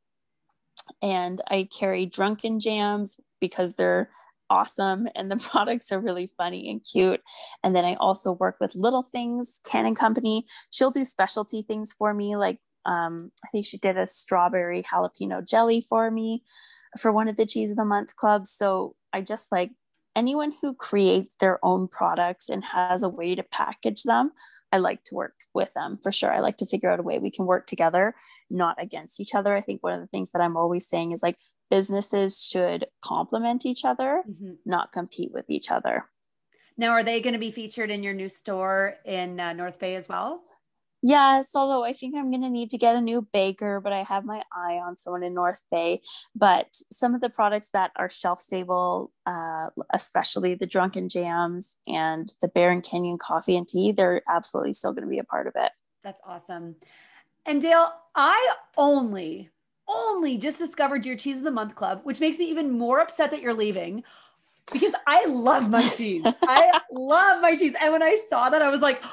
And 1.02 1.42
i 1.50 1.68
carry 1.78 2.06
drunken 2.06 2.60
jams 2.60 3.18
because 3.40 3.76
they're 3.76 4.10
awesome 4.50 5.08
and 5.16 5.30
the 5.30 5.38
products 5.52 5.92
are 5.92 6.00
really 6.00 6.32
funny 6.38 6.70
and 6.70 6.84
cute. 6.84 7.22
And 7.64 7.76
then 7.76 7.86
i 7.86 7.96
also 7.96 8.32
work 8.32 8.58
with 8.60 8.76
little 8.76 9.04
things 9.04 9.60
canning 9.70 9.96
company. 9.96 10.46
She'll 10.72 10.92
do 10.92 11.04
specialty 11.04 11.62
things 11.62 11.94
for 11.94 12.14
me 12.14 12.36
like 12.36 12.60
um, 12.86 13.32
i 13.44 13.48
think 13.50 13.66
she 13.66 13.78
did 13.78 13.98
a 13.98 14.06
strawberry 14.06 14.84
jalapeno 14.84 15.44
jelly 15.44 15.82
for 15.82 16.12
me 16.12 16.44
for 17.00 17.12
one 17.12 17.28
of 17.28 17.36
the 17.36 17.46
cheese 17.48 17.72
of 17.72 17.78
the 17.78 17.86
month 17.86 18.16
clubs. 18.16 18.52
So 18.52 18.96
i 19.14 19.22
just 19.22 19.52
like 19.52 19.72
anyone 20.16 20.54
who 20.62 20.74
creates 20.74 21.34
their 21.40 21.64
own 21.64 21.88
products 21.88 22.50
and 22.50 22.64
has 22.64 23.04
a 23.04 23.10
way 23.10 23.36
to 23.36 23.44
package 23.44 24.04
them, 24.04 24.32
I 24.72 24.78
like 24.78 25.04
to 25.06 25.16
work 25.16 25.36
with 25.54 25.74
them 25.74 26.00
for 26.02 26.12
sure. 26.12 26.34
I 26.34 26.40
like 26.40 26.58
to 26.58 26.66
figure 26.66 26.90
out 26.90 27.00
a 27.00 27.04
way 27.04 27.20
we 27.20 27.32
can 27.32 27.46
work 27.46 27.68
together, 27.68 28.16
not 28.50 28.82
against 28.82 29.20
each 29.20 29.34
other. 29.34 29.56
I 29.56 29.62
think 29.62 29.82
one 29.82 29.94
of 29.94 30.02
the 30.02 30.08
things 30.08 30.32
that 30.34 30.42
I'm 30.42 30.58
always 30.58 30.88
saying 30.88 31.12
is 31.12 31.24
like 31.24 31.38
businesses 31.70 32.44
should 32.44 32.86
complement 33.02 33.66
each 33.66 33.86
other, 33.86 34.24
mm-hmm. 34.30 34.54
not 34.66 34.92
compete 34.92 35.32
with 35.34 35.46
each 35.50 35.72
other. 35.72 36.06
Now, 36.78 36.90
are 36.90 37.04
they 37.04 37.22
going 37.22 37.34
to 37.34 37.40
be 37.40 37.52
featured 37.52 37.90
in 37.90 38.04
your 38.04 38.14
new 38.14 38.28
store 38.28 38.96
in 39.06 39.40
uh, 39.40 39.54
North 39.54 39.80
Bay 39.80 39.96
as 39.96 40.10
well? 40.10 40.42
Yes, 41.08 41.52
although 41.54 41.84
I 41.84 41.94
think 41.94 42.16
I'm 42.16 42.32
going 42.32 42.42
to 42.42 42.50
need 42.50 42.72
to 42.72 42.80
get 42.80 42.96
a 42.96 43.00
new 43.00 43.22
baker, 43.32 43.80
but 43.80 43.94
I 43.94 44.02
have 44.02 44.26
my 44.26 44.42
eye 44.52 44.82
on 44.84 44.98
someone 44.98 45.22
in 45.22 45.36
North 45.36 45.62
Bay. 45.70 46.02
But 46.36 46.76
some 46.92 47.14
of 47.14 47.22
the 47.22 47.30
products 47.30 47.68
that 47.74 47.92
are 47.96 48.10
shelf 48.10 48.40
stable, 48.40 49.12
uh, 49.28 49.68
especially 49.94 50.56
the 50.56 50.66
Drunken 50.66 51.08
Jams 51.08 51.78
and 51.86 52.34
the 52.42 52.48
Barron 52.48 52.82
Canyon 52.82 53.20
coffee 53.20 53.56
and 53.56 53.68
tea, 53.68 53.92
they're 53.92 54.24
absolutely 54.28 54.74
still 54.74 54.94
going 54.94 55.04
to 55.04 55.10
be 55.10 55.20
a 55.20 55.24
part 55.24 55.46
of 55.46 55.54
it. 55.56 55.72
That's 56.04 56.24
awesome. 56.26 56.76
And 57.46 57.62
Dale, 57.62 57.92
I 58.16 58.56
only, 58.76 59.52
only 59.88 60.40
just 60.40 60.58
discovered 60.58 61.06
your 61.06 61.18
Cheese 61.18 61.38
of 61.38 61.44
the 61.44 61.52
Month 61.52 61.76
Club, 61.76 62.02
which 62.02 62.20
makes 62.20 62.40
me 62.40 62.50
even 62.50 62.72
more 62.72 63.00
upset 63.00 63.30
that 63.30 63.44
you're 63.44 63.54
leaving 63.54 64.04
because 64.74 64.96
I 65.06 65.28
love 65.28 65.70
my 65.70 65.88
cheese. 65.90 66.24
I 66.42 66.82
love 66.92 67.44
my 67.44 67.56
cheese. 67.56 67.76
And 67.80 67.94
when 67.94 68.02
I 68.02 68.20
saw 68.28 68.50
that, 68.50 68.64
I 68.64 68.70
was 68.70 68.82
like, 68.82 69.04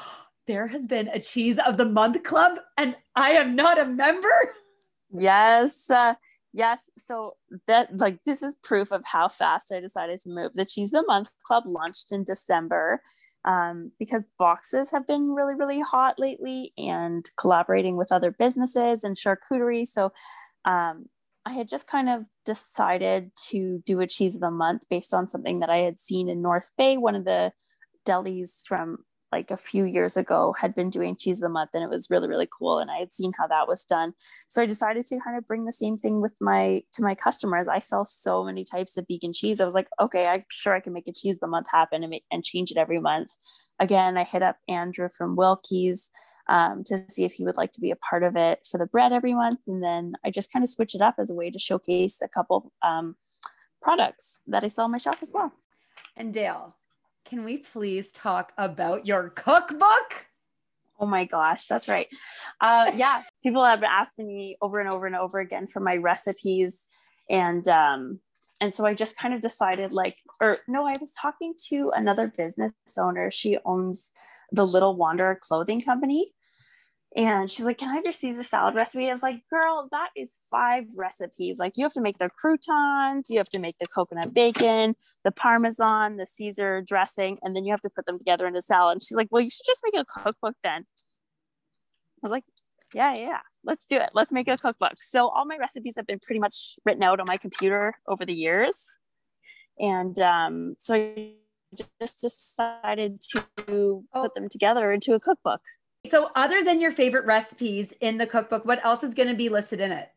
there 0.47 0.67
has 0.67 0.85
been 0.85 1.07
a 1.09 1.19
cheese 1.19 1.59
of 1.65 1.77
the 1.77 1.85
month 1.85 2.23
club 2.23 2.57
and 2.77 2.95
I 3.15 3.31
am 3.31 3.55
not 3.55 3.79
a 3.79 3.85
member. 3.85 4.53
Yes. 5.11 5.89
Uh, 5.89 6.15
yes. 6.53 6.81
So 6.97 7.35
that 7.67 7.97
like 7.97 8.23
this 8.23 8.43
is 8.43 8.55
proof 8.55 8.91
of 8.91 9.05
how 9.05 9.29
fast 9.29 9.71
I 9.71 9.79
decided 9.79 10.19
to 10.21 10.29
move. 10.29 10.53
The 10.53 10.65
cheese 10.65 10.93
of 10.93 11.01
the 11.01 11.07
month 11.07 11.29
club 11.45 11.63
launched 11.65 12.11
in 12.11 12.23
December 12.23 13.01
um, 13.45 13.91
because 13.99 14.27
boxes 14.37 14.91
have 14.91 15.05
been 15.05 15.33
really, 15.33 15.55
really 15.55 15.81
hot 15.81 16.17
lately 16.17 16.73
and 16.77 17.29
collaborating 17.37 17.97
with 17.97 18.11
other 18.11 18.31
businesses 18.31 19.03
and 19.03 19.17
charcuterie. 19.17 19.87
So 19.87 20.11
um, 20.65 21.05
I 21.45 21.51
had 21.51 21.67
just 21.67 21.87
kind 21.87 22.09
of 22.09 22.23
decided 22.45 23.31
to 23.49 23.81
do 23.85 23.99
a 23.99 24.07
cheese 24.07 24.35
of 24.35 24.41
the 24.41 24.51
month 24.51 24.83
based 24.89 25.13
on 25.13 25.27
something 25.27 25.59
that 25.59 25.69
I 25.69 25.79
had 25.79 25.99
seen 25.99 26.29
in 26.29 26.41
North 26.41 26.71
Bay, 26.77 26.97
one 26.97 27.15
of 27.15 27.25
the 27.25 27.51
delis 28.05 28.65
from 28.65 28.99
like 29.33 29.49
a 29.49 29.57
few 29.57 29.83
years 29.83 30.15
ago 30.15 30.53
had 30.61 30.75
been 30.75 30.91
doing 30.91 31.15
cheese 31.15 31.37
of 31.37 31.41
the 31.41 31.49
month 31.49 31.71
and 31.73 31.83
it 31.83 31.89
was 31.89 32.11
really 32.11 32.27
really 32.27 32.47
cool 32.57 32.77
and 32.77 32.91
i 32.91 32.97
had 32.97 33.11
seen 33.11 33.31
how 33.39 33.47
that 33.47 33.67
was 33.67 33.83
done. 33.83 34.13
So 34.47 34.61
i 34.61 34.67
decided 34.67 35.05
to 35.07 35.19
kind 35.25 35.37
of 35.37 35.47
bring 35.47 35.65
the 35.65 35.79
same 35.83 35.97
thing 35.97 36.21
with 36.21 36.35
my 36.39 36.83
to 36.93 37.01
my 37.01 37.15
customers. 37.15 37.67
I 37.67 37.79
sell 37.79 38.05
so 38.05 38.43
many 38.43 38.63
types 38.63 38.95
of 38.95 39.05
vegan 39.09 39.33
cheese. 39.33 39.59
I 39.59 39.65
was 39.65 39.73
like 39.79 39.89
okay 39.99 40.27
i'm 40.27 40.45
sure 40.49 40.75
i 40.75 40.83
can 40.85 40.93
make 40.93 41.07
a 41.07 41.17
cheese 41.19 41.37
of 41.37 41.41
the 41.41 41.53
month 41.55 41.67
happen 41.71 42.03
and, 42.03 42.11
make, 42.11 42.25
and 42.31 42.43
change 42.43 42.69
it 42.71 42.77
every 42.77 42.99
month. 42.99 43.31
Again 43.79 44.17
i 44.17 44.23
hit 44.23 44.43
up 44.43 44.57
andrew 44.67 45.09
from 45.17 45.35
wilkie's 45.35 46.09
um, 46.49 46.83
to 46.87 47.05
see 47.09 47.23
if 47.23 47.31
he 47.31 47.45
would 47.45 47.55
like 47.61 47.71
to 47.71 47.81
be 47.81 47.91
a 47.91 48.03
part 48.09 48.21
of 48.21 48.35
it 48.35 48.67
for 48.69 48.77
the 48.77 48.91
bread 48.93 49.13
every 49.13 49.33
month 49.33 49.61
and 49.65 49.81
then 49.81 50.13
i 50.25 50.29
just 50.29 50.51
kind 50.51 50.63
of 50.63 50.69
switch 50.69 50.93
it 50.93 51.01
up 51.01 51.15
as 51.17 51.31
a 51.31 51.33
way 51.41 51.49
to 51.49 51.57
showcase 51.57 52.21
a 52.21 52.27
couple 52.27 52.71
um, 52.83 53.15
products 53.81 54.41
that 54.45 54.63
i 54.63 54.67
sell 54.67 54.85
on 54.85 54.91
my 54.91 54.97
shelf 54.97 55.19
as 55.21 55.33
well. 55.33 55.51
And 56.15 56.33
dale 56.33 56.75
can 57.33 57.43
we 57.43 57.57
please 57.57 58.11
talk 58.11 58.53
about 58.59 59.07
your 59.07 59.29
cookbook? 59.29 60.27
Oh 60.99 61.07
my 61.07 61.25
gosh, 61.25 61.65
that's 61.65 61.89
right. 61.89 62.07
Uh, 62.61 62.91
yeah, 62.95 63.23
people 63.41 63.65
have 63.65 63.79
been 63.79 63.89
asking 63.91 64.27
me 64.27 64.55
over 64.61 64.79
and 64.79 64.93
over 64.93 65.07
and 65.07 65.15
over 65.15 65.39
again 65.39 65.65
for 65.65 65.79
my 65.79 65.97
recipes, 65.97 66.87
and 67.27 67.67
um, 67.67 68.19
and 68.61 68.71
so 68.71 68.85
I 68.85 68.93
just 68.93 69.17
kind 69.17 69.33
of 69.33 69.41
decided, 69.41 69.93
like, 69.93 70.17
or 70.39 70.59
no, 70.67 70.85
I 70.85 70.93
was 70.99 71.11
talking 71.19 71.55
to 71.69 71.91
another 71.95 72.31
business 72.37 72.73
owner. 72.99 73.31
She 73.31 73.57
owns 73.65 74.11
the 74.51 74.67
Little 74.67 74.95
Wanderer 74.95 75.39
Clothing 75.41 75.81
Company, 75.81 76.33
and 77.15 77.49
she's 77.49 77.65
like, 77.65 77.77
Can 77.77 77.89
I 77.89 77.95
have 77.95 78.03
your 78.03 78.13
Caesar 78.13 78.43
salad 78.43 78.75
recipe? 78.75 79.07
I 79.07 79.11
was 79.11 79.21
like, 79.21 79.47
Girl, 79.49 79.87
that 79.91 80.09
is 80.15 80.37
five 80.49 80.85
recipes. 80.95 81.59
Like, 81.59 81.73
you 81.77 81.83
have 81.83 81.93
to 81.93 82.01
make 82.01 82.17
the 82.17 82.29
croutons, 82.29 83.29
you 83.29 83.37
have 83.37 83.49
to 83.49 83.59
make 83.59 83.75
the 83.79 83.87
coconut 83.87 84.33
bacon, 84.33 84.95
the 85.23 85.31
parmesan, 85.31 86.17
the 86.17 86.25
Caesar 86.25 86.81
dressing, 86.81 87.37
and 87.43 87.55
then 87.55 87.65
you 87.65 87.71
have 87.71 87.81
to 87.81 87.89
put 87.89 88.05
them 88.05 88.17
together 88.17 88.47
in 88.47 88.55
a 88.55 88.61
salad. 88.61 88.93
And 88.93 89.03
she's 89.03 89.15
like, 89.15 89.27
Well, 89.29 89.41
you 89.41 89.49
should 89.49 89.65
just 89.65 89.81
make 89.83 90.01
a 90.01 90.05
cookbook 90.05 90.55
then. 90.63 90.81
I 90.81 92.23
was 92.23 92.31
like, 92.31 92.45
Yeah, 92.93 93.13
yeah, 93.15 93.39
let's 93.63 93.85
do 93.87 93.97
it. 93.97 94.09
Let's 94.13 94.31
make 94.31 94.47
a 94.47 94.57
cookbook. 94.57 94.95
So, 94.97 95.27
all 95.27 95.45
my 95.45 95.57
recipes 95.57 95.95
have 95.97 96.07
been 96.07 96.19
pretty 96.19 96.39
much 96.39 96.75
written 96.83 97.03
out 97.03 97.19
on 97.19 97.25
my 97.27 97.37
computer 97.37 97.93
over 98.07 98.25
the 98.25 98.33
years. 98.33 98.87
And 99.79 100.17
um, 100.19 100.75
so 100.77 100.95
I 100.95 101.33
just 101.99 102.21
decided 102.21 103.21
to 103.31 103.43
oh. 103.67 104.03
put 104.13 104.35
them 104.35 104.49
together 104.49 104.91
into 104.91 105.13
a 105.13 105.19
cookbook. 105.19 105.61
So, 106.11 106.29
other 106.35 106.63
than 106.63 106.81
your 106.81 106.91
favorite 106.91 107.25
recipes 107.25 107.93
in 108.01 108.17
the 108.17 108.27
cookbook, 108.27 108.65
what 108.65 108.83
else 108.85 109.03
is 109.03 109.13
going 109.13 109.29
to 109.29 109.35
be 109.35 109.49
listed 109.49 109.79
in 109.79 109.91
it? 109.91 110.09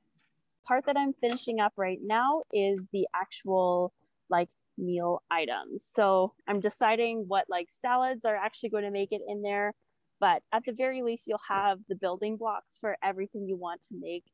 Part 0.67 0.85
that 0.87 0.97
I'm 0.97 1.13
finishing 1.21 1.61
up 1.61 1.75
right 1.77 2.01
now 2.03 2.33
is 2.53 2.87
the 2.93 3.07
actual 3.15 3.93
like 4.29 4.51
meal 4.77 5.23
items. 5.31 5.89
So, 5.91 6.33
I'm 6.49 6.61
deciding 6.61 7.27
what 7.29 7.45
like 7.49 7.69
salads 7.71 8.25
are 8.25 8.35
actually 8.35 8.71
going 8.71 8.85
to 8.85 8.91
make 8.91 9.13
it 9.13 9.23
in 9.29 9.43
there. 9.43 9.75
But 10.19 10.43
at 10.53 10.65
the 10.65 10.73
very 10.73 11.03
least, 11.03 11.29
you'll 11.29 11.39
have 11.49 11.79
the 11.89 11.95
building 11.95 12.37
blocks 12.37 12.79
for 12.81 12.97
everything 13.03 13.47
you 13.47 13.57
want 13.57 13.83
to 13.83 13.95
make 13.99 14.25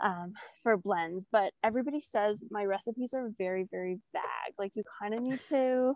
um, 0.00 0.34
for 0.62 0.76
blends. 0.76 1.26
But 1.30 1.52
everybody 1.64 2.00
says 2.00 2.44
my 2.50 2.64
recipes 2.64 3.14
are 3.14 3.30
very, 3.38 3.66
very 3.70 4.00
vague. 4.12 4.54
Like, 4.58 4.76
you 4.76 4.82
kind 5.00 5.14
of 5.14 5.20
need 5.20 5.40
to, 5.42 5.94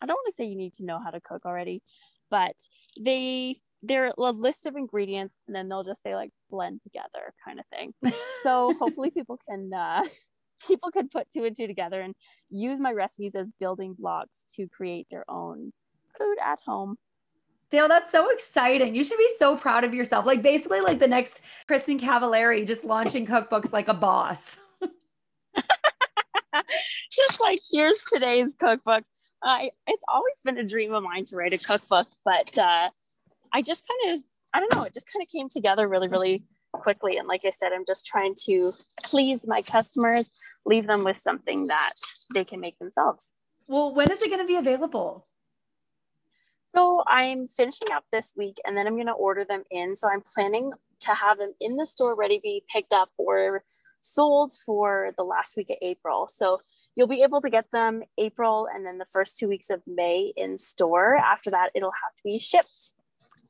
I 0.00 0.06
don't 0.06 0.16
want 0.16 0.26
to 0.30 0.34
say 0.36 0.44
you 0.46 0.56
need 0.56 0.74
to 0.74 0.84
know 0.84 1.00
how 1.04 1.10
to 1.10 1.20
cook 1.20 1.44
already, 1.44 1.82
but 2.30 2.54
they 2.98 3.56
they're 3.82 4.12
a 4.16 4.30
list 4.30 4.66
of 4.66 4.76
ingredients 4.76 5.36
and 5.46 5.56
then 5.56 5.68
they'll 5.68 5.84
just 5.84 6.02
say 6.02 6.14
like 6.14 6.30
blend 6.50 6.82
together 6.82 7.32
kind 7.44 7.58
of 7.58 7.66
thing 7.66 7.94
so 8.42 8.74
hopefully 8.78 9.10
people 9.10 9.38
can 9.48 9.72
uh, 9.72 10.02
people 10.66 10.90
can 10.90 11.08
put 11.08 11.26
two 11.32 11.44
and 11.44 11.56
two 11.56 11.66
together 11.66 12.00
and 12.00 12.14
use 12.50 12.78
my 12.78 12.92
recipes 12.92 13.34
as 13.34 13.50
building 13.58 13.94
blocks 13.98 14.44
to 14.56 14.68
create 14.68 15.06
their 15.10 15.24
own 15.30 15.72
food 16.18 16.36
at 16.44 16.60
home 16.64 16.96
Dale, 17.70 17.88
that's 17.88 18.10
so 18.10 18.28
exciting. 18.30 18.96
You 18.96 19.04
should 19.04 19.18
be 19.18 19.30
so 19.38 19.56
proud 19.56 19.84
of 19.84 19.94
yourself. 19.94 20.26
Like 20.26 20.42
basically 20.42 20.80
like 20.80 20.98
the 20.98 21.06
next 21.06 21.40
Kristin 21.68 22.00
Cavallari 22.00 22.66
just 22.66 22.82
launching 22.84 23.28
cookbooks 23.28 23.72
like 23.72 23.86
a 23.86 23.94
boss. 23.94 24.56
just 27.12 27.40
like 27.40 27.60
here's 27.70 28.02
today's 28.12 28.56
cookbook. 28.58 29.04
I 29.42 29.70
it's 29.86 30.04
always 30.08 30.36
been 30.44 30.58
a 30.58 30.66
dream 30.66 30.92
of 30.94 31.02
mine 31.02 31.24
to 31.26 31.36
write 31.36 31.52
a 31.52 31.58
cookbook, 31.58 32.08
but 32.24 32.56
uh 32.58 32.90
I 33.52 33.62
just 33.62 33.84
kind 33.86 34.14
of, 34.14 34.24
I 34.54 34.60
don't 34.60 34.74
know, 34.74 34.84
it 34.84 34.94
just 34.94 35.10
kind 35.12 35.22
of 35.22 35.28
came 35.28 35.48
together 35.48 35.88
really, 35.88 36.08
really 36.08 36.44
quickly. 36.72 37.16
And 37.16 37.26
like 37.26 37.42
I 37.44 37.50
said, 37.50 37.72
I'm 37.72 37.84
just 37.86 38.06
trying 38.06 38.34
to 38.46 38.72
please 39.02 39.46
my 39.46 39.62
customers, 39.62 40.30
leave 40.64 40.86
them 40.86 41.04
with 41.04 41.16
something 41.16 41.66
that 41.66 41.94
they 42.32 42.44
can 42.44 42.60
make 42.60 42.78
themselves. 42.78 43.30
Well, 43.66 43.92
when 43.94 44.10
is 44.10 44.22
it 44.22 44.28
going 44.28 44.40
to 44.40 44.46
be 44.46 44.56
available? 44.56 45.26
So 46.72 47.02
I'm 47.06 47.48
finishing 47.48 47.90
up 47.92 48.04
this 48.12 48.34
week 48.36 48.56
and 48.64 48.76
then 48.76 48.86
I'm 48.86 48.94
going 48.94 49.06
to 49.06 49.12
order 49.12 49.44
them 49.44 49.64
in. 49.70 49.96
So 49.96 50.08
I'm 50.08 50.22
planning 50.22 50.72
to 51.00 51.14
have 51.14 51.38
them 51.38 51.54
in 51.60 51.76
the 51.76 51.86
store 51.86 52.14
ready 52.14 52.36
to 52.36 52.42
be 52.42 52.62
picked 52.72 52.92
up 52.92 53.10
or 53.16 53.64
sold 54.00 54.52
for 54.64 55.12
the 55.16 55.24
last 55.24 55.56
week 55.56 55.70
of 55.70 55.76
April. 55.82 56.28
So 56.28 56.60
you'll 56.96 57.06
be 57.06 57.22
able 57.22 57.40
to 57.40 57.50
get 57.50 57.70
them 57.70 58.02
April 58.18 58.68
and 58.72 58.84
then 58.84 58.98
the 58.98 59.06
first 59.06 59.38
two 59.38 59.48
weeks 59.48 59.70
of 59.70 59.82
May 59.86 60.32
in 60.36 60.56
store. 60.56 61.16
After 61.16 61.50
that, 61.50 61.70
it'll 61.74 61.92
have 61.92 62.16
to 62.16 62.22
be 62.24 62.38
shipped. 62.38 62.92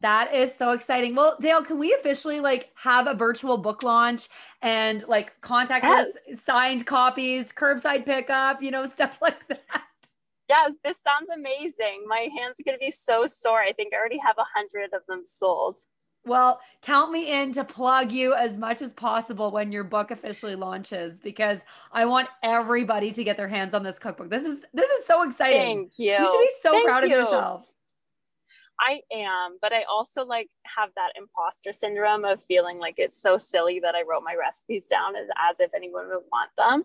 That 0.03 0.34
is 0.34 0.53
so 0.57 0.72
exciting. 0.72 1.14
Well, 1.14 1.36
Dale, 1.41 1.62
can 1.62 1.78
we 1.78 1.93
officially 1.93 2.41
like 2.41 2.70
have 2.74 3.07
a 3.07 3.14
virtual 3.14 3.59
book 3.59 3.82
launch 3.82 4.28
and 4.62 5.07
like 5.09 5.38
contactless 5.43 6.07
yes. 6.28 6.43
signed 6.45 6.86
copies, 6.86 7.53
curbside 7.53 8.07
pickup, 8.07 8.62
you 8.62 8.70
know, 8.70 8.88
stuff 8.95 9.18
like 9.20 9.47
that? 9.49 9.84
Yes, 10.49 10.74
this 10.82 11.01
sounds 11.01 11.30
amazing. 11.32 12.05
My 12.09 12.28
hands 12.36 12.59
are 12.59 12.64
going 12.64 12.76
to 12.76 12.84
be 12.84 12.91
so 12.91 13.26
sore. 13.26 13.61
I 13.61 13.72
think 13.72 13.95
I 13.95 13.99
already 13.99 14.18
have 14.18 14.36
a 14.38 14.45
hundred 14.55 14.93
of 14.95 15.03
them 15.07 15.22
sold. 15.24 15.76
Well, 16.26 16.60
count 16.82 17.10
me 17.10 17.32
in 17.32 17.52
to 17.54 17.64
plug 17.64 18.12
you 18.12 18.34
as 18.34 18.58
much 18.58 18.82
as 18.82 18.92
possible 18.92 19.50
when 19.50 19.72
your 19.72 19.84
book 19.84 20.10
officially 20.10 20.54
launches 20.54 21.18
because 21.18 21.60
I 21.92 22.04
want 22.04 22.28
everybody 22.42 23.10
to 23.12 23.24
get 23.24 23.38
their 23.38 23.48
hands 23.48 23.72
on 23.72 23.82
this 23.82 23.98
cookbook. 23.98 24.28
This 24.28 24.44
is 24.44 24.66
this 24.74 24.90
is 24.90 25.06
so 25.06 25.22
exciting. 25.22 25.88
Thank 25.88 25.98
you. 25.98 26.12
You 26.12 26.26
should 26.26 26.40
be 26.40 26.50
so 26.62 26.72
Thank 26.72 26.86
proud 26.86 26.98
you. 27.00 27.04
of 27.06 27.10
yourself. 27.10 27.66
I 28.78 29.00
am, 29.12 29.58
but 29.60 29.72
I 29.72 29.84
also 29.90 30.24
like 30.24 30.48
have 30.64 30.90
that 30.96 31.12
imposter 31.16 31.72
syndrome 31.72 32.24
of 32.24 32.42
feeling 32.44 32.78
like 32.78 32.94
it's 32.96 33.20
so 33.20 33.36
silly 33.36 33.80
that 33.80 33.94
I 33.94 34.02
wrote 34.08 34.22
my 34.24 34.34
recipes 34.38 34.84
down 34.86 35.16
as, 35.16 35.26
as 35.50 35.60
if 35.60 35.70
anyone 35.74 36.08
would 36.08 36.24
want 36.32 36.50
them. 36.56 36.84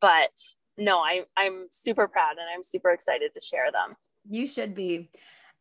But 0.00 0.30
no, 0.76 0.98
I, 0.98 1.22
I'm 1.36 1.66
super 1.70 2.08
proud 2.08 2.32
and 2.32 2.46
I'm 2.54 2.62
super 2.62 2.90
excited 2.90 3.32
to 3.34 3.40
share 3.40 3.70
them. 3.72 3.96
You 4.28 4.46
should 4.46 4.74
be. 4.74 5.10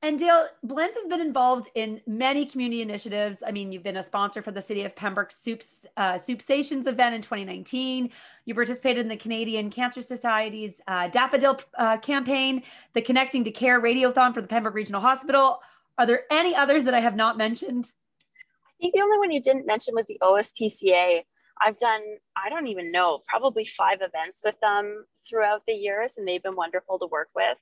And 0.02 0.18
Dale, 0.18 0.48
Blends 0.64 0.98
has 0.98 1.08
been 1.10 1.20
involved 1.20 1.70
in 1.76 2.00
many 2.08 2.46
community 2.46 2.82
initiatives. 2.82 3.44
I 3.46 3.52
mean, 3.52 3.74
you've 3.74 3.84
been 3.84 3.98
a 3.98 4.04
sponsor 4.04 4.42
for 4.42 4.52
the 4.52 4.62
City 4.62 4.84
of 4.86 4.96
Pembroke 4.96 5.30
Soup, 5.30 5.62
uh, 5.98 6.18
Soup 6.18 6.42
Stations 6.42 6.88
event 6.88 7.16
in 7.16 7.22
2019. 7.22 8.10
You 8.46 8.56
participated 8.56 9.02
in 9.02 9.10
the 9.10 9.18
Canadian 9.18 9.70
Cancer 9.70 10.02
Society's 10.02 10.80
uh, 10.88 11.10
Daffodil 11.10 11.60
uh, 11.78 11.98
campaign, 11.98 12.64
the 12.94 13.02
Connecting 13.02 13.44
to 13.44 13.52
Care 13.52 13.82
Radiothon 13.82 14.34
for 14.34 14.42
the 14.42 14.48
Pembroke 14.48 14.74
Regional 14.74 15.02
Hospital. 15.02 15.60
Are 15.98 16.06
there 16.06 16.22
any 16.32 16.56
others 16.56 16.86
that 16.86 16.94
I 16.94 17.02
have 17.02 17.18
not 17.18 17.38
mentioned? 17.38 17.92
I 18.36 18.76
think 18.80 18.94
the 18.94 19.02
only 19.02 19.18
one 19.18 19.32
you 19.32 19.42
didn't 19.42 19.66
mention 19.66 19.96
was 19.96 20.06
the 20.06 20.18
OSPCA. 20.24 21.24
I've 21.62 21.78
done, 21.78 22.02
I 22.38 22.48
don't 22.50 22.68
even 22.68 22.94
know, 22.94 23.20
probably 23.28 23.66
five 23.66 23.98
events 24.02 24.40
with 24.46 24.56
them 24.62 25.06
throughout 25.28 25.64
the 25.68 25.74
years, 25.74 26.14
and 26.18 26.26
they've 26.26 26.42
been 26.42 26.56
wonderful 26.56 26.98
to 27.00 27.06
work 27.08 27.28
with. 27.36 27.58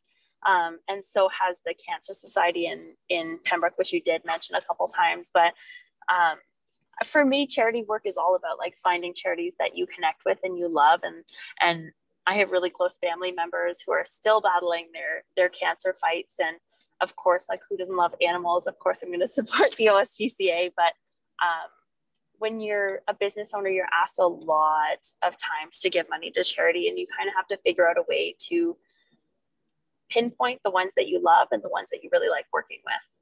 Um, 0.46 0.80
and 0.88 1.04
so 1.04 1.30
has 1.30 1.62
the 1.66 1.74
Cancer 1.74 2.14
Society 2.14 2.68
in 2.68 2.94
in 3.10 3.40
Pembroke, 3.44 3.78
which 3.78 3.94
you 3.94 4.02
did 4.02 4.24
mention 4.26 4.56
a 4.56 4.62
couple 4.62 4.88
times. 4.88 5.32
But 5.34 5.54
um, 6.10 6.38
for 7.06 7.26
me, 7.26 7.48
charity 7.48 7.84
work 7.84 8.04
is 8.06 8.18
all 8.18 8.36
about 8.36 8.58
like 8.58 8.78
finding 8.78 9.14
charities 9.14 9.56
that 9.60 9.76
you 9.76 9.88
connect 9.88 10.24
with 10.26 10.40
and 10.44 10.58
you 10.58 10.68
love, 10.68 11.02
and 11.04 11.24
and 11.62 11.92
I 12.26 12.36
have 12.36 12.52
really 12.52 12.70
close 12.70 12.98
family 12.98 13.32
members 13.32 13.82
who 13.86 13.94
are 13.94 14.04
still 14.06 14.42
battling 14.42 14.88
their 14.94 15.24
their 15.36 15.50
cancer 15.50 15.96
fights, 16.00 16.36
and 16.40 16.58
of 17.02 17.16
course, 17.16 17.48
like 17.50 17.60
who 17.70 17.78
doesn't 17.78 17.96
love 17.96 18.14
animals? 18.26 18.68
Of 18.68 18.80
course, 18.80 19.02
I'm 19.02 19.10
going 19.10 19.20
to 19.22 19.28
support 19.28 19.76
the 19.78 19.88
OSPCA, 19.88 20.72
but 20.76 20.94
um, 21.44 21.70
when 22.40 22.60
you're 22.60 23.02
a 23.08 23.14
business 23.14 23.54
owner, 23.56 23.70
you're 23.70 23.90
asked 23.94 24.20
a 24.20 24.28
lot 24.28 25.12
of 25.24 25.36
times 25.38 25.80
to 25.82 25.90
give 25.90 26.10
money 26.10 26.32
to 26.32 26.44
charity, 26.44 26.88
and 26.88 26.98
you 26.98 27.06
kind 27.18 27.28
of 27.28 27.36
have 27.36 27.48
to 27.48 27.58
figure 27.58 27.90
out 27.90 27.98
a 27.98 28.04
way 28.08 28.36
to 28.50 28.78
pinpoint 30.10 30.62
the 30.64 30.72
ones 30.72 30.94
that 30.96 31.08
you 31.08 31.22
love 31.22 31.48
and 31.52 31.62
the 31.64 31.70
ones 31.70 31.90
that 31.92 32.04
you 32.04 32.10
really 32.12 32.30
like 32.30 32.46
working 32.54 32.80
with. 32.86 33.18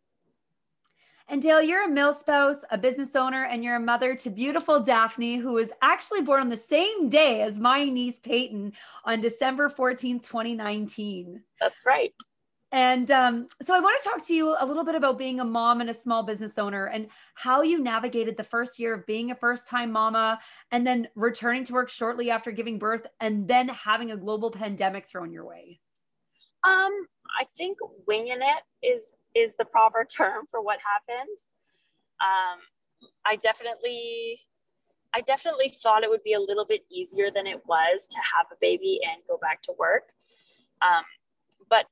And 1.28 1.42
Dale, 1.42 1.62
you're 1.62 1.86
a 1.86 1.90
mill 1.90 2.14
spouse, 2.14 2.58
a 2.70 2.78
business 2.78 3.16
owner, 3.16 3.46
and 3.46 3.64
you're 3.64 3.78
a 3.78 3.80
mother 3.80 4.16
to 4.16 4.30
beautiful 4.30 4.80
Daphne, 4.80 5.38
who 5.38 5.54
was 5.54 5.72
actually 5.82 6.22
born 6.22 6.42
on 6.42 6.50
the 6.50 6.58
same 6.58 7.10
day 7.10 7.42
as 7.42 7.58
my 7.58 7.86
niece 7.86 8.20
Peyton 8.20 8.74
on 9.06 9.22
December 9.22 9.70
14th, 9.70 10.22
2019. 10.22 11.42
That's 11.60 11.84
right. 11.86 12.14
And 12.72 13.10
um, 13.10 13.48
so 13.66 13.74
I 13.74 13.80
want 13.80 14.02
to 14.02 14.10
talk 14.10 14.28
to 14.28 14.36
you 14.36 14.56
a 14.60 14.66
little 14.66 14.84
bit 14.84 14.96
about 14.96 15.18
being 15.18 15.40
a 15.40 15.46
mom 15.46 15.82
and 15.82 15.90
a 15.90 15.94
small 15.94 16.24
business 16.24 16.60
owner 16.60 16.88
and 16.88 17.08
how 17.34 17.62
you 17.62 17.80
navigated 17.80 18.38
the 18.38 18.44
first 18.44 18.78
year 18.80 18.94
of 18.94 19.06
being 19.06 19.32
a 19.32 19.36
first 19.36 19.68
time 19.68 19.92
mama 19.92 20.40
and 20.72 20.86
then 20.86 21.08
returning 21.16 21.64
to 21.64 21.74
work 21.74 21.90
shortly 21.90 22.30
after 22.30 22.52
giving 22.52 22.78
birth 22.78 23.08
and 23.20 23.48
then 23.48 23.70
having 23.70 24.12
a 24.12 24.18
global 24.18 24.52
pandemic 24.52 25.08
thrown 25.08 25.32
your 25.32 25.46
way. 25.46 25.80
Um, 26.66 27.08
I 27.40 27.44
think 27.56 27.78
winging 28.08 28.40
it 28.42 28.64
is 28.86 29.16
is 29.36 29.56
the 29.58 29.66
proper 29.66 30.06
term 30.06 30.46
for 30.50 30.62
what 30.62 30.80
happened. 30.80 31.38
Um, 32.22 32.60
I 33.26 33.36
definitely, 33.36 34.40
I 35.14 35.22
definitely 35.22 35.76
thought 35.82 36.04
it 36.04 36.10
would 36.10 36.24
be 36.24 36.34
a 36.34 36.40
little 36.40 36.66
bit 36.66 36.82
easier 36.90 37.30
than 37.30 37.46
it 37.46 37.62
was 37.68 38.08
to 38.08 38.18
have 38.18 38.48
a 38.52 38.56
baby 38.62 39.00
and 39.04 39.22
go 39.28 39.38
back 39.38 39.62
to 39.64 39.74
work. 39.78 40.10
Um, 40.82 41.04
but 41.70 41.86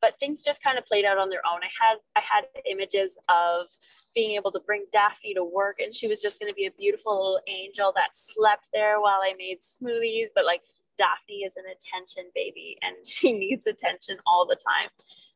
but 0.00 0.18
things 0.20 0.42
just 0.42 0.62
kind 0.62 0.78
of 0.78 0.86
played 0.86 1.04
out 1.04 1.18
on 1.18 1.30
their 1.30 1.42
own. 1.50 1.60
I 1.62 1.70
had 1.80 1.98
I 2.16 2.20
had 2.20 2.44
images 2.68 3.18
of 3.28 3.66
being 4.14 4.36
able 4.36 4.52
to 4.52 4.60
bring 4.66 4.86
Daphne 4.92 5.34
to 5.34 5.44
work, 5.44 5.76
and 5.78 5.94
she 5.94 6.08
was 6.08 6.20
just 6.20 6.40
going 6.40 6.50
to 6.50 6.54
be 6.54 6.66
a 6.66 6.70
beautiful 6.78 7.14
little 7.14 7.40
angel 7.46 7.92
that 7.94 8.10
slept 8.14 8.66
there 8.72 9.00
while 9.00 9.20
I 9.22 9.34
made 9.38 9.58
smoothies. 9.60 10.28
But 10.34 10.44
like 10.44 10.62
Daphne 10.98 11.44
is 11.44 11.56
an 11.56 11.64
attention 11.70 12.30
baby 12.34 12.78
and 12.82 13.06
she 13.06 13.32
needs 13.32 13.66
attention 13.66 14.16
all 14.26 14.46
the 14.46 14.56
time. 14.56 14.90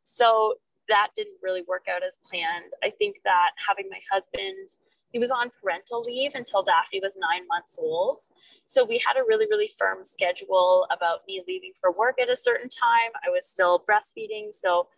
So 0.05 0.55
that 0.89 1.09
didn't 1.15 1.39
really 1.43 1.63
work 1.69 1.87
out 1.89 2.03
as 2.05 2.19
planned. 2.29 2.73
I 2.83 2.91
think 2.91 3.17
that 3.25 3.51
having 3.69 3.89
my 3.89 4.01
husband, 4.11 4.75
he 5.13 5.19
was 5.19 5.31
on 5.31 5.51
parental 5.61 6.03
leave 6.03 6.33
until 6.35 6.63
Daphne 6.63 7.01
was 7.03 7.17
nine 7.19 7.47
months 7.47 7.79
old. 7.79 8.19
So 8.67 8.85
we 8.85 9.03
had 9.07 9.21
a 9.21 9.25
really, 9.27 9.47
really 9.51 9.71
firm 9.79 10.05
schedule 10.05 10.87
about 10.91 11.21
me 11.27 11.43
leaving 11.47 11.73
for 11.81 11.93
work 11.97 12.17
at 12.21 12.31
a 12.31 12.37
certain 12.37 12.69
time. 12.69 13.13
I 13.25 13.31
was 13.31 13.47
still 13.47 13.85
breastfeeding. 13.89 14.53
So 14.53 14.89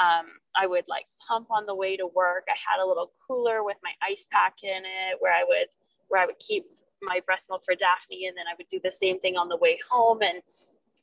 um, 0.00 0.26
I 0.56 0.66
would 0.66 0.84
like 0.88 1.06
pump 1.28 1.48
on 1.50 1.66
the 1.66 1.74
way 1.74 1.96
to 1.96 2.06
work. 2.06 2.44
I 2.48 2.56
had 2.58 2.82
a 2.82 2.86
little 2.86 3.12
cooler 3.26 3.62
with 3.62 3.76
my 3.82 3.92
ice 4.02 4.26
pack 4.30 4.56
in 4.62 4.82
it 4.84 5.16
where 5.20 5.32
I 5.32 5.44
would 5.46 5.68
where 6.08 6.22
I 6.22 6.26
would 6.26 6.38
keep 6.38 6.66
my 7.02 7.20
breast 7.26 7.48
milk 7.48 7.62
for 7.64 7.74
Daphne, 7.74 8.26
and 8.26 8.36
then 8.36 8.46
I 8.50 8.54
would 8.56 8.68
do 8.68 8.80
the 8.82 8.90
same 8.90 9.18
thing 9.20 9.36
on 9.36 9.48
the 9.48 9.56
way 9.56 9.78
home. 9.90 10.22
And 10.22 10.42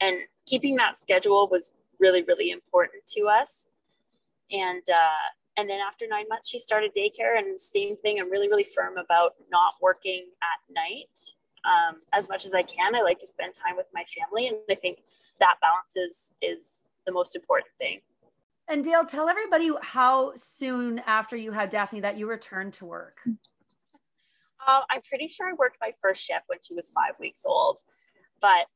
and 0.02 0.18
keeping 0.46 0.76
that 0.78 0.98
schedule 1.00 1.48
was 1.50 1.74
really 2.00 2.24
really 2.24 2.52
important 2.52 3.06
to 3.18 3.28
us. 3.28 3.68
And 4.52 4.84
uh, 4.92 5.28
and 5.58 5.70
then 5.70 5.80
after 5.86 6.06
nine 6.08 6.26
months, 6.30 6.50
she 6.50 6.60
started 6.60 6.92
daycare, 6.96 7.38
and 7.38 7.60
same 7.60 7.96
thing. 7.98 8.20
I'm 8.20 8.32
really 8.32 8.48
really 8.48 8.64
firm 8.64 8.98
about 8.98 9.32
not 9.52 9.76
working 9.82 10.26
at 10.42 10.74
night 10.74 11.18
um, 11.66 12.00
as 12.14 12.30
much 12.30 12.46
as 12.46 12.54
I 12.54 12.64
can. 12.64 12.96
I 12.96 13.02
like 13.02 13.20
to 13.20 13.28
spend 13.28 13.54
time 13.54 13.76
with 13.76 13.88
my 13.94 14.04
family, 14.18 14.48
and 14.48 14.58
I 14.70 14.76
think 14.76 15.00
that 15.40 15.56
balance 15.62 15.96
is 15.96 16.34
is 16.42 16.86
the 17.06 17.12
most 17.12 17.36
important 17.36 17.72
thing. 17.78 18.02
And 18.68 18.84
Dale, 18.84 19.06
tell 19.06 19.28
everybody 19.28 19.70
how 19.82 20.34
soon 20.36 21.00
after 21.00 21.36
you 21.36 21.52
had 21.52 21.70
Daphne 21.72 22.00
that 22.02 22.18
you 22.18 22.30
returned 22.30 22.74
to 22.76 22.86
work. 22.86 23.20
Uh, 24.68 24.82
I'm 24.90 25.02
pretty 25.02 25.28
sure 25.28 25.48
I 25.48 25.54
worked 25.54 25.78
my 25.82 25.92
first 26.02 26.24
shift 26.24 26.44
when 26.48 26.60
she 26.62 26.74
was 26.74 26.92
five 26.92 27.20
weeks 27.20 27.44
old, 27.46 27.80
but 28.40 28.70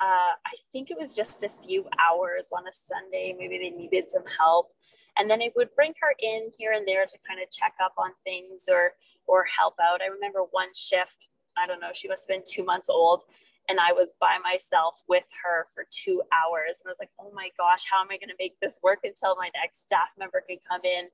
uh, 0.00 0.34
I 0.46 0.54
think 0.72 0.90
it 0.90 0.98
was 0.98 1.14
just 1.14 1.44
a 1.44 1.48
few 1.48 1.86
hours 1.98 2.44
on 2.56 2.66
a 2.66 2.72
Sunday. 2.72 3.34
Maybe 3.36 3.58
they 3.58 3.70
needed 3.70 4.10
some 4.10 4.24
help, 4.38 4.72
and 5.18 5.30
then 5.30 5.40
it 5.40 5.52
would 5.56 5.74
bring 5.74 5.94
her 6.00 6.14
in 6.18 6.50
here 6.58 6.72
and 6.72 6.86
there 6.86 7.06
to 7.06 7.18
kind 7.26 7.40
of 7.40 7.50
check 7.50 7.74
up 7.82 7.94
on 7.98 8.10
things 8.24 8.66
or 8.70 8.92
or 9.26 9.46
help 9.58 9.74
out. 9.82 10.02
I 10.02 10.06
remember 10.06 10.40
one 10.50 10.74
shift. 10.74 11.28
I 11.56 11.66
don't 11.66 11.80
know. 11.80 11.90
She 11.92 12.08
must 12.08 12.28
have 12.28 12.36
been 12.36 12.44
two 12.46 12.64
months 12.64 12.88
old, 12.90 13.24
and 13.68 13.78
I 13.80 13.92
was 13.92 14.14
by 14.20 14.38
myself 14.42 15.02
with 15.08 15.24
her 15.42 15.66
for 15.74 15.86
two 15.90 16.22
hours, 16.32 16.78
and 16.80 16.88
I 16.88 16.90
was 16.90 16.98
like, 17.00 17.12
"Oh 17.20 17.30
my 17.34 17.50
gosh, 17.56 17.84
how 17.90 18.00
am 18.00 18.08
I 18.10 18.18
going 18.18 18.30
to 18.30 18.38
make 18.38 18.58
this 18.60 18.78
work 18.82 19.00
until 19.04 19.36
my 19.36 19.50
next 19.54 19.84
staff 19.84 20.10
member 20.18 20.42
can 20.46 20.58
come 20.68 20.80
in?" 20.84 21.08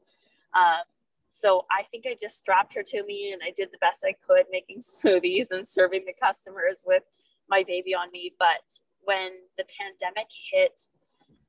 Um, 0.55 0.85
so 1.31 1.65
I 1.71 1.85
think 1.91 2.05
I 2.07 2.17
just 2.21 2.39
strapped 2.39 2.75
her 2.75 2.83
to 2.83 3.05
me 3.05 3.33
and 3.33 3.41
I 3.43 3.53
did 3.57 3.71
the 3.73 3.79
best 3.79 4.05
I 4.05 4.15
could 4.27 4.47
making 4.51 4.81
smoothies 5.05 5.51
and 5.51 5.67
serving 5.67 6.05
the 6.07 6.15
customers 6.21 6.85
with 6.85 7.05
my 7.49 7.65
baby 7.67 7.95
on 7.95 8.11
me. 8.13 8.35
But 8.39 8.67
when 9.05 9.31
the 9.57 9.65
pandemic 9.79 10.27
hit 10.53 10.81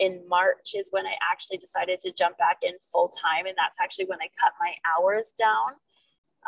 in 0.01 0.21
March 0.27 0.73
is 0.73 0.89
when 0.89 1.05
I 1.05 1.13
actually 1.31 1.57
decided 1.57 1.99
to 2.01 2.11
jump 2.11 2.37
back 2.37 2.57
in 2.63 2.73
full 2.81 3.11
time. 3.21 3.45
And 3.45 3.55
that's 3.55 3.77
actually 3.79 4.05
when 4.05 4.17
I 4.19 4.29
cut 4.33 4.53
my 4.59 4.73
hours 4.89 5.33
down. 5.37 5.77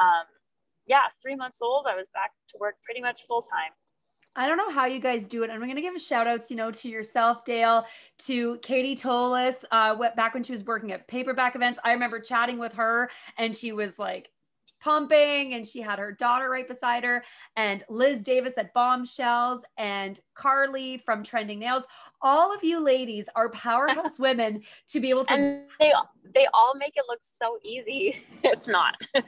Um, 0.01 0.25
yeah, 0.87 1.13
three 1.21 1.35
months 1.35 1.59
old, 1.61 1.85
I 1.87 1.95
was 1.95 2.09
back 2.13 2.31
to 2.49 2.57
work 2.59 2.75
pretty 2.83 2.99
much 2.99 3.21
full 3.21 3.43
time. 3.43 3.77
I 4.35 4.47
don't 4.47 4.57
know 4.57 4.71
how 4.71 4.85
you 4.85 4.99
guys 4.99 5.27
do 5.27 5.43
it. 5.43 5.51
I'm 5.51 5.59
going 5.59 5.75
to 5.75 5.81
give 5.81 5.95
a 5.95 5.99
shout 5.99 6.27
outs, 6.27 6.49
you 6.49 6.57
know, 6.57 6.71
to 6.71 6.89
yourself, 6.89 7.45
Dale, 7.45 7.85
to 8.19 8.57
Katie 8.57 8.95
Tolis, 8.95 9.55
uh, 9.71 9.95
back 10.15 10.33
when 10.33 10.43
she 10.43 10.51
was 10.51 10.63
working 10.63 10.91
at 10.91 11.07
paperback 11.07 11.55
events. 11.55 11.79
I 11.83 11.91
remember 11.91 12.19
chatting 12.19 12.57
with 12.57 12.73
her 12.73 13.11
and 13.37 13.55
she 13.55 13.71
was 13.71 13.99
like 13.99 14.29
pumping 14.83 15.53
and 15.53 15.65
she 15.65 15.79
had 15.79 15.97
her 15.97 16.11
daughter 16.11 16.49
right 16.49 16.67
beside 16.67 17.03
her 17.03 17.23
and 17.55 17.83
Liz 17.89 18.21
Davis 18.21 18.55
at 18.57 18.73
Bombshells 18.73 19.63
and 19.77 20.19
Carly 20.33 20.97
from 20.97 21.23
Trending 21.23 21.59
Nails. 21.59 21.83
All 22.21 22.53
of 22.53 22.63
you 22.63 22.79
ladies 22.83 23.29
are 23.35 23.49
powerhouse 23.49 24.19
women 24.19 24.61
to 24.89 24.99
be 24.99 25.09
able 25.09 25.25
to. 25.25 25.33
And 25.33 25.61
they, 25.79 25.93
they 26.33 26.47
all 26.53 26.73
make 26.77 26.97
it 26.97 27.05
look 27.07 27.21
so 27.21 27.57
easy. 27.63 28.15
It's 28.43 28.67
not. 28.67 28.95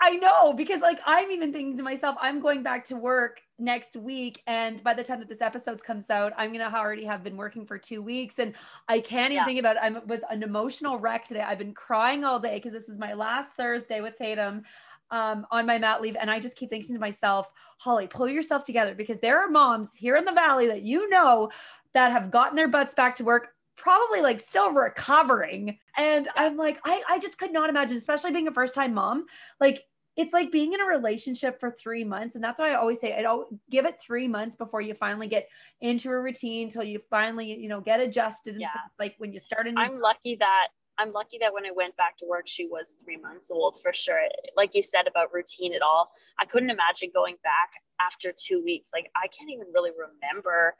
I 0.00 0.16
know 0.16 0.52
because 0.52 0.80
like 0.82 1.00
I'm 1.06 1.30
even 1.30 1.52
thinking 1.52 1.76
to 1.78 1.82
myself, 1.82 2.16
I'm 2.20 2.40
going 2.40 2.62
back 2.62 2.84
to 2.86 2.96
work 2.96 3.40
next 3.58 3.96
week, 3.96 4.42
and 4.46 4.82
by 4.82 4.94
the 4.94 5.02
time 5.02 5.20
that 5.20 5.28
this 5.28 5.40
episode 5.40 5.82
comes 5.82 6.10
out, 6.10 6.32
I'm 6.36 6.52
gonna 6.52 6.72
already 6.74 7.04
have 7.04 7.22
been 7.22 7.36
working 7.36 7.66
for 7.66 7.78
two 7.78 8.02
weeks, 8.02 8.38
and 8.38 8.54
I 8.88 9.00
can't 9.00 9.26
even 9.26 9.36
yeah. 9.36 9.44
think 9.46 9.60
about 9.60 9.76
it. 9.76 9.82
I 9.82 9.90
was 9.90 10.20
an 10.30 10.42
emotional 10.42 10.98
wreck 10.98 11.26
today. 11.26 11.40
I've 11.40 11.58
been 11.58 11.74
crying 11.74 12.24
all 12.24 12.38
day 12.38 12.56
because 12.56 12.72
this 12.72 12.88
is 12.88 12.98
my 12.98 13.14
last 13.14 13.54
Thursday 13.54 14.00
with 14.00 14.16
Tatum 14.16 14.62
um, 15.10 15.46
on 15.50 15.66
my 15.66 15.78
mat 15.78 16.02
leave, 16.02 16.16
and 16.20 16.30
I 16.30 16.40
just 16.40 16.56
keep 16.56 16.70
thinking 16.70 16.94
to 16.94 17.00
myself, 17.00 17.48
Holly, 17.78 18.06
pull 18.06 18.28
yourself 18.28 18.64
together 18.64 18.94
because 18.94 19.18
there 19.20 19.40
are 19.40 19.48
moms 19.48 19.94
here 19.94 20.16
in 20.16 20.24
the 20.24 20.32
valley 20.32 20.66
that 20.66 20.82
you 20.82 21.08
know 21.08 21.50
that 21.94 22.12
have 22.12 22.30
gotten 22.30 22.56
their 22.56 22.68
butts 22.68 22.94
back 22.94 23.16
to 23.16 23.24
work 23.24 23.54
probably 23.76 24.20
like 24.20 24.40
still 24.40 24.72
recovering. 24.72 25.78
And 25.96 26.28
I'm 26.36 26.56
like, 26.56 26.80
I, 26.84 27.02
I 27.08 27.18
just 27.18 27.38
could 27.38 27.52
not 27.52 27.70
imagine, 27.70 27.96
especially 27.96 28.32
being 28.32 28.48
a 28.48 28.52
first 28.52 28.74
time 28.74 28.94
mom. 28.94 29.26
Like, 29.60 29.82
it's 30.16 30.32
like 30.32 30.52
being 30.52 30.72
in 30.72 30.80
a 30.80 30.84
relationship 30.84 31.58
for 31.58 31.72
three 31.72 32.04
months. 32.04 32.36
And 32.36 32.44
that's 32.44 32.60
why 32.60 32.70
I 32.70 32.74
always 32.76 33.00
say, 33.00 33.18
I 33.18 33.22
don't 33.22 33.58
give 33.68 33.84
it 33.84 33.96
three 34.00 34.28
months 34.28 34.54
before 34.54 34.80
you 34.80 34.94
finally 34.94 35.26
get 35.26 35.48
into 35.80 36.08
a 36.10 36.20
routine 36.20 36.68
till 36.68 36.84
you 36.84 37.00
finally, 37.10 37.52
you 37.52 37.68
know, 37.68 37.80
get 37.80 37.98
adjusted. 37.98 38.54
And 38.54 38.60
yeah. 38.60 38.70
Stuff. 38.70 38.92
Like 38.98 39.14
when 39.18 39.32
you 39.32 39.40
start 39.40 39.66
a 39.66 39.72
new- 39.72 39.80
I'm 39.80 40.00
lucky 40.00 40.36
that 40.36 40.68
I'm 40.98 41.12
lucky 41.12 41.38
that 41.40 41.52
when 41.52 41.66
I 41.66 41.72
went 41.74 41.96
back 41.96 42.16
to 42.18 42.26
work, 42.26 42.44
she 42.46 42.68
was 42.68 42.94
three 43.02 43.16
months 43.16 43.50
old 43.50 43.76
for 43.82 43.92
sure. 43.92 44.20
Like 44.56 44.76
you 44.76 44.82
said 44.82 45.08
about 45.08 45.34
routine 45.34 45.74
at 45.74 45.82
all, 45.82 46.12
I 46.38 46.44
couldn't 46.44 46.70
imagine 46.70 47.10
going 47.12 47.36
back 47.42 47.72
after 48.00 48.32
two 48.32 48.62
weeks. 48.64 48.90
Like 48.94 49.10
I 49.16 49.26
can't 49.26 49.50
even 49.50 49.66
really 49.74 49.90
remember 49.90 50.76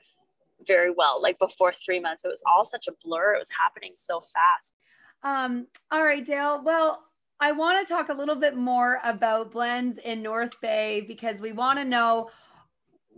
very 0.66 0.90
well. 0.90 1.20
Like 1.20 1.38
before 1.38 1.72
three 1.72 2.00
months, 2.00 2.24
it 2.24 2.28
was 2.28 2.42
all 2.46 2.64
such 2.64 2.86
a 2.86 2.92
blur. 3.02 3.34
It 3.34 3.38
was 3.38 3.50
happening 3.58 3.92
so 3.96 4.20
fast. 4.20 4.74
Um, 5.22 5.66
all 5.90 6.04
right, 6.04 6.24
Dale. 6.24 6.62
Well, 6.62 7.04
I 7.40 7.52
want 7.52 7.86
to 7.86 7.92
talk 7.92 8.08
a 8.08 8.14
little 8.14 8.36
bit 8.36 8.56
more 8.56 9.00
about 9.04 9.52
blends 9.52 9.98
in 9.98 10.22
North 10.22 10.60
Bay 10.60 11.04
because 11.06 11.40
we 11.40 11.52
want 11.52 11.78
to 11.78 11.84
know 11.84 12.30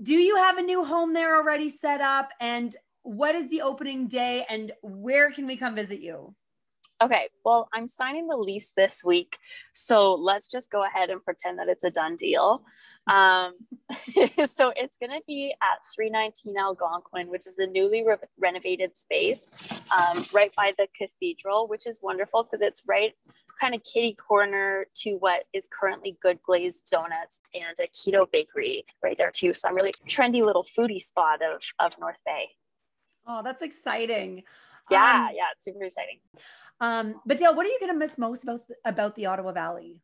do 0.02 0.14
you 0.14 0.36
have 0.36 0.58
a 0.58 0.62
new 0.62 0.84
home 0.84 1.14
there 1.14 1.36
already 1.36 1.70
set 1.70 2.00
up? 2.00 2.28
And 2.40 2.76
what 3.02 3.34
is 3.34 3.48
the 3.48 3.62
opening 3.62 4.08
day 4.08 4.44
and 4.48 4.72
where 4.82 5.30
can 5.30 5.46
we 5.46 5.56
come 5.56 5.74
visit 5.74 6.00
you? 6.00 6.34
Okay, 7.00 7.28
well, 7.44 7.68
I'm 7.74 7.88
signing 7.88 8.26
the 8.26 8.36
lease 8.36 8.72
this 8.76 9.04
week. 9.04 9.36
So 9.74 10.12
let's 10.14 10.48
just 10.48 10.70
go 10.70 10.84
ahead 10.84 11.10
and 11.10 11.22
pretend 11.22 11.58
that 11.58 11.68
it's 11.68 11.84
a 11.84 11.90
done 11.90 12.16
deal. 12.16 12.62
Um, 13.06 13.54
so 14.46 14.72
it's 14.74 14.96
going 14.98 15.10
to 15.10 15.22
be 15.26 15.54
at 15.62 15.78
319 15.94 16.56
Algonquin, 16.58 17.28
which 17.28 17.46
is 17.46 17.58
a 17.58 17.66
newly 17.66 18.04
re- 18.04 18.16
renovated 18.38 18.96
space 18.96 19.48
um, 19.96 20.24
right 20.34 20.54
by 20.56 20.72
the 20.76 20.88
cathedral, 20.96 21.68
which 21.68 21.86
is 21.86 22.00
wonderful 22.02 22.42
because 22.42 22.62
it's 22.62 22.82
right 22.86 23.14
kind 23.60 23.74
of 23.74 23.82
kitty 23.82 24.14
corner 24.14 24.86
to 24.94 25.14
what 25.14 25.44
is 25.52 25.68
currently 25.72 26.16
Good 26.20 26.38
Glazed 26.42 26.88
Donuts 26.90 27.40
and 27.54 27.76
a 27.80 27.88
keto 27.88 28.30
bakery 28.30 28.84
right 29.02 29.16
there 29.16 29.30
too. 29.30 29.54
So 29.54 29.68
I'm 29.68 29.74
really 29.74 29.92
trendy 30.06 30.44
little 30.44 30.64
foodie 30.64 31.00
spot 31.00 31.40
of, 31.42 31.62
of 31.78 31.98
North 31.98 32.18
Bay. 32.24 32.50
Oh, 33.26 33.42
that's 33.42 33.62
exciting. 33.62 34.42
Yeah, 34.90 35.26
um, 35.28 35.34
yeah, 35.34 35.44
it's 35.54 35.64
super 35.64 35.84
exciting. 35.84 36.18
Um, 36.80 37.20
but 37.24 37.38
Dale, 37.38 37.54
what 37.54 37.66
are 37.66 37.70
you 37.70 37.80
going 37.80 37.92
to 37.92 37.98
miss 37.98 38.18
most 38.18 38.44
about, 38.44 38.60
about 38.84 39.16
the 39.16 39.26
Ottawa 39.26 39.52
Valley? 39.52 40.02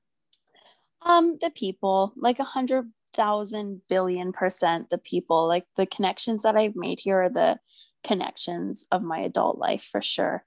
Um, 1.04 1.36
the 1.40 1.50
people, 1.50 2.12
like 2.16 2.38
a 2.38 2.44
hundred 2.44 2.90
thousand 3.14 3.82
billion 3.88 4.32
percent 4.32 4.88
the 4.90 4.98
people, 4.98 5.46
like 5.48 5.66
the 5.76 5.86
connections 5.86 6.42
that 6.42 6.56
I've 6.56 6.76
made 6.76 7.00
here 7.00 7.22
are 7.22 7.28
the 7.28 7.58
connections 8.04 8.86
of 8.90 9.02
my 9.02 9.20
adult 9.20 9.58
life 9.58 9.88
for 9.90 10.02
sure. 10.02 10.44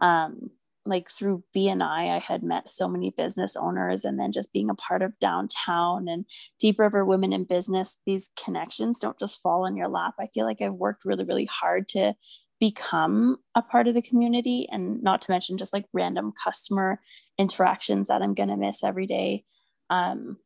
Um, 0.00 0.50
like 0.84 1.10
through 1.10 1.42
BNI, 1.54 2.14
I 2.14 2.18
had 2.20 2.44
met 2.44 2.68
so 2.68 2.86
many 2.86 3.10
business 3.10 3.56
owners, 3.56 4.04
and 4.04 4.18
then 4.20 4.30
just 4.32 4.52
being 4.52 4.70
a 4.70 4.74
part 4.74 5.02
of 5.02 5.18
downtown 5.18 6.06
and 6.08 6.24
Deep 6.60 6.78
River 6.78 7.04
Women 7.04 7.32
in 7.32 7.44
Business, 7.44 7.98
these 8.06 8.30
connections 8.42 9.00
don't 9.00 9.18
just 9.18 9.42
fall 9.42 9.66
in 9.66 9.76
your 9.76 9.88
lap. 9.88 10.14
I 10.20 10.28
feel 10.32 10.46
like 10.46 10.62
I've 10.62 10.74
worked 10.74 11.04
really, 11.04 11.24
really 11.24 11.46
hard 11.46 11.88
to 11.88 12.14
become 12.60 13.38
a 13.54 13.62
part 13.62 13.88
of 13.88 13.94
the 13.94 14.02
community, 14.02 14.68
and 14.70 15.02
not 15.02 15.20
to 15.22 15.32
mention 15.32 15.58
just 15.58 15.72
like 15.72 15.86
random 15.92 16.32
customer 16.42 17.00
interactions 17.36 18.06
that 18.08 18.22
I'm 18.22 18.34
going 18.34 18.48
to 18.48 18.56
miss 18.56 18.84
every 18.84 19.06
day 19.06 19.44
um, 19.90 20.38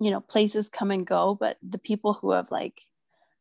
you 0.00 0.10
know 0.10 0.20
places 0.20 0.68
come 0.68 0.90
and 0.90 1.06
go 1.06 1.36
but 1.38 1.56
the 1.62 1.78
people 1.78 2.14
who 2.14 2.32
have 2.32 2.50
like 2.50 2.80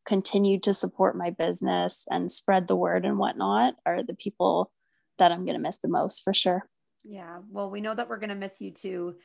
continued 0.05 0.63
to 0.63 0.73
support 0.73 1.15
my 1.15 1.29
business 1.29 2.05
and 2.09 2.31
spread 2.31 2.67
the 2.67 2.75
word 2.75 3.05
and 3.05 3.17
whatnot 3.17 3.75
are 3.85 4.03
the 4.03 4.13
people 4.13 4.71
that 5.17 5.31
i'm 5.31 5.45
going 5.45 5.55
to 5.55 5.61
miss 5.61 5.77
the 5.77 5.87
most 5.87 6.23
for 6.23 6.33
sure. 6.33 6.67
Yeah 7.03 7.39
well 7.49 7.69
we 7.69 7.81
know 7.81 7.95
that 7.95 8.09
we're 8.09 8.19
going 8.19 8.29
to 8.29 8.35
miss 8.35 8.61
you 8.61 8.71
too. 8.71 9.15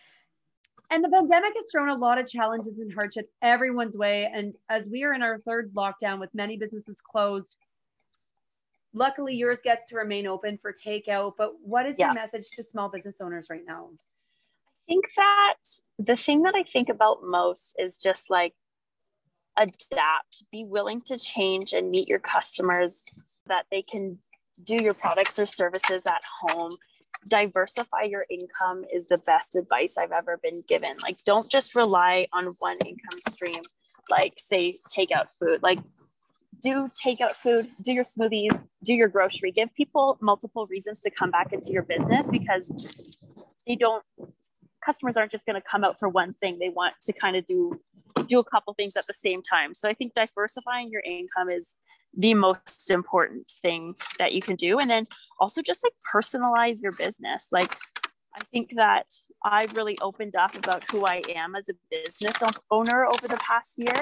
And 0.90 1.04
the 1.04 1.10
pandemic 1.10 1.52
has 1.54 1.66
thrown 1.70 1.90
a 1.90 1.94
lot 1.94 2.18
of 2.18 2.26
challenges 2.26 2.78
and 2.78 2.92
hardships 2.92 3.32
everyone's 3.42 3.96
way 3.96 4.30
and 4.32 4.54
as 4.68 4.88
we 4.88 5.04
are 5.04 5.12
in 5.12 5.22
our 5.22 5.38
third 5.40 5.72
lockdown 5.74 6.18
with 6.18 6.34
many 6.34 6.56
businesses 6.56 7.00
closed 7.00 7.56
luckily 8.94 9.34
yours 9.34 9.60
gets 9.62 9.86
to 9.86 9.96
remain 9.96 10.26
open 10.26 10.58
for 10.60 10.72
takeout 10.72 11.32
but 11.36 11.52
what 11.62 11.86
is 11.86 11.98
yeah. 11.98 12.06
your 12.06 12.14
message 12.14 12.48
to 12.54 12.62
small 12.62 12.88
business 12.88 13.16
owners 13.20 13.48
right 13.50 13.64
now 13.66 13.90
think 14.88 15.04
that 15.16 15.54
the 15.98 16.16
thing 16.16 16.42
that 16.42 16.54
I 16.56 16.64
think 16.64 16.88
about 16.88 17.18
most 17.22 17.76
is 17.78 17.98
just 17.98 18.30
like 18.30 18.54
adapt, 19.56 20.44
be 20.50 20.64
willing 20.64 21.02
to 21.02 21.18
change 21.18 21.72
and 21.72 21.90
meet 21.90 22.08
your 22.08 22.18
customers 22.18 23.04
that 23.46 23.66
they 23.70 23.82
can 23.82 24.18
do 24.64 24.76
your 24.82 24.94
products 24.94 25.38
or 25.38 25.46
services 25.46 26.06
at 26.06 26.22
home. 26.40 26.72
Diversify 27.28 28.02
your 28.04 28.24
income 28.30 28.84
is 28.92 29.06
the 29.08 29.18
best 29.18 29.56
advice 29.56 29.98
I've 29.98 30.12
ever 30.12 30.38
been 30.42 30.62
given. 30.68 30.94
Like, 31.02 31.22
don't 31.24 31.50
just 31.50 31.74
rely 31.74 32.28
on 32.32 32.46
one 32.60 32.78
income 32.84 33.20
stream, 33.28 33.62
like, 34.10 34.34
say, 34.38 34.78
takeout 34.96 35.26
food. 35.38 35.62
Like, 35.62 35.80
do 36.60 36.88
takeout 37.04 37.36
food, 37.42 37.68
do 37.82 37.92
your 37.92 38.04
smoothies, 38.04 38.64
do 38.82 38.94
your 38.94 39.08
grocery. 39.08 39.52
Give 39.52 39.72
people 39.74 40.18
multiple 40.20 40.66
reasons 40.70 41.00
to 41.02 41.10
come 41.10 41.30
back 41.30 41.52
into 41.52 41.70
your 41.70 41.82
business 41.82 42.28
because 42.30 42.72
they 43.66 43.76
don't 43.76 44.04
customers 44.88 45.18
aren't 45.18 45.30
just 45.30 45.44
going 45.44 45.60
to 45.60 45.66
come 45.70 45.84
out 45.84 45.98
for 45.98 46.08
one 46.08 46.32
thing 46.40 46.56
they 46.58 46.70
want 46.70 46.94
to 47.02 47.12
kind 47.12 47.36
of 47.36 47.44
do 47.46 47.78
do 48.26 48.38
a 48.38 48.44
couple 48.44 48.72
things 48.74 48.96
at 48.96 49.06
the 49.06 49.14
same 49.14 49.42
time. 49.42 49.74
So 49.74 49.88
i 49.88 49.94
think 49.94 50.14
diversifying 50.14 50.90
your 50.90 51.02
income 51.02 51.50
is 51.50 51.74
the 52.16 52.32
most 52.32 52.90
important 52.90 53.52
thing 53.62 53.94
that 54.18 54.32
you 54.32 54.40
can 54.40 54.56
do. 54.56 54.78
And 54.78 54.88
then 54.88 55.06
also 55.38 55.60
just 55.60 55.84
like 55.84 55.92
personalize 56.14 56.82
your 56.82 56.92
business. 56.92 57.48
Like 57.52 57.76
i 58.34 58.40
think 58.52 58.72
that 58.76 59.08
i've 59.44 59.72
really 59.72 59.98
opened 60.00 60.36
up 60.36 60.54
about 60.54 60.82
who 60.90 61.04
i 61.06 61.22
am 61.34 61.56
as 61.56 61.66
a 61.68 61.76
business 61.90 62.36
owner 62.70 63.06
over 63.06 63.26
the 63.28 63.40
past 63.50 63.72
year. 63.78 64.00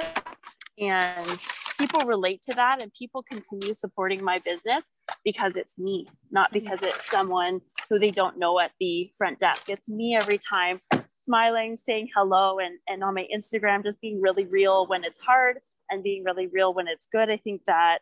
And 0.79 1.41
people 1.79 2.07
relate 2.07 2.43
to 2.43 2.55
that 2.55 2.83
and 2.83 2.93
people 2.93 3.23
continue 3.23 3.75
supporting 3.75 4.23
my 4.23 4.39
business 4.39 4.89
because 5.25 5.57
it's 5.57 5.79
me 5.79 6.09
not 6.31 6.51
mm-hmm. 6.51 6.61
because 6.61 6.83
it's 6.83 7.09
someone 7.09 7.61
who 7.89 7.99
they 7.99 8.11
don't 8.11 8.39
know 8.39 8.59
at 8.59 8.73
the 8.81 9.11
front 9.17 9.39
desk. 9.39 9.69
It's 9.69 9.89
me 9.89 10.17
every 10.21 10.39
time 10.39 10.81
smiling 11.25 11.77
saying 11.77 12.09
hello 12.15 12.59
and, 12.59 12.79
and 12.89 13.03
on 13.03 13.15
my 13.15 13.27
instagram 13.35 13.83
just 13.83 14.01
being 14.01 14.21
really 14.21 14.47
real 14.47 14.87
when 14.87 15.05
it's 15.05 15.21
hard 15.21 15.59
and 15.91 16.03
being 16.03 16.25
really 16.25 16.47
real 16.47 16.73
when 16.73 16.89
it's 16.89 17.07
good. 17.11 17.31
I 17.31 17.37
think 17.37 17.63
that 17.67 18.01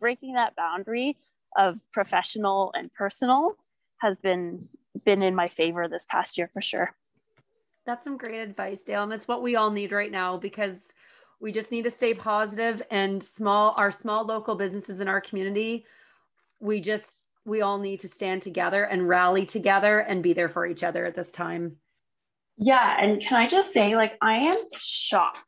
breaking 0.00 0.34
that 0.34 0.56
boundary 0.56 1.18
of 1.56 1.80
professional 1.92 2.72
and 2.74 2.92
personal 2.92 3.56
has 3.98 4.18
been 4.18 4.68
been 5.04 5.22
in 5.22 5.34
my 5.34 5.48
favor 5.48 5.88
this 5.88 6.06
past 6.08 6.38
year 6.38 6.50
for 6.52 6.62
sure. 6.62 6.94
That's 7.84 8.04
some 8.04 8.16
great 8.16 8.40
advice 8.40 8.84
dale 8.84 9.02
and 9.02 9.12
it's 9.12 9.28
what 9.28 9.42
we 9.42 9.56
all 9.56 9.70
need 9.70 9.92
right 9.92 10.10
now 10.10 10.36
because 10.36 10.86
we 11.42 11.50
just 11.50 11.72
need 11.72 11.82
to 11.82 11.90
stay 11.90 12.14
positive 12.14 12.80
and 12.90 13.22
small 13.22 13.74
our 13.76 13.90
small 13.90 14.24
local 14.24 14.54
businesses 14.54 15.00
in 15.00 15.08
our 15.08 15.20
community 15.20 15.84
we 16.60 16.80
just 16.80 17.10
we 17.44 17.60
all 17.60 17.78
need 17.78 18.00
to 18.00 18.08
stand 18.08 18.40
together 18.40 18.84
and 18.84 19.08
rally 19.08 19.44
together 19.44 19.98
and 19.98 20.22
be 20.22 20.32
there 20.32 20.48
for 20.48 20.64
each 20.64 20.84
other 20.84 21.04
at 21.04 21.16
this 21.16 21.32
time. 21.32 21.76
Yeah 22.56 22.96
and 23.00 23.20
can 23.20 23.36
i 23.36 23.48
just 23.48 23.72
say 23.72 23.96
like 23.96 24.12
i 24.22 24.36
am 24.36 24.56
shocked. 24.80 25.38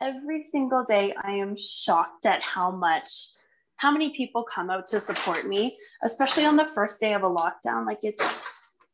Every 0.00 0.44
single 0.44 0.84
day 0.84 1.14
i 1.24 1.32
am 1.32 1.56
shocked 1.56 2.26
at 2.26 2.42
how 2.42 2.70
much 2.70 3.08
how 3.76 3.90
many 3.90 4.10
people 4.10 4.42
come 4.44 4.70
out 4.70 4.86
to 4.88 5.00
support 5.00 5.46
me 5.48 5.76
especially 6.04 6.44
on 6.44 6.56
the 6.56 6.68
first 6.74 7.00
day 7.00 7.14
of 7.14 7.22
a 7.22 7.30
lockdown. 7.30 7.86
Like 7.86 8.00
it's 8.02 8.22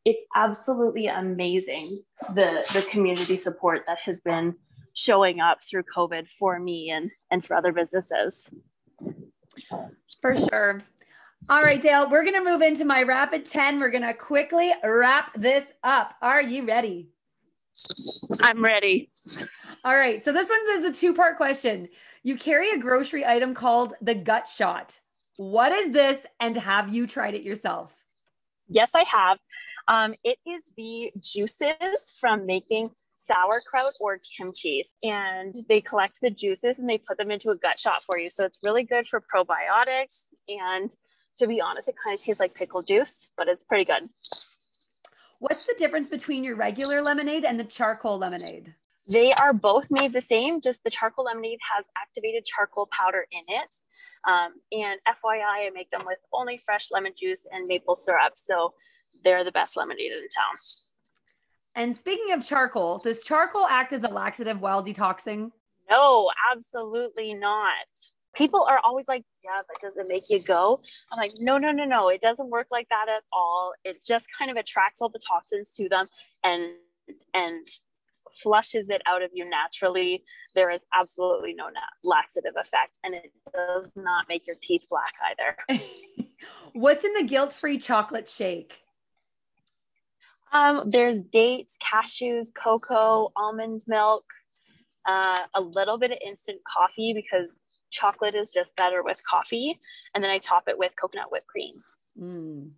it's 0.05 0.25
absolutely 0.35 1.07
amazing 1.07 1.89
the 2.33 2.65
the 2.73 2.85
community 2.89 3.35
support 3.35 3.81
that 3.87 3.99
has 4.03 4.21
been 4.21 4.55
showing 4.95 5.39
up 5.39 5.59
through 5.61 5.83
COVID 5.95 6.27
for 6.27 6.59
me 6.59 6.89
and, 6.89 7.11
and 7.29 7.45
for 7.45 7.55
other 7.55 7.71
businesses. 7.71 8.49
For 10.21 10.35
sure. 10.35 10.81
All 11.47 11.59
right, 11.59 11.79
Dale, 11.79 12.09
we're 12.09 12.23
going 12.23 12.43
to 12.43 12.43
move 12.43 12.63
into 12.63 12.85
my 12.85 13.03
rapid 13.03 13.45
10. 13.45 13.79
We're 13.79 13.91
going 13.91 14.01
to 14.01 14.15
quickly 14.15 14.73
wrap 14.83 15.39
this 15.39 15.63
up. 15.83 16.15
Are 16.21 16.41
you 16.41 16.65
ready? 16.65 17.09
I'm 18.41 18.63
ready. 18.63 19.09
All 19.83 19.95
right. 19.95 20.23
So 20.25 20.31
this 20.31 20.49
one 20.49 20.59
is 20.83 20.89
a 20.89 20.99
two 20.99 21.13
part 21.13 21.37
question. 21.37 21.89
You 22.23 22.35
carry 22.35 22.71
a 22.71 22.79
grocery 22.79 23.25
item 23.25 23.53
called 23.53 23.93
the 24.01 24.15
gut 24.15 24.47
shot. 24.47 24.97
What 25.37 25.71
is 25.71 25.91
this 25.91 26.25
and 26.39 26.55
have 26.55 26.93
you 26.93 27.05
tried 27.05 27.35
it 27.35 27.43
yourself? 27.43 27.93
Yes, 28.67 28.93
I 28.95 29.03
have. 29.03 29.37
Um, 29.87 30.15
it 30.23 30.39
is 30.47 30.63
the 30.75 31.11
juices 31.19 32.15
from 32.19 32.45
making 32.45 32.89
sauerkraut 33.17 33.93
or 33.99 34.19
kimchi 34.19 34.83
and 35.03 35.55
they 35.69 35.81
collect 35.81 36.19
the 36.21 36.29
juices 36.29 36.79
and 36.79 36.89
they 36.89 36.97
put 36.97 37.17
them 37.17 37.31
into 37.31 37.49
a 37.49 37.55
gut 37.55 37.79
shot 37.79 38.03
for 38.03 38.17
you. 38.17 38.29
So 38.29 38.45
it's 38.45 38.59
really 38.63 38.83
good 38.83 39.07
for 39.07 39.21
probiotics. 39.21 40.23
And 40.47 40.93
to 41.37 41.47
be 41.47 41.61
honest, 41.61 41.89
it 41.89 41.95
kind 42.03 42.17
of 42.17 42.23
tastes 42.23 42.39
like 42.39 42.53
pickle 42.53 42.81
juice, 42.81 43.27
but 43.37 43.47
it's 43.47 43.63
pretty 43.63 43.85
good. 43.85 44.09
What's 45.39 45.65
the 45.65 45.75
difference 45.77 46.09
between 46.09 46.43
your 46.43 46.55
regular 46.55 47.01
lemonade 47.01 47.45
and 47.45 47.59
the 47.59 47.65
charcoal 47.65 48.17
lemonade? 48.17 48.73
They 49.07 49.31
are 49.33 49.53
both 49.53 49.87
made 49.91 50.13
the 50.13 50.21
same, 50.21 50.61
just 50.61 50.83
the 50.83 50.89
charcoal 50.89 51.25
lemonade 51.25 51.59
has 51.75 51.85
activated 51.95 52.45
charcoal 52.45 52.87
powder 52.91 53.27
in 53.31 53.43
it. 53.47 53.75
Um, 54.27 54.53
and 54.71 54.99
FYI, 55.07 55.67
I 55.67 55.69
make 55.73 55.91
them 55.91 56.01
with 56.05 56.17
only 56.33 56.59
fresh 56.65 56.87
lemon 56.91 57.13
juice 57.17 57.45
and 57.51 57.67
maple 57.67 57.95
syrup. 57.95 58.33
So 58.35 58.73
they're 59.23 59.43
the 59.43 59.51
best 59.51 59.77
lemonade 59.77 60.11
in 60.11 60.27
town. 60.29 60.55
And 61.75 61.95
speaking 61.95 62.31
of 62.33 62.45
charcoal, 62.45 62.99
does 62.99 63.23
charcoal 63.23 63.65
act 63.65 63.91
as 63.91 64.03
a 64.03 64.07
laxative 64.07 64.61
while 64.61 64.83
detoxing? 64.83 65.51
No, 65.89 66.31
absolutely 66.51 67.33
not. 67.33 67.73
People 68.33 68.65
are 68.67 68.79
always 68.83 69.07
like, 69.07 69.23
yeah, 69.43 69.61
but 69.67 69.79
does 69.81 69.97
it 69.97 70.07
make 70.07 70.29
you 70.29 70.41
go? 70.41 70.81
I'm 71.11 71.17
like, 71.17 71.31
no, 71.39 71.57
no, 71.57 71.71
no, 71.71 71.85
no. 71.85 72.09
It 72.09 72.21
doesn't 72.21 72.49
work 72.49 72.67
like 72.71 72.87
that 72.89 73.05
at 73.09 73.23
all. 73.31 73.73
It 73.83 73.97
just 74.05 74.27
kind 74.37 74.51
of 74.51 74.57
attracts 74.57 75.01
all 75.01 75.09
the 75.09 75.19
toxins 75.19 75.73
to 75.73 75.87
them 75.87 76.07
and 76.43 76.73
and 77.33 77.67
flushes 78.41 78.89
it 78.89 79.01
out 79.05 79.21
of 79.21 79.31
you 79.33 79.49
naturally. 79.49 80.23
There 80.53 80.69
is 80.69 80.85
absolutely 80.93 81.53
no 81.53 81.67
laxative 82.03 82.53
effect, 82.57 82.99
and 83.03 83.13
it 83.13 83.31
does 83.53 83.91
not 83.95 84.25
make 84.27 84.45
your 84.47 84.57
teeth 84.61 84.83
black 84.89 85.13
either. 85.29 85.79
What's 86.73 87.05
in 87.05 87.13
the 87.13 87.23
guilt-free 87.23 87.77
chocolate 87.79 88.29
shake? 88.29 88.84
Um, 90.55 90.89
there's 90.89 91.21
dates, 91.21 91.77
cashews, 91.83 92.47
cocoa, 92.53 93.29
almond 93.35 93.83
milk, 93.87 94.23
uh, 95.05 95.39
a 95.53 95.59
little 95.59 95.97
bit 95.97 96.11
of 96.11 96.17
instant 96.25 96.61
coffee 96.65 97.13
because 97.13 97.49
chocolate 97.91 98.35
is 98.35 98.51
just 98.51 98.73
better 98.77 99.03
with 99.03 99.17
coffee. 99.29 99.77
And 100.13 100.23
then 100.23 100.31
I 100.31 100.37
top 100.37 100.69
it 100.69 100.77
with 100.79 100.93
coconut 100.99 101.29
whipped 101.29 101.47
cream. 101.47 101.83
Mm. 102.17 102.71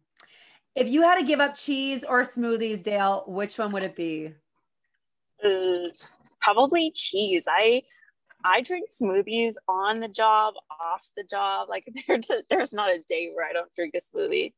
If 0.73 0.89
you 0.89 1.03
had 1.03 1.19
to 1.19 1.23
give 1.23 1.39
up 1.39 1.55
cheese 1.55 2.03
or 2.03 2.23
smoothies, 2.23 2.81
Dale, 2.81 3.23
which 3.27 3.59
one 3.59 3.71
would 3.73 3.83
it 3.83 3.95
be? 3.95 4.33
Uh, 5.43 5.89
probably 6.41 6.91
cheese. 6.95 7.45
I 7.47 7.83
I 8.43 8.61
drink 8.61 8.89
smoothies 8.89 9.53
on 9.67 9.99
the 9.99 10.07
job, 10.07 10.55
off 10.71 11.07
the 11.15 11.23
job. 11.23 11.69
Like 11.69 11.87
there's 12.49 12.73
not 12.73 12.89
a 12.89 13.03
day 13.07 13.29
where 13.35 13.45
I 13.47 13.53
don't 13.53 13.73
drink 13.75 13.93
a 13.93 13.99
smoothie. 13.99 14.53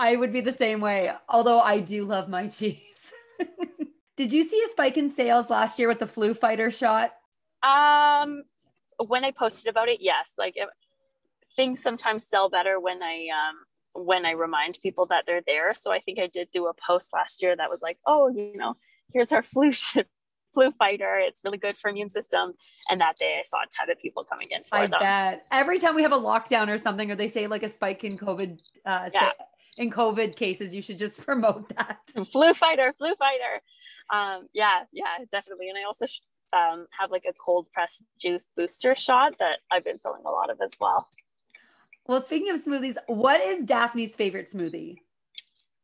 I 0.00 0.16
would 0.16 0.32
be 0.32 0.40
the 0.40 0.52
same 0.52 0.80
way, 0.80 1.12
although 1.28 1.60
I 1.60 1.78
do 1.78 2.06
love 2.06 2.30
my 2.30 2.48
cheese. 2.48 3.12
Did 4.16 4.32
you 4.32 4.44
see 4.48 4.62
a 4.66 4.70
spike 4.70 4.96
in 4.96 5.10
sales 5.10 5.50
last 5.50 5.78
year 5.78 5.88
with 5.88 5.98
the 5.98 6.06
flu 6.06 6.32
fighter 6.32 6.70
shot? 6.70 7.12
Um, 7.62 8.44
when 9.06 9.26
I 9.26 9.30
posted 9.30 9.68
about 9.68 9.90
it, 9.90 9.98
yes. 10.00 10.32
Like 10.38 10.54
it, 10.56 10.70
things 11.54 11.82
sometimes 11.82 12.26
sell 12.26 12.48
better 12.48 12.80
when 12.80 13.02
I 13.02 13.26
um 13.28 14.04
when 14.06 14.24
I 14.24 14.30
remind 14.30 14.78
people 14.82 15.04
that 15.06 15.24
they're 15.26 15.42
there. 15.46 15.74
So 15.74 15.92
I 15.92 16.00
think 16.00 16.18
I 16.18 16.28
did 16.28 16.48
do 16.50 16.66
a 16.66 16.72
post 16.74 17.10
last 17.12 17.42
year 17.42 17.54
that 17.54 17.68
was 17.68 17.82
like, 17.82 17.98
oh, 18.06 18.28
you 18.28 18.56
know, 18.56 18.76
here's 19.12 19.32
our 19.32 19.42
flu 19.52 19.70
ship 19.70 20.06
flu 20.54 20.70
fighter. 20.72 21.18
It's 21.18 21.42
really 21.44 21.58
good 21.58 21.76
for 21.76 21.90
immune 21.90 22.08
system. 22.08 22.54
And 22.90 23.02
that 23.02 23.16
day 23.16 23.36
I 23.38 23.42
saw 23.46 23.58
a 23.58 23.66
ton 23.78 23.90
of 23.90 23.98
people 24.00 24.24
coming 24.24 24.46
in 24.50 24.62
for 24.62 24.80
I 24.80 24.86
them. 24.86 25.00
bet. 25.00 25.44
Every 25.52 25.78
time 25.78 25.94
we 25.94 26.02
have 26.02 26.12
a 26.12 26.18
lockdown 26.18 26.68
or 26.68 26.78
something, 26.78 27.10
or 27.10 27.16
they 27.16 27.28
say 27.28 27.46
like 27.46 27.62
a 27.62 27.68
spike 27.68 28.02
in 28.02 28.16
COVID 28.16 28.58
uh, 28.86 29.10
Yeah 29.12 29.28
in 29.80 29.90
COVID 29.90 30.36
cases, 30.36 30.72
you 30.74 30.82
should 30.82 30.98
just 30.98 31.20
promote 31.26 31.74
that. 31.76 31.98
Flu 32.30 32.52
fighter, 32.54 32.94
flu 32.96 33.14
fighter. 33.18 33.62
Um, 34.12 34.46
yeah, 34.52 34.82
yeah, 34.92 35.24
definitely. 35.32 35.68
And 35.68 35.78
I 35.78 35.84
also 35.84 36.06
um, 36.52 36.86
have 36.98 37.10
like 37.10 37.24
a 37.28 37.32
cold 37.32 37.66
pressed 37.72 38.02
juice 38.20 38.48
booster 38.56 38.94
shot 38.94 39.38
that 39.38 39.58
I've 39.70 39.84
been 39.84 39.98
selling 39.98 40.22
a 40.26 40.30
lot 40.30 40.50
of 40.50 40.58
as 40.62 40.72
well. 40.80 41.08
Well, 42.06 42.22
speaking 42.22 42.50
of 42.50 42.62
smoothies, 42.62 42.96
what 43.06 43.40
is 43.40 43.64
Daphne's 43.64 44.14
favorite 44.14 44.52
smoothie? 44.52 44.96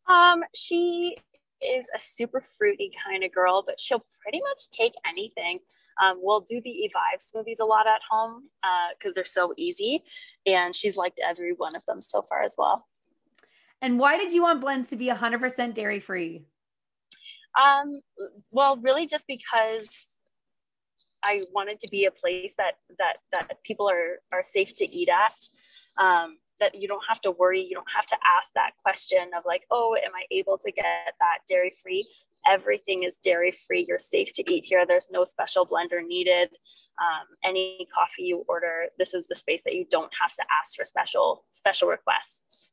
Um, 0.08 0.42
she 0.54 1.16
is 1.62 1.86
a 1.94 1.98
super 1.98 2.44
fruity 2.58 2.90
kind 3.06 3.24
of 3.24 3.32
girl, 3.32 3.62
but 3.64 3.80
she'll 3.80 4.04
pretty 4.22 4.40
much 4.40 4.68
take 4.70 4.92
anything. 5.08 5.60
Um, 6.02 6.18
we'll 6.20 6.40
do 6.40 6.60
the 6.60 6.70
Evive 6.70 7.20
smoothies 7.20 7.60
a 7.60 7.64
lot 7.64 7.86
at 7.86 8.00
home 8.10 8.50
because 8.98 9.12
uh, 9.12 9.14
they're 9.14 9.24
so 9.24 9.54
easy, 9.56 10.04
and 10.44 10.76
she's 10.76 10.96
liked 10.96 11.20
every 11.24 11.52
one 11.52 11.74
of 11.74 11.84
them 11.86 12.00
so 12.00 12.22
far 12.22 12.42
as 12.42 12.54
well. 12.58 12.86
And 13.82 13.98
why 13.98 14.16
did 14.16 14.32
you 14.32 14.42
want 14.42 14.60
blends 14.60 14.90
to 14.90 14.96
be 14.96 15.08
100% 15.08 15.74
dairy 15.74 16.00
free? 16.00 16.44
Um, 17.60 18.00
well, 18.50 18.76
really 18.78 19.06
just 19.06 19.26
because 19.26 19.88
I 21.22 21.42
wanted 21.52 21.80
to 21.80 21.88
be 21.90 22.04
a 22.04 22.10
place 22.10 22.54
that 22.58 22.74
that 22.98 23.16
that 23.32 23.62
people 23.64 23.88
are 23.88 24.20
are 24.32 24.42
safe 24.42 24.74
to 24.76 24.84
eat 24.84 25.08
at. 25.08 26.02
Um, 26.02 26.36
that 26.60 26.74
you 26.74 26.88
don't 26.88 27.04
have 27.08 27.20
to 27.20 27.30
worry, 27.30 27.60
you 27.60 27.74
don't 27.74 27.86
have 27.94 28.06
to 28.06 28.16
ask 28.38 28.52
that 28.54 28.70
question 28.82 29.30
of 29.36 29.44
like, 29.46 29.62
oh, 29.70 29.94
am 29.94 30.12
I 30.14 30.24
able 30.30 30.58
to 30.58 30.72
get 30.72 30.84
that 31.20 31.38
dairy 31.48 31.74
free? 31.82 32.06
Everything 32.50 33.02
is 33.02 33.18
dairy 33.22 33.52
free. 33.66 33.84
You're 33.86 33.98
safe 33.98 34.32
to 34.34 34.52
eat 34.52 34.64
here. 34.66 34.86
There's 34.86 35.08
no 35.10 35.24
special 35.24 35.66
blender 35.66 36.06
needed. 36.06 36.48
Um, 36.98 37.26
any 37.44 37.86
coffee 37.94 38.22
you 38.22 38.44
order, 38.48 38.86
this 38.98 39.12
is 39.12 39.26
the 39.26 39.34
space 39.34 39.62
that 39.64 39.74
you 39.74 39.84
don't 39.90 40.12
have 40.18 40.32
to 40.34 40.44
ask 40.50 40.76
for 40.76 40.84
special 40.84 41.44
special 41.50 41.88
requests. 41.88 42.72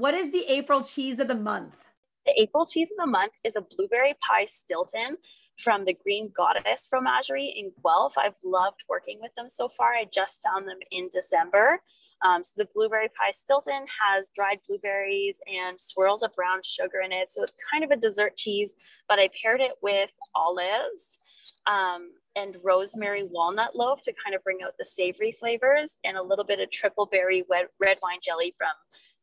What 0.00 0.14
is 0.14 0.32
the 0.32 0.46
April 0.50 0.82
cheese 0.82 1.18
of 1.18 1.26
the 1.26 1.34
month? 1.34 1.76
The 2.24 2.32
April 2.40 2.64
cheese 2.64 2.90
of 2.90 2.96
the 3.04 3.10
month 3.10 3.34
is 3.44 3.54
a 3.54 3.60
blueberry 3.60 4.14
pie 4.26 4.46
Stilton 4.46 5.18
from 5.58 5.84
the 5.84 5.92
Green 5.92 6.32
Goddess 6.34 6.88
Fromagerie 6.90 7.52
in 7.54 7.70
Guelph. 7.84 8.14
I've 8.16 8.32
loved 8.42 8.82
working 8.88 9.18
with 9.20 9.32
them 9.36 9.46
so 9.46 9.68
far. 9.68 9.92
I 9.92 10.06
just 10.10 10.40
found 10.42 10.66
them 10.66 10.78
in 10.90 11.10
December. 11.12 11.82
Um, 12.24 12.42
so 12.42 12.52
the 12.56 12.68
blueberry 12.74 13.08
pie 13.08 13.32
Stilton 13.32 13.84
has 14.00 14.30
dried 14.34 14.60
blueberries 14.66 15.36
and 15.46 15.78
swirls 15.78 16.22
of 16.22 16.34
brown 16.34 16.60
sugar 16.64 17.00
in 17.04 17.12
it. 17.12 17.30
So 17.30 17.42
it's 17.42 17.56
kind 17.70 17.84
of 17.84 17.90
a 17.90 17.96
dessert 18.00 18.38
cheese, 18.38 18.72
but 19.06 19.18
I 19.18 19.28
paired 19.42 19.60
it 19.60 19.72
with 19.82 20.08
olives 20.34 21.18
um, 21.66 22.12
and 22.36 22.56
rosemary 22.64 23.24
walnut 23.24 23.76
loaf 23.76 24.00
to 24.02 24.14
kind 24.24 24.34
of 24.34 24.42
bring 24.44 24.60
out 24.64 24.78
the 24.78 24.84
savory 24.86 25.32
flavors 25.32 25.98
and 26.04 26.16
a 26.16 26.22
little 26.22 26.44
bit 26.44 26.58
of 26.58 26.70
triple 26.70 27.04
berry 27.04 27.44
red 27.50 27.98
wine 28.02 28.20
jelly 28.22 28.54
from 28.56 28.70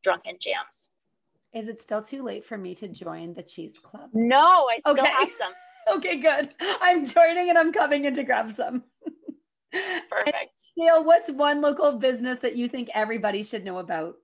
drunken 0.04 0.38
jams. 0.40 0.92
Is 1.54 1.68
it 1.68 1.82
still 1.82 2.02
too 2.02 2.24
late 2.24 2.46
for 2.46 2.58
me 2.58 2.76
to 2.76 2.88
join 2.88 3.34
the 3.34 3.44
cheese 3.44 3.80
club? 3.80 4.10
No, 4.14 4.68
I 4.70 4.80
still 4.80 4.94
okay. 4.94 5.08
have 5.08 5.30
some. 5.38 5.54
okay, 5.98 6.18
good. 6.18 6.50
I'm 6.60 7.06
joining 7.06 7.50
and 7.50 7.58
I'm 7.58 7.72
coming 7.72 8.06
in 8.06 8.14
to 8.16 8.24
grab 8.24 8.56
some. 8.56 8.84
Perfect. 10.10 10.60
Neil, 10.76 11.04
what's 11.04 11.32
one 11.32 11.62
local 11.62 11.94
business 11.94 12.40
that 12.40 12.56
you 12.56 12.68
think 12.68 12.90
everybody 12.94 13.44
should 13.44 13.66
know 13.66 13.80
about? 13.80 14.16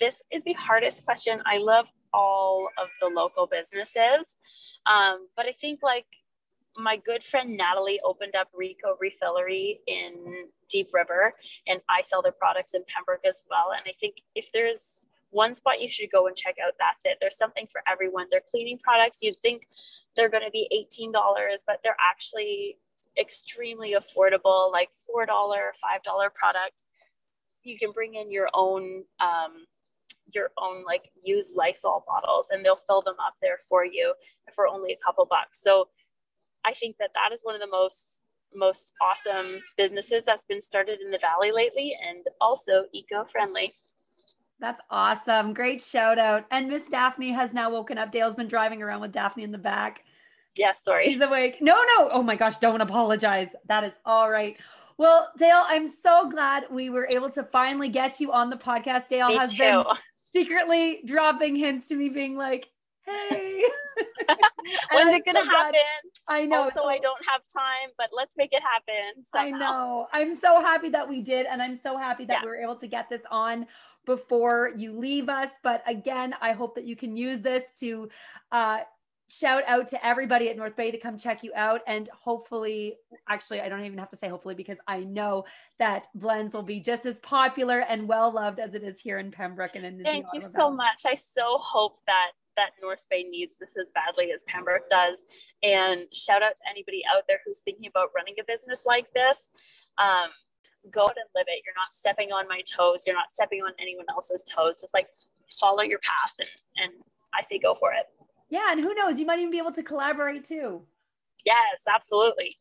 This 0.00 0.22
is 0.30 0.42
the 0.44 0.54
hardest 0.54 1.04
question. 1.04 1.40
I 1.46 1.58
love 1.58 1.86
all 2.12 2.68
of 2.78 2.88
the 3.00 3.08
local 3.08 3.46
businesses, 3.46 4.36
um, 4.86 5.26
but 5.36 5.46
I 5.46 5.52
think 5.60 5.80
like 5.82 6.06
my 6.76 6.96
good 6.96 7.22
friend 7.22 7.56
Natalie 7.56 8.00
opened 8.04 8.34
up 8.34 8.48
Rico 8.54 8.96
Refillery 9.02 9.78
in 9.86 10.48
Deep 10.68 10.88
River, 10.92 11.34
and 11.66 11.80
I 11.88 12.02
sell 12.02 12.22
their 12.22 12.32
products 12.32 12.74
in 12.74 12.82
Pembroke 12.94 13.24
as 13.24 13.42
well. 13.48 13.72
And 13.76 13.82
I 13.86 13.92
think 14.00 14.16
if 14.34 14.46
there's 14.52 15.04
one 15.30 15.54
spot 15.54 15.80
you 15.80 15.90
should 15.90 16.10
go 16.10 16.26
and 16.26 16.36
check 16.36 16.56
out, 16.64 16.72
that's 16.78 17.02
it. 17.04 17.18
There's 17.20 17.36
something 17.36 17.66
for 17.70 17.82
everyone. 17.90 18.26
They're 18.30 18.42
cleaning 18.48 18.78
products. 18.78 19.18
You'd 19.22 19.36
think 19.36 19.66
they're 20.16 20.28
going 20.28 20.44
to 20.44 20.50
be 20.50 20.68
$18, 20.72 21.12
but 21.66 21.80
they're 21.82 21.96
actually 22.00 22.78
extremely 23.18 23.94
affordable, 23.94 24.70
like 24.70 24.90
$4, 25.08 25.26
$5 25.26 25.74
products. 26.34 26.82
You 27.62 27.78
can 27.78 27.92
bring 27.92 28.14
in 28.14 28.30
your 28.30 28.48
own 28.52 29.04
um, 29.20 29.66
your 30.34 30.50
own 30.58 30.84
like 30.84 31.10
used 31.22 31.54
Lysol 31.54 32.04
bottles 32.06 32.48
and 32.50 32.64
they'll 32.64 32.80
fill 32.88 33.02
them 33.02 33.14
up 33.24 33.34
there 33.40 33.58
for 33.68 33.84
you 33.84 34.14
for 34.54 34.66
only 34.66 34.92
a 34.92 34.98
couple 35.04 35.26
bucks. 35.26 35.62
So 35.62 35.88
I 36.64 36.72
think 36.74 36.96
that 36.98 37.10
that 37.14 37.32
is 37.32 37.40
one 37.42 37.54
of 37.54 37.60
the 37.60 37.66
most 37.66 38.06
most 38.56 38.92
awesome 39.02 39.60
businesses 39.76 40.24
that's 40.24 40.44
been 40.44 40.62
started 40.62 41.00
in 41.04 41.10
the 41.10 41.18
valley 41.18 41.50
lately 41.52 41.96
and 42.08 42.24
also 42.40 42.84
eco-friendly. 42.92 43.72
That's 44.60 44.80
awesome. 44.90 45.52
Great 45.52 45.82
shout 45.82 46.18
out. 46.18 46.44
And 46.50 46.68
Miss 46.68 46.84
Daphne 46.88 47.32
has 47.32 47.52
now 47.52 47.70
woken 47.70 47.98
up. 47.98 48.12
Dale's 48.12 48.36
been 48.36 48.48
driving 48.48 48.80
around 48.80 49.00
with 49.00 49.12
Daphne 49.12 49.42
in 49.42 49.50
the 49.50 49.58
back. 49.58 50.04
Yes, 50.56 50.78
yeah, 50.80 50.84
sorry. 50.84 51.08
He's 51.08 51.20
awake. 51.20 51.58
No, 51.60 51.74
no. 51.98 52.10
Oh 52.12 52.22
my 52.22 52.36
gosh, 52.36 52.58
don't 52.58 52.80
apologize. 52.80 53.48
That 53.66 53.82
is 53.84 53.94
all 54.06 54.30
right. 54.30 54.56
Well, 54.96 55.28
Dale, 55.38 55.64
I'm 55.66 55.88
so 55.88 56.30
glad 56.30 56.64
we 56.70 56.88
were 56.88 57.08
able 57.10 57.30
to 57.30 57.42
finally 57.42 57.88
get 57.88 58.20
you 58.20 58.32
on 58.32 58.48
the 58.50 58.56
podcast. 58.56 59.08
Dale 59.08 59.28
Me 59.28 59.36
has 59.36 59.50
too. 59.52 59.58
been 59.58 59.84
secretly 60.32 61.02
dropping 61.04 61.56
hints 61.56 61.88
to 61.88 61.96
me 61.96 62.08
being 62.08 62.36
like, 62.36 62.68
hey. 63.06 63.64
When's 64.92 65.14
it 65.14 65.24
gonna 65.24 65.44
so 65.44 65.50
happen? 65.50 65.80
I 66.28 66.46
know. 66.46 66.70
So, 66.74 66.86
I 66.86 66.98
don't 66.98 67.20
have 67.28 67.42
time, 67.52 67.90
but 67.98 68.08
let's 68.12 68.36
make 68.36 68.52
it 68.52 68.62
happen. 68.62 69.24
Somehow. 69.32 69.56
I 69.56 69.58
know. 69.58 70.06
I'm 70.12 70.36
so 70.36 70.60
happy 70.60 70.88
that 70.90 71.08
we 71.08 71.20
did, 71.20 71.46
and 71.46 71.60
I'm 71.60 71.76
so 71.76 71.98
happy 71.98 72.24
that 72.26 72.38
yeah. 72.38 72.42
we 72.42 72.48
were 72.48 72.56
able 72.56 72.76
to 72.76 72.86
get 72.86 73.08
this 73.08 73.22
on 73.30 73.66
before 74.06 74.72
you 74.76 74.98
leave 74.98 75.28
us. 75.28 75.50
But 75.62 75.82
again, 75.86 76.34
I 76.40 76.52
hope 76.52 76.74
that 76.76 76.84
you 76.84 76.96
can 76.96 77.16
use 77.16 77.40
this 77.40 77.74
to 77.80 78.08
uh, 78.52 78.80
shout 79.28 79.62
out 79.66 79.88
to 79.88 80.06
everybody 80.06 80.48
at 80.50 80.56
North 80.56 80.76
Bay 80.76 80.90
to 80.90 80.98
come 80.98 81.18
check 81.18 81.42
you 81.42 81.52
out. 81.54 81.80
And 81.86 82.08
hopefully, 82.12 82.96
actually, 83.28 83.60
I 83.60 83.68
don't 83.68 83.84
even 83.84 83.98
have 83.98 84.10
to 84.10 84.16
say 84.16 84.28
hopefully 84.28 84.54
because 84.54 84.78
I 84.86 85.00
know 85.00 85.44
that 85.78 86.06
blends 86.14 86.54
will 86.54 86.62
be 86.62 86.80
just 86.80 87.06
as 87.06 87.18
popular 87.20 87.80
and 87.80 88.08
well 88.08 88.32
loved 88.32 88.60
as 88.60 88.74
it 88.74 88.82
is 88.82 89.00
here 89.00 89.18
in 89.18 89.30
Pembroke 89.30 89.76
and 89.76 89.84
in 89.84 89.98
the 89.98 90.04
Thank 90.04 90.26
you 90.32 90.40
so 90.40 90.70
much. 90.70 91.02
I 91.06 91.14
so 91.14 91.58
hope 91.58 91.98
that 92.06 92.32
that 92.56 92.70
North 92.80 93.04
Bay 93.10 93.24
needs 93.24 93.56
this 93.58 93.70
as 93.80 93.90
badly 93.94 94.32
as 94.32 94.44
Pembroke 94.44 94.88
does. 94.90 95.24
And 95.62 96.06
shout 96.12 96.42
out 96.42 96.56
to 96.56 96.62
anybody 96.68 97.02
out 97.14 97.24
there 97.28 97.40
who's 97.44 97.58
thinking 97.58 97.86
about 97.86 98.10
running 98.14 98.34
a 98.40 98.44
business 98.44 98.84
like 98.86 99.12
this. 99.14 99.50
Um, 99.98 100.30
go 100.90 101.04
out 101.04 101.16
and 101.16 101.28
live 101.34 101.46
it. 101.48 101.62
You're 101.64 101.74
not 101.76 101.94
stepping 101.94 102.32
on 102.32 102.46
my 102.48 102.62
toes. 102.62 103.04
You're 103.06 103.16
not 103.16 103.32
stepping 103.32 103.62
on 103.62 103.72
anyone 103.80 104.06
else's 104.10 104.44
toes. 104.44 104.80
Just 104.80 104.94
like 104.94 105.08
follow 105.60 105.82
your 105.82 106.00
path 106.00 106.34
and, 106.38 106.48
and 106.76 106.92
I 107.34 107.42
say 107.42 107.58
go 107.58 107.74
for 107.74 107.92
it. 107.92 108.06
Yeah, 108.50 108.70
and 108.70 108.80
who 108.80 108.94
knows, 108.94 109.18
you 109.18 109.26
might 109.26 109.38
even 109.38 109.50
be 109.50 109.58
able 109.58 109.72
to 109.72 109.82
collaborate 109.82 110.44
too. 110.44 110.82
Yes, 111.44 111.82
absolutely. 111.92 112.56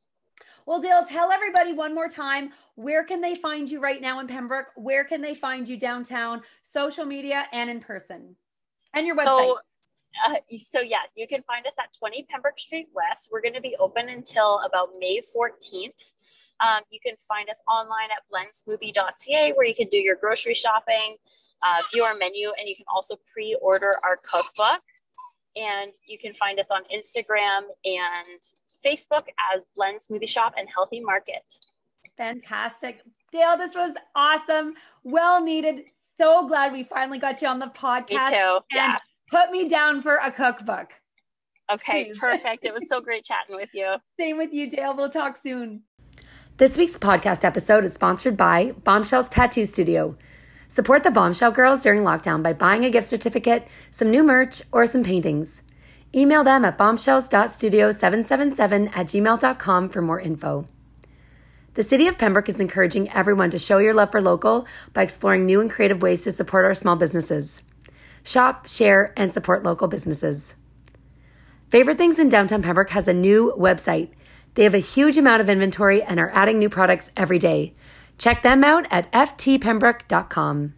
Well, 0.66 0.82
Dale, 0.82 1.06
tell 1.06 1.32
everybody 1.32 1.74
one 1.74 1.94
more 1.94 2.08
time 2.08 2.52
where 2.76 3.04
can 3.04 3.22
they 3.22 3.36
find 3.36 3.70
you 3.70 3.80
right 3.80 4.02
now 4.02 4.20
in 4.20 4.28
Pembroke? 4.28 4.68
Where 4.76 5.04
can 5.04 5.22
they 5.22 5.36
find 5.36 5.68
you 5.68 5.78
downtown, 5.78 6.42
social 6.64 7.06
media, 7.06 7.46
and 7.52 7.70
in 7.70 7.80
person? 7.80 8.36
And 8.94 9.06
your 9.06 9.16
website. 9.16 9.46
So, 9.46 9.60
uh, 10.28 10.36
so 10.58 10.80
yeah, 10.80 10.98
you 11.16 11.28
can 11.28 11.42
find 11.44 11.66
us 11.66 11.74
at 11.80 11.94
20 11.98 12.28
Pembroke 12.30 12.60
Street 12.60 12.88
West. 12.94 13.30
We're 13.32 13.42
going 13.42 13.56
to 13.56 13.62
be 13.62 13.76
open 13.80 14.10
until 14.10 14.60
about 14.66 14.90
May 15.00 15.22
14th. 15.36 16.14
Um, 16.62 16.82
you 16.90 17.00
can 17.04 17.16
find 17.28 17.50
us 17.50 17.62
online 17.68 18.10
at 18.12 18.24
blendsmoothie.ca 18.32 19.54
where 19.54 19.66
you 19.66 19.76
can 19.76 19.88
do 19.88 19.98
your 19.98 20.16
grocery 20.16 20.54
shopping, 20.54 21.18
uh, 21.64 21.82
view 21.92 22.04
our 22.04 22.16
menu, 22.16 22.52
and 22.58 22.68
you 22.68 22.76
can 22.76 22.86
also 22.94 23.16
pre 23.34 23.58
order 23.62 23.92
our 24.04 24.18
cookbook. 24.18 24.82
And 25.56 25.94
you 26.08 26.18
can 26.18 26.34
find 26.34 26.60
us 26.60 26.68
on 26.72 26.82
Instagram 26.86 27.62
and 27.86 28.42
Facebook 28.84 29.28
as 29.54 29.68
Blend 29.76 30.00
Smoothie 30.00 30.28
Shop 30.28 30.54
and 30.58 30.68
Healthy 30.74 31.02
Market. 31.02 31.44
Fantastic. 32.18 33.02
Dale, 33.32 33.58
this 33.58 33.76
was 33.76 33.96
awesome. 34.16 34.74
Well 35.04 35.44
needed. 35.44 35.84
So 36.20 36.48
glad 36.48 36.74
we 36.74 36.84
finally 36.84 37.20
got 37.20 37.42
you 37.42 37.48
on 37.48 37.60
the 37.60 37.68
podcast. 37.68 38.32
Me 38.32 38.38
too. 38.38 38.60
Yeah. 38.72 38.98
Put 39.34 39.50
me 39.50 39.68
down 39.68 40.04
for 40.04 40.18
a 40.18 40.32
cookbook. 40.32 40.92
Okay, 41.72 42.06
Please. 42.06 42.20
perfect. 42.20 42.66
It 42.66 42.74
was 42.74 42.88
so 42.88 43.02
great 43.08 43.26
chatting 43.26 43.56
with 43.56 43.70
you. 43.74 43.96
Same 44.20 44.38
with 44.38 44.54
you, 44.54 44.70
Dale. 44.70 44.96
We'll 44.96 45.10
talk 45.10 45.38
soon. 45.38 45.82
This 46.58 46.78
week's 46.78 46.98
podcast 46.98 47.44
episode 47.44 47.84
is 47.84 47.94
sponsored 47.94 48.38
by 48.38 48.74
Bombshells 48.84 49.30
Tattoo 49.30 49.66
Studio. 49.66 50.16
Support 50.68 51.02
the 51.02 51.10
Bombshell 51.10 51.50
Girls 51.50 51.82
during 51.82 52.04
lockdown 52.04 52.44
by 52.44 52.54
buying 52.54 52.86
a 52.86 52.92
gift 52.92 53.10
certificate, 53.10 53.68
some 53.90 54.12
new 54.12 54.24
merch, 54.24 54.62
or 54.72 54.86
some 54.86 55.04
paintings. 55.04 55.64
Email 56.14 56.44
them 56.44 56.64
at 56.64 56.78
bombshells.studio777 56.78 58.96
at 58.96 59.08
gmail.com 59.08 59.90
for 59.90 60.02
more 60.04 60.20
info. 60.20 60.68
The 61.74 61.82
City 61.82 62.06
of 62.06 62.20
Pembroke 62.20 62.50
is 62.50 62.60
encouraging 62.60 63.10
everyone 63.10 63.50
to 63.50 63.58
show 63.58 63.80
your 63.80 63.96
love 63.96 64.12
for 64.12 64.22
local 64.22 64.68
by 64.94 65.02
exploring 65.02 65.48
new 65.48 65.60
and 65.60 65.72
creative 65.72 66.04
ways 66.04 66.24
to 66.24 66.32
support 66.32 66.66
our 66.66 66.76
small 66.76 66.96
businesses. 66.96 67.64
Shop, 68.24 68.68
share, 68.68 69.14
and 69.18 69.34
support 69.34 69.64
local 69.64 69.88
businesses. 69.88 70.56
Favorite 71.70 71.98
Things 71.98 72.20
in 72.20 72.30
Downtown 72.30 72.62
Pembroke 72.62 72.92
has 72.92 73.08
a 73.08 73.14
new 73.14 73.54
website. 73.58 74.10
They 74.54 74.64
have 74.64 74.76
a 74.76 74.80
huge 74.80 75.18
amount 75.18 75.42
of 75.42 75.50
inventory 75.50 76.04
and 76.04 76.20
are 76.20 76.30
adding 76.30 76.60
new 76.60 76.70
products 76.70 77.10
every 77.18 77.40
day. 77.40 77.74
Check 78.18 78.44
them 78.44 78.64
out 78.64 78.86
at 78.92 79.12
ftpembroke.com. 79.12 80.74